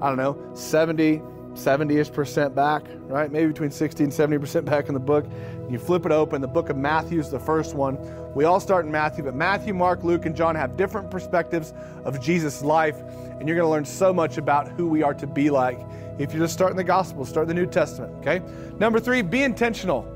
I 0.00 0.08
don't 0.08 0.16
know, 0.16 0.38
70, 0.54 1.20
70 1.54 1.98
ish 1.98 2.12
percent 2.12 2.54
back, 2.54 2.84
right? 3.08 3.32
Maybe 3.32 3.48
between 3.48 3.72
60 3.72 4.04
and 4.04 4.14
70 4.14 4.38
percent 4.38 4.64
back 4.64 4.86
in 4.86 4.94
the 4.94 5.00
book. 5.00 5.26
You 5.68 5.78
flip 5.78 6.06
it 6.06 6.12
open, 6.12 6.40
the 6.40 6.48
book 6.48 6.70
of 6.70 6.76
Matthew 6.76 7.18
is 7.18 7.30
the 7.30 7.40
first 7.40 7.74
one. 7.74 7.98
We 8.34 8.44
all 8.44 8.60
start 8.60 8.86
in 8.86 8.92
Matthew, 8.92 9.24
but 9.24 9.34
Matthew, 9.34 9.74
Mark, 9.74 10.04
Luke, 10.04 10.24
and 10.24 10.36
John 10.36 10.54
have 10.54 10.76
different 10.76 11.10
perspectives 11.10 11.74
of 12.04 12.20
Jesus' 12.20 12.62
life, 12.62 12.96
and 13.40 13.48
you're 13.48 13.56
going 13.56 13.66
to 13.66 13.70
learn 13.70 13.84
so 13.84 14.12
much 14.12 14.38
about 14.38 14.68
who 14.68 14.86
we 14.86 15.02
are 15.02 15.14
to 15.14 15.26
be 15.26 15.50
like 15.50 15.80
if 16.18 16.32
you 16.32 16.40
just 16.40 16.54
start 16.54 16.70
in 16.70 16.76
the 16.76 16.84
Gospel, 16.84 17.24
start 17.24 17.48
the 17.48 17.54
New 17.54 17.66
Testament, 17.66 18.14
okay? 18.20 18.40
Number 18.78 19.00
three, 19.00 19.22
be 19.22 19.42
intentional. 19.42 20.06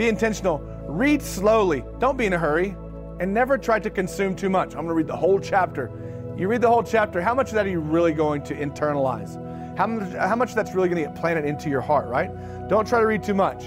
Be 0.00 0.08
intentional. 0.08 0.60
Read 0.88 1.20
slowly, 1.20 1.84
don't 1.98 2.16
be 2.16 2.24
in 2.24 2.32
a 2.32 2.38
hurry, 2.38 2.74
and 3.20 3.34
never 3.34 3.58
try 3.58 3.78
to 3.78 3.90
consume 3.90 4.34
too 4.34 4.48
much. 4.48 4.68
I'm 4.68 4.86
going 4.86 4.88
to 4.88 4.94
read 4.94 5.06
the 5.06 5.14
whole 5.14 5.38
chapter. 5.38 5.90
You 6.38 6.48
read 6.48 6.62
the 6.62 6.70
whole 6.70 6.82
chapter, 6.82 7.20
how 7.20 7.34
much 7.34 7.48
of 7.48 7.54
that 7.56 7.66
are 7.66 7.68
you 7.70 7.80
really 7.80 8.14
going 8.14 8.42
to 8.44 8.54
internalize? 8.54 9.36
How 9.76 9.86
much, 9.86 10.14
how 10.14 10.36
much 10.36 10.54
that's 10.54 10.74
really 10.74 10.88
going 10.88 11.04
to 11.04 11.10
get 11.10 11.20
planted 11.20 11.44
into 11.44 11.68
your 11.68 11.82
heart, 11.82 12.08
right? 12.08 12.30
Don't 12.66 12.88
try 12.88 12.98
to 12.98 13.04
read 13.04 13.22
too 13.22 13.34
much. 13.34 13.64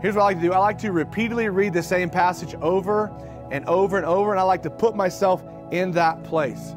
Here's 0.00 0.16
what 0.16 0.22
I 0.22 0.24
like 0.24 0.40
to 0.40 0.42
do 0.42 0.52
I 0.52 0.58
like 0.58 0.78
to 0.78 0.90
repeatedly 0.90 1.48
read 1.48 1.74
the 1.74 1.82
same 1.84 2.10
passage 2.10 2.56
over 2.56 3.12
and 3.52 3.64
over 3.68 3.96
and 3.96 4.04
over, 4.04 4.32
and 4.32 4.40
I 4.40 4.42
like 4.42 4.64
to 4.64 4.70
put 4.70 4.96
myself 4.96 5.44
in 5.70 5.92
that 5.92 6.24
place. 6.24 6.74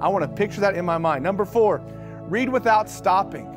I 0.00 0.06
want 0.06 0.22
to 0.22 0.28
picture 0.28 0.60
that 0.60 0.76
in 0.76 0.84
my 0.84 0.96
mind. 0.96 1.24
Number 1.24 1.44
four, 1.44 1.82
read 2.28 2.48
without 2.48 2.88
stopping. 2.88 3.48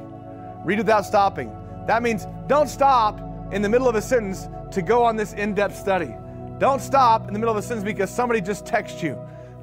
Read 0.66 0.80
without 0.80 1.06
stopping. 1.06 1.56
That 1.86 2.02
means 2.02 2.26
don't 2.48 2.68
stop 2.68 3.20
in 3.54 3.62
the 3.62 3.70
middle 3.70 3.88
of 3.88 3.94
a 3.94 4.02
sentence 4.02 4.48
to 4.72 4.82
go 4.82 5.04
on 5.04 5.16
this 5.16 5.34
in 5.34 5.54
depth 5.54 5.76
study. 5.76 6.14
Don't 6.58 6.82
stop 6.82 7.28
in 7.28 7.34
the 7.34 7.40
middle 7.40 7.56
of 7.56 7.58
a 7.58 7.62
sentence 7.62 7.86
because 7.86 8.10
somebody 8.10 8.42
just 8.42 8.66
texted 8.66 9.02
you. 9.02 9.20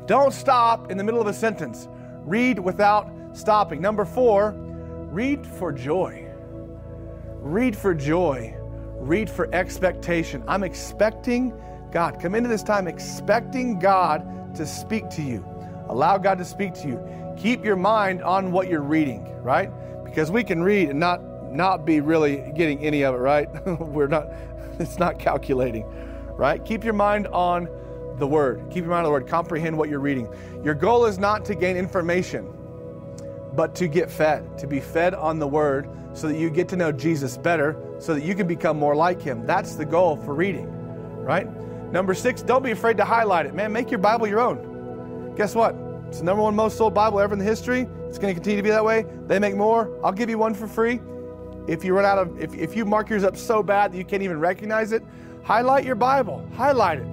Don't 0.07 0.33
stop 0.33 0.91
in 0.91 0.99
the 0.99 1.05
middle 1.05 1.21
of 1.21 1.27
a 1.27 1.33
sentence. 1.33 1.89
Read 2.25 2.59
without 2.59 3.11
stopping. 3.33 3.81
Number 3.81 4.05
four, 4.05 4.55
read 5.11 5.47
for 5.47 5.73
joy. 5.73 6.27
Read 7.41 7.77
for 7.77 7.95
joy. 7.95 8.55
Read 9.01 9.31
for 9.31 9.53
expectation. 9.55 10.43
I'm 10.49 10.65
expecting 10.65 11.53
God. 11.93 12.21
Come 12.21 12.35
into 12.35 12.49
this 12.49 12.63
time 12.63 12.89
expecting 12.89 13.79
God 13.79 14.55
to 14.57 14.67
speak 14.67 15.09
to 15.11 15.23
you. 15.23 15.47
Allow 15.89 16.19
God 16.19 16.39
to 16.39 16.45
speak 16.45 16.75
to 16.75 16.89
you. 16.89 17.35
Keep 17.37 17.65
your 17.65 17.77
mind 17.77 18.23
on 18.23 18.51
what 18.51 18.69
you're 18.69 18.83
reading, 18.83 19.41
right? 19.43 19.71
Because 20.05 20.31
we 20.31 20.43
can 20.43 20.63
read 20.63 20.91
and 20.91 20.99
not 20.99 21.23
not 21.53 21.87
be 21.87 22.01
really 22.01 22.53
getting 22.55 22.81
any 22.81 23.05
of 23.05 23.15
it, 23.15 23.19
right? 23.19 23.49
We're 23.81 24.07
not 24.07 24.29
it's 24.81 24.99
not 24.99 25.19
calculating, 25.19 25.85
right? 26.37 26.65
Keep 26.65 26.85
your 26.85 26.95
mind 26.95 27.27
on 27.29 27.69
the 28.19 28.27
word. 28.27 28.65
Keep 28.71 28.85
your 28.85 28.91
mind 28.91 28.99
on 28.99 29.05
the 29.05 29.11
word. 29.11 29.27
Comprehend 29.27 29.77
what 29.77 29.89
you're 29.89 30.01
reading. 30.01 30.29
Your 30.65 30.75
goal 30.75 31.05
is 31.05 31.19
not 31.19 31.45
to 31.47 31.55
gain 31.55 31.77
information, 31.77 32.53
but 33.55 33.75
to 33.77 33.89
get 33.89 34.11
fed, 34.11 34.59
to 34.59 34.67
be 34.67 34.81
fed 34.81 35.15
on 35.15 35.39
the 35.39 35.47
word 35.47 35.89
so 36.15 36.29
that 36.29 36.37
you 36.37 36.51
get 36.51 36.69
to 36.69 36.77
know 36.77 36.91
Jesus 36.91 37.37
better, 37.37 37.77
so 37.99 38.15
that 38.15 38.23
you 38.23 38.35
can 38.35 38.47
become 38.47 38.79
more 38.79 38.97
like 38.97 39.21
him. 39.21 39.47
That's 39.47 39.75
the 39.75 39.85
goal 39.85 40.17
for 40.17 40.35
reading, 40.35 40.69
right? 41.23 41.47
Number 41.93 42.15
six, 42.15 42.43
don't 42.43 42.63
be 42.63 42.73
afraid 42.73 42.97
to 42.97 43.05
highlight 43.05 43.47
it. 43.47 43.55
Man, 43.55 43.73
make 43.73 43.91
your 43.91 43.99
Bible 43.99 44.27
your 44.27 44.41
own. 44.41 45.35
Guess 45.37 45.55
what? 45.55 45.77
It's 46.09 46.19
the 46.19 46.25
number 46.25 46.43
one 46.43 46.55
most 46.55 46.77
sold 46.77 46.95
Bible 46.95 47.21
ever 47.21 47.35
in 47.35 47.39
the 47.39 47.45
history. 47.45 47.87
It's 48.09 48.19
going 48.19 48.33
to 48.33 48.35
continue 48.35 48.57
to 48.57 48.63
be 48.63 48.71
that 48.71 48.85
way. 48.85 49.05
They 49.27 49.39
make 49.39 49.55
more. 49.55 49.99
I'll 50.03 50.13
give 50.13 50.31
you 50.31 50.39
one 50.39 50.55
for 50.55 50.67
free. 50.67 51.01
If 51.69 51.85
you 51.85 51.95
run 51.95 52.07
out 52.07 52.19
of, 52.19 52.41
if, 52.41 52.55
if 52.55 52.75
you 52.75 52.85
mark 52.85 53.11
yours 53.11 53.25
up 53.25 53.37
so 53.37 53.63
bad 53.63 53.93
that 53.93 53.99
you 53.99 54.05
can't 54.05 54.23
even 54.23 54.41
recognize 54.41 54.93
it, 54.93 55.05
highlight 55.45 55.85
your 55.85 55.95
Bible. 55.95 56.49
Highlight 56.57 57.01
it. 57.01 57.07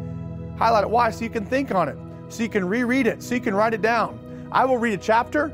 Highlight 0.57 0.85
it. 0.85 0.89
Why? 0.89 1.11
So 1.11 1.25
you 1.25 1.29
can 1.29 1.45
think 1.45 1.75
on 1.75 1.89
it. 1.89 1.97
So 2.29 2.41
you 2.41 2.49
can 2.49 2.65
reread 2.65 3.05
it. 3.05 3.21
So 3.21 3.35
you 3.35 3.41
can 3.41 3.53
write 3.53 3.73
it 3.73 3.81
down. 3.81 4.47
I 4.51 4.63
will 4.63 4.77
read 4.77 4.93
a 4.93 4.97
chapter, 4.97 5.51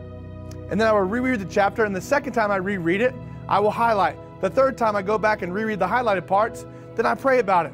and 0.70 0.80
then 0.80 0.88
I 0.88 0.92
will 0.92 1.02
reread 1.02 1.40
the 1.40 1.46
chapter. 1.46 1.84
And 1.84 1.96
the 1.96 2.02
second 2.02 2.34
time 2.34 2.52
I 2.52 2.58
reread 2.58 3.02
it, 3.02 3.16
I 3.50 3.60
will 3.60 3.72
highlight. 3.72 4.18
The 4.40 4.50
third 4.50 4.78
time 4.78 4.96
I 4.96 5.02
go 5.02 5.18
back 5.18 5.42
and 5.42 5.54
reread 5.54 5.80
the 5.80 5.88
highlighted 5.88 6.28
parts, 6.28 6.66
then 6.96 7.08
I 7.08 7.16
pray 7.16 7.40
about 7.40 7.66
it. 7.66 7.74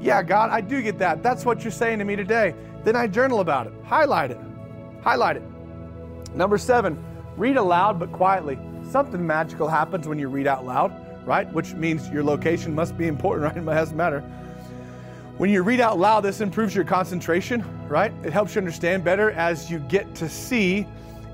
Yeah, 0.00 0.22
God, 0.22 0.50
I 0.50 0.62
do 0.62 0.80
get 0.82 0.98
that. 0.98 1.22
That's 1.22 1.44
what 1.44 1.62
you're 1.62 1.70
saying 1.70 1.98
to 1.98 2.04
me 2.04 2.16
today. 2.16 2.54
Then 2.82 2.96
I 2.96 3.06
journal 3.06 3.40
about 3.40 3.66
it. 3.66 3.72
Highlight 3.84 4.30
it. 4.30 4.38
Highlight 5.02 5.36
it. 5.36 5.42
Number 6.34 6.56
seven, 6.56 7.02
read 7.36 7.56
aloud 7.56 7.98
but 7.98 8.12
quietly. 8.12 8.58
Something 8.90 9.26
magical 9.26 9.68
happens 9.68 10.06
when 10.06 10.18
you 10.18 10.28
read 10.28 10.46
out 10.46 10.66
loud, 10.66 10.92
right? 11.26 11.50
Which 11.52 11.74
means 11.74 12.08
your 12.10 12.24
location 12.24 12.74
must 12.74 12.96
be 12.96 13.06
important, 13.06 13.44
right? 13.56 13.56
It 13.56 13.64
doesn't 13.64 13.96
matter. 13.96 14.20
When 15.38 15.50
you 15.50 15.62
read 15.62 15.80
out 15.80 15.98
loud, 15.98 16.20
this 16.20 16.40
improves 16.40 16.74
your 16.74 16.84
concentration, 16.84 17.64
right? 17.88 18.12
It 18.22 18.32
helps 18.32 18.54
you 18.54 18.60
understand 18.60 19.02
better 19.02 19.30
as 19.32 19.70
you 19.70 19.78
get 19.80 20.14
to 20.16 20.28
see 20.28 20.86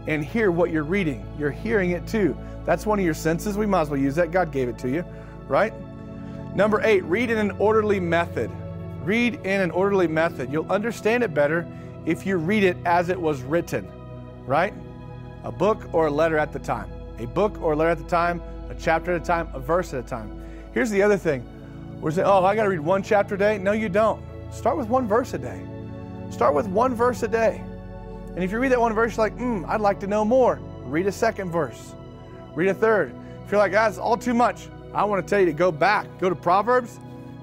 and 0.06 0.24
hear 0.24 0.50
what 0.50 0.70
you're 0.70 0.84
reading. 0.84 1.26
You're 1.38 1.50
hearing 1.50 1.90
it 1.90 2.06
too. 2.06 2.36
That's 2.64 2.86
one 2.86 2.98
of 2.98 3.04
your 3.04 3.14
senses. 3.14 3.58
We 3.58 3.66
might 3.66 3.82
as 3.82 3.90
well 3.90 4.00
use 4.00 4.14
that. 4.14 4.30
God 4.30 4.52
gave 4.52 4.68
it 4.68 4.78
to 4.78 4.88
you, 4.88 5.04
right? 5.46 5.74
Number 6.54 6.80
eight, 6.82 7.04
read 7.04 7.30
in 7.30 7.38
an 7.38 7.50
orderly 7.52 8.00
method. 8.00 8.50
Read 9.02 9.34
in 9.44 9.60
an 9.60 9.70
orderly 9.70 10.06
method. 10.06 10.52
You'll 10.52 10.70
understand 10.70 11.22
it 11.22 11.34
better 11.34 11.66
if 12.06 12.24
you 12.24 12.36
read 12.36 12.62
it 12.62 12.76
as 12.84 13.08
it 13.10 13.20
was 13.20 13.42
written, 13.42 13.90
right? 14.46 14.72
A 15.44 15.52
book 15.52 15.88
or 15.92 16.06
a 16.06 16.10
letter 16.10 16.38
at 16.38 16.52
the 16.52 16.58
time. 16.58 16.90
A 17.18 17.26
book 17.26 17.60
or 17.60 17.72
a 17.72 17.76
letter 17.76 17.90
at 17.90 17.98
the 17.98 18.04
time, 18.04 18.40
a 18.70 18.74
chapter 18.74 19.14
at 19.14 19.22
a 19.22 19.24
time, 19.24 19.48
a 19.54 19.60
verse 19.60 19.94
at 19.94 20.04
a 20.04 20.06
time. 20.06 20.42
Here's 20.72 20.90
the 20.90 21.02
other 21.02 21.16
thing. 21.16 21.46
We're 22.00 22.10
saying, 22.10 22.26
oh, 22.26 22.44
I 22.44 22.54
got 22.54 22.64
to 22.64 22.68
read 22.68 22.80
one 22.80 23.02
chapter 23.02 23.34
a 23.34 23.38
day. 23.38 23.58
No, 23.58 23.72
you 23.72 23.88
don't. 23.88 24.22
Start 24.52 24.76
with 24.76 24.88
one 24.88 25.08
verse 25.08 25.34
a 25.34 25.38
day. 25.38 25.60
Start 26.30 26.54
with 26.54 26.66
one 26.66 26.94
verse 26.94 27.22
a 27.22 27.28
day. 27.28 27.62
And 28.34 28.44
if 28.44 28.52
you 28.52 28.58
read 28.58 28.70
that 28.72 28.80
one 28.80 28.92
verse, 28.94 29.16
you're 29.16 29.26
like, 29.26 29.36
hmm, 29.36 29.64
I'd 29.66 29.80
like 29.80 29.98
to 30.00 30.06
know 30.06 30.24
more. 30.24 30.60
Read 30.84 31.06
a 31.06 31.12
second 31.12 31.50
verse. 31.50 31.94
Read 32.54 32.68
a 32.68 32.74
third. 32.74 33.14
If 33.44 33.50
you're 33.50 33.58
like, 33.58 33.72
that's 33.72 33.98
all 33.98 34.16
too 34.16 34.34
much, 34.34 34.68
I 34.94 35.04
want 35.04 35.26
to 35.26 35.28
tell 35.28 35.40
you 35.40 35.46
to 35.46 35.52
go 35.52 35.72
back. 35.72 36.06
Go 36.18 36.28
to 36.28 36.36
Proverbs, 36.36 37.00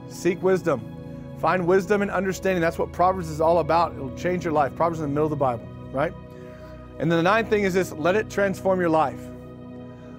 seek 0.07 0.41
wisdom. 0.41 0.91
Find 1.39 1.67
wisdom 1.67 2.01
and 2.01 2.09
understanding. 2.09 2.61
That's 2.61 2.78
what 2.78 2.91
Proverbs 2.91 3.30
is 3.30 3.41
all 3.41 3.59
about. 3.59 3.93
It'll 3.93 4.15
change 4.15 4.43
your 4.43 4.53
life. 4.53 4.76
Proverbs 4.76 4.99
in 4.99 5.03
the 5.03 5.09
middle 5.09 5.26
of 5.26 5.32
the 5.32 5.36
Bible, 5.36 5.67
right? 5.91 6.13
And 6.99 7.11
then 7.11 7.17
the 7.17 7.23
ninth 7.23 7.49
thing 7.49 7.63
is 7.63 7.73
this 7.73 7.91
let 7.93 8.15
it 8.15 8.29
transform 8.29 8.79
your 8.79 8.89
life. 8.89 9.19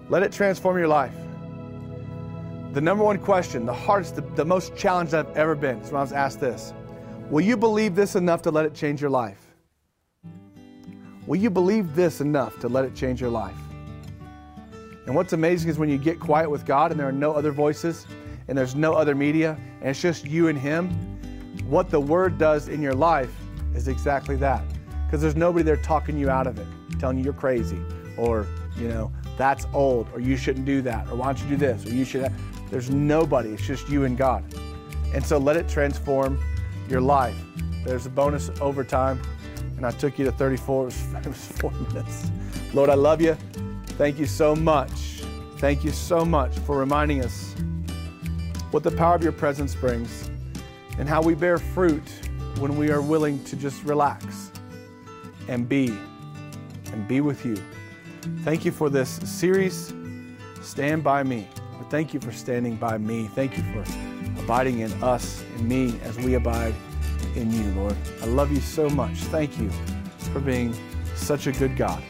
Let 0.09 0.23
it 0.23 0.33
transform 0.33 0.79
your 0.79 0.89
life. 0.89 1.15
The 2.73 2.81
number 2.81 3.03
one 3.03 3.19
question, 3.19 3.65
the 3.65 3.73
hardest, 3.73 4.17
the, 4.17 4.21
the 4.21 4.45
most 4.45 4.77
challenged 4.77 5.15
I've 5.15 5.35
ever 5.35 5.55
been, 5.55 5.79
is 5.79 5.91
when 5.91 5.99
I 5.99 6.03
was 6.03 6.13
asked 6.13 6.41
this 6.41 6.75
Will 7.31 7.41
you 7.41 7.57
believe 7.57 7.95
this 7.95 8.15
enough 8.15 8.43
to 8.43 8.51
let 8.51 8.67
it 8.67 8.75
change 8.75 9.01
your 9.01 9.11
life? 9.11 9.41
Will 11.27 11.37
you 11.37 11.51
believe 11.51 11.97
this 11.97 12.21
enough 12.21 12.61
to 12.61 12.69
let 12.69 12.85
it 12.85 12.95
change 12.95 13.21
your 13.21 13.31
life? 13.31 13.57
And 15.07 15.15
what's 15.15 15.33
amazing 15.33 15.71
is 15.71 15.79
when 15.79 15.89
you 15.89 15.99
get 15.99 16.21
quiet 16.21 16.51
with 16.51 16.65
God 16.67 16.91
and 16.91 17.01
there 17.01 17.09
are 17.09 17.13
no 17.13 17.33
other 17.33 17.51
voices 17.51 18.07
and 18.47 18.57
there's 18.57 18.75
no 18.75 18.93
other 18.93 19.15
media 19.15 19.59
and 19.81 19.91
it's 19.91 20.01
just 20.01 20.25
you 20.25 20.49
and 20.49 20.59
Him, 20.59 20.91
what 21.69 21.91
the 21.91 21.99
Word 21.99 22.39
does 22.39 22.69
in 22.69 22.83
your 22.83 22.95
life 22.95 23.35
is 23.75 23.89
exactly 23.89 24.37
that. 24.37 24.63
Because 25.07 25.23
there's 25.23 25.37
nobody 25.37 25.63
there 25.63 25.77
talking 25.77 26.19
you 26.19 26.29
out 26.29 26.47
of 26.47 26.59
it, 26.59 26.67
telling 26.99 27.17
you 27.19 27.25
you're 27.25 27.33
crazy 27.33 27.81
or, 28.17 28.47
you 28.77 28.89
know, 28.89 29.13
that's 29.39 29.67
old 29.73 30.09
or 30.13 30.21
you 30.21 30.37
shouldn't 30.37 30.67
do 30.67 30.83
that 30.83 31.09
or 31.09 31.17
why 31.17 31.27
don't 31.27 31.41
you 31.43 31.51
do 31.51 31.57
this 31.57 31.87
or 31.87 31.95
you 31.95 32.05
should. 32.05 32.31
There's 32.71 32.91
nobody. 32.91 33.51
It's 33.51 33.67
just 33.67 33.89
you 33.89 34.05
and 34.05 34.19
God. 34.19 34.45
And 35.15 35.25
so 35.25 35.39
let 35.39 35.57
it 35.57 35.69
transform 35.69 36.41
your 36.89 37.01
life. 37.01 37.37
There's 37.85 38.07
a 38.07 38.11
bonus 38.11 38.51
overtime, 38.61 39.23
and 39.77 39.87
I 39.87 39.93
took 39.93 40.19
you 40.19 40.25
to 40.25 40.33
34. 40.33 40.83
It 40.83 40.85
was, 40.87 41.15
it 41.15 41.27
was 41.27 41.47
four 41.47 41.71
minutes. 41.71 42.31
Lord, 42.75 42.91
I 42.91 42.95
love 42.95 43.21
you. 43.21 43.37
Thank 43.91 44.19
you 44.19 44.27
so 44.27 44.57
much. 44.57 44.91
Thank 45.59 45.85
you 45.85 45.93
so 45.93 46.25
much 46.25 46.59
for 46.61 46.79
reminding 46.79 47.25
us 47.25 47.55
what 48.73 48.83
the 48.83 48.91
power 48.91 49.15
of 49.15 49.23
your 49.23 49.33
presence 49.33 49.75
brings 49.75 50.29
and 50.99 51.09
how 51.09 51.23
we 51.23 51.35
bear 51.35 51.59
fruit 51.59 52.03
when 52.59 52.77
we 52.77 52.91
are 52.91 53.01
willing 53.01 53.43
to 53.45 53.57
just 53.57 53.83
relax 53.85 54.51
and 55.49 55.69
be 55.69 55.97
and 56.93 57.09
be 57.09 57.21
with 57.21 57.45
you. 57.45 57.57
Thank 58.43 58.65
you 58.65 58.73
for 58.73 58.91
this 58.91 59.21
series, 59.25 59.93
Stand 60.63 61.05
By 61.05 61.23
Me. 61.23 61.49
Thank 61.91 62.13
you 62.13 62.21
for 62.21 62.33
standing 62.33 62.77
by 62.77 62.99
me. 62.99 63.29
Thank 63.29 63.57
you 63.57 63.63
for 63.73 63.85
abiding 64.41 64.81
in 64.81 64.93
us 65.03 65.45
and 65.57 65.69
me 65.69 66.01
as 66.03 66.17
we 66.19 66.35
abide 66.35 66.75
in 67.37 67.53
you, 67.53 67.81
Lord. 67.81 67.97
I 68.23 68.27
love 68.27 68.51
you 68.51 68.61
so 68.61 68.91
much. 68.91 69.15
Thank 69.15 69.59
you 69.59 69.71
for 70.33 70.41
being 70.41 70.75
such 71.15 71.47
a 71.47 71.53
good 71.53 71.77
God. 71.77 72.03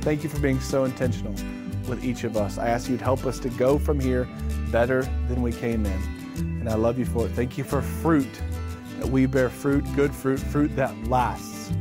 Thank 0.00 0.24
you 0.24 0.28
for 0.28 0.40
being 0.40 0.60
so 0.60 0.84
intentional 0.84 1.32
with 1.88 2.04
each 2.04 2.24
of 2.24 2.36
us. 2.36 2.58
I 2.58 2.68
ask 2.68 2.88
you 2.88 2.96
to 2.96 3.04
help 3.04 3.24
us 3.24 3.38
to 3.40 3.48
go 3.50 3.78
from 3.78 4.00
here 4.00 4.28
better 4.70 5.02
than 5.28 5.42
we 5.42 5.52
came 5.52 5.86
in. 5.86 6.02
And 6.36 6.68
I 6.68 6.74
love 6.74 6.98
you 6.98 7.04
for 7.04 7.26
it. 7.26 7.30
Thank 7.30 7.56
you 7.56 7.64
for 7.64 7.80
fruit, 7.80 8.28
that 8.98 9.08
we 9.08 9.26
bear 9.26 9.48
fruit, 9.48 9.84
good 9.94 10.12
fruit, 10.12 10.40
fruit 10.40 10.74
that 10.74 10.96
lasts. 11.04 11.72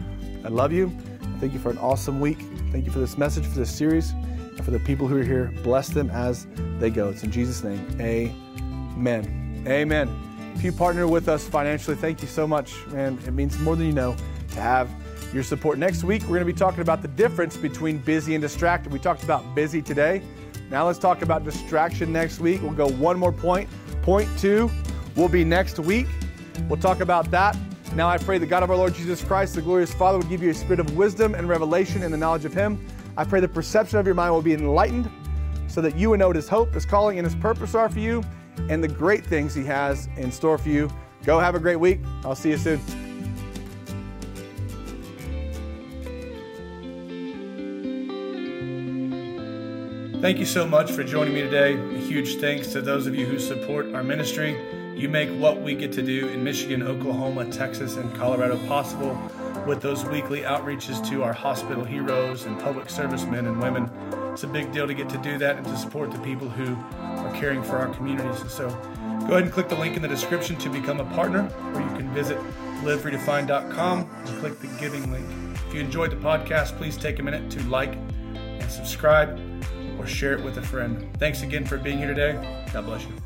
I 0.46 0.50
love 0.50 0.72
you. 0.72 0.96
Thank 1.40 1.54
you 1.54 1.60
for 1.60 1.72
an 1.72 1.80
awesome 1.80 2.20
week. 2.20 2.38
Thank 2.72 2.86
you 2.86 2.92
for 2.92 3.00
this 3.00 3.18
message, 3.18 3.46
for 3.46 3.58
this 3.58 3.76
series, 3.76 4.12
and 4.12 4.64
for 4.64 4.70
the 4.70 4.80
people 4.80 5.08
who 5.08 5.18
are 5.18 5.24
here. 5.24 5.52
Bless 5.64 5.90
them 5.90 6.12
as 6.12 6.46
they 6.78 6.92
go. 6.92 7.10
It's 7.10 7.24
in 7.24 7.32
Jesus' 7.32 7.64
name. 7.64 7.84
Amen. 8.00 9.64
Amen. 9.68 10.54
If 10.56 10.64
you 10.64 10.72
partner 10.72 11.08
with 11.08 11.28
us 11.28 11.48
financially, 11.48 11.98
thank 11.98 12.22
you 12.22 12.28
so 12.28 12.48
much, 12.48 12.86
man. 12.88 13.18
It 13.26 13.32
means 13.32 13.58
more 13.60 13.76
than 13.76 13.88
you 13.88 13.92
know 13.92 14.16
to 14.50 14.62
have 14.62 14.88
your 15.34 15.42
support. 15.42 15.80
Next 15.80 16.04
week, 16.04 16.22
we're 16.22 16.38
going 16.38 16.40
to 16.42 16.46
be 16.46 16.54
talking 16.54 16.82
about 16.82 17.02
the 17.02 17.08
difference 17.10 17.58
between 17.58 17.98
busy 17.98 18.36
and 18.36 18.42
distracted. 18.42 18.94
We 18.94 19.00
talked 19.00 19.24
about 19.24 19.56
busy 19.56 19.82
today. 19.82 20.22
Now 20.70 20.86
let's 20.86 21.00
talk 21.00 21.24
about 21.24 21.44
distraction 21.44 22.14
next 22.14 22.40
week. 22.40 22.62
We'll 22.62 22.72
go 22.72 22.88
one 22.88 23.18
more 23.18 23.32
point. 23.32 23.68
Point 24.04 24.30
two 24.38 24.70
will 25.16 25.28
be 25.28 25.44
next 25.44 25.80
week. 25.80 26.06
We'll 26.70 26.80
talk 26.80 27.00
about 27.00 27.32
that. 27.32 27.58
Now 27.96 28.10
I 28.10 28.18
pray 28.18 28.38
the 28.40 28.46
God 28.46 28.62
of 28.62 28.70
our 28.70 28.76
Lord 28.76 28.94
Jesus 28.94 29.24
Christ, 29.24 29.56
the 29.56 29.62
glorious 29.62 29.94
Father, 29.94 30.18
would 30.18 30.28
give 30.28 30.44
you 30.44 30.50
a 30.50 30.54
spirit 30.54 30.82
of 30.82 30.98
wisdom 30.98 31.34
and 31.34 31.48
revelation 31.48 32.04
in 32.04 32.12
the 32.12 32.18
knowledge 32.18 32.44
of 32.44 32.54
Him. 32.54 32.86
I 33.16 33.24
pray 33.24 33.40
the 33.40 33.48
perception 33.48 33.98
of 33.98 34.06
your 34.06 34.16
mind 34.16 34.34
will 34.34 34.42
be 34.42 34.54
enlightened 34.54 35.10
so 35.70 35.80
that 35.80 35.96
you 35.96 36.10
would 36.10 36.20
know 36.20 36.28
what 36.28 36.36
His 36.36 36.50
hope, 36.50 36.74
His 36.74 36.86
calling, 36.86 37.20
and 37.20 37.26
His 37.26 37.36
purpose 37.36 37.74
are 37.74 37.88
for 37.88 38.00
you 38.00 38.22
and 38.70 38.84
the 38.84 38.88
great 38.90 39.26
things 39.26 39.56
He 39.56 39.64
has 39.64 40.10
in 40.18 40.30
store 40.30 40.58
for 40.58 40.68
you. 40.68 40.90
Go 41.24 41.40
have 41.40 41.56
a 41.56 41.60
great 41.60 41.78
week. 41.78 42.02
I'll 42.26 42.36
see 42.36 42.50
you 42.50 42.58
soon. 42.58 42.80
Thank 50.20 50.40
you 50.40 50.46
so 50.46 50.68
much 50.68 50.92
for 50.92 51.06
joining 51.06 51.34
me 51.34 51.44
today. 51.44 51.76
A 51.96 52.00
huge 52.00 52.42
thanks 52.42 52.74
to 52.74 52.82
those 52.82 53.08
of 53.08 53.16
you 53.16 53.26
who 53.26 53.40
support 53.40 53.94
our 53.94 54.04
ministry. 54.04 54.85
You 54.96 55.10
make 55.10 55.30
what 55.30 55.62
we 55.62 55.76
get 55.76 55.92
to 55.94 56.02
do 56.02 56.30
in 56.30 56.42
Michigan, 56.42 56.82
Oklahoma, 56.82 57.52
Texas, 57.52 57.98
and 57.98 58.16
Colorado 58.16 58.58
possible 58.66 59.20
with 59.68 59.82
those 59.82 60.06
weekly 60.06 60.42
outreaches 60.42 61.06
to 61.10 61.22
our 61.22 61.34
hospital 61.34 61.84
heroes 61.84 62.46
and 62.46 62.58
public 62.62 62.90
servicemen 62.90 63.46
and 63.46 63.62
women. 63.62 63.92
It's 64.32 64.44
a 64.44 64.48
big 64.48 64.72
deal 64.72 64.88
to 64.88 64.94
get 64.94 65.10
to 65.10 65.18
do 65.18 65.38
that 65.38 65.58
and 65.58 65.66
to 65.66 65.76
support 65.76 66.12
the 66.12 66.20
people 66.20 66.48
who 66.48 66.76
are 66.98 67.34
caring 67.34 67.62
for 67.62 67.78
our 67.78 67.94
communities. 67.94 68.40
And 68.40 68.50
so 68.50 68.70
go 68.70 69.34
ahead 69.34 69.44
and 69.44 69.52
click 69.52 69.68
the 69.68 69.76
link 69.76 69.98
in 69.98 70.02
the 70.02 70.08
description 70.08 70.56
to 70.58 70.70
become 70.70 71.02
a 71.02 71.06
partner, 71.14 71.52
or 71.74 71.82
you 71.82 71.90
can 71.98 72.14
visit 72.14 72.38
liveredefined.com 72.84 74.10
and 74.26 74.40
click 74.40 74.60
the 74.62 74.68
giving 74.80 75.12
link. 75.12 75.26
If 75.68 75.74
you 75.74 75.82
enjoyed 75.82 76.12
the 76.12 76.18
podcast, 76.18 76.78
please 76.78 76.96
take 76.96 77.20
a 77.20 77.24
minute 77.24 77.52
to 77.52 77.64
like 77.64 77.96
and 77.96 78.72
subscribe 78.72 79.42
or 80.00 80.08
share 80.08 80.34
it 80.34 80.44
with 80.44 80.58
a 80.58 80.62
friend. 80.62 81.06
Thanks 81.18 81.42
again 81.42 81.66
for 81.66 81.78
being 81.78 81.98
here 81.98 82.08
today. 82.08 82.64
God 82.72 82.86
bless 82.86 83.04
you. 83.04 83.25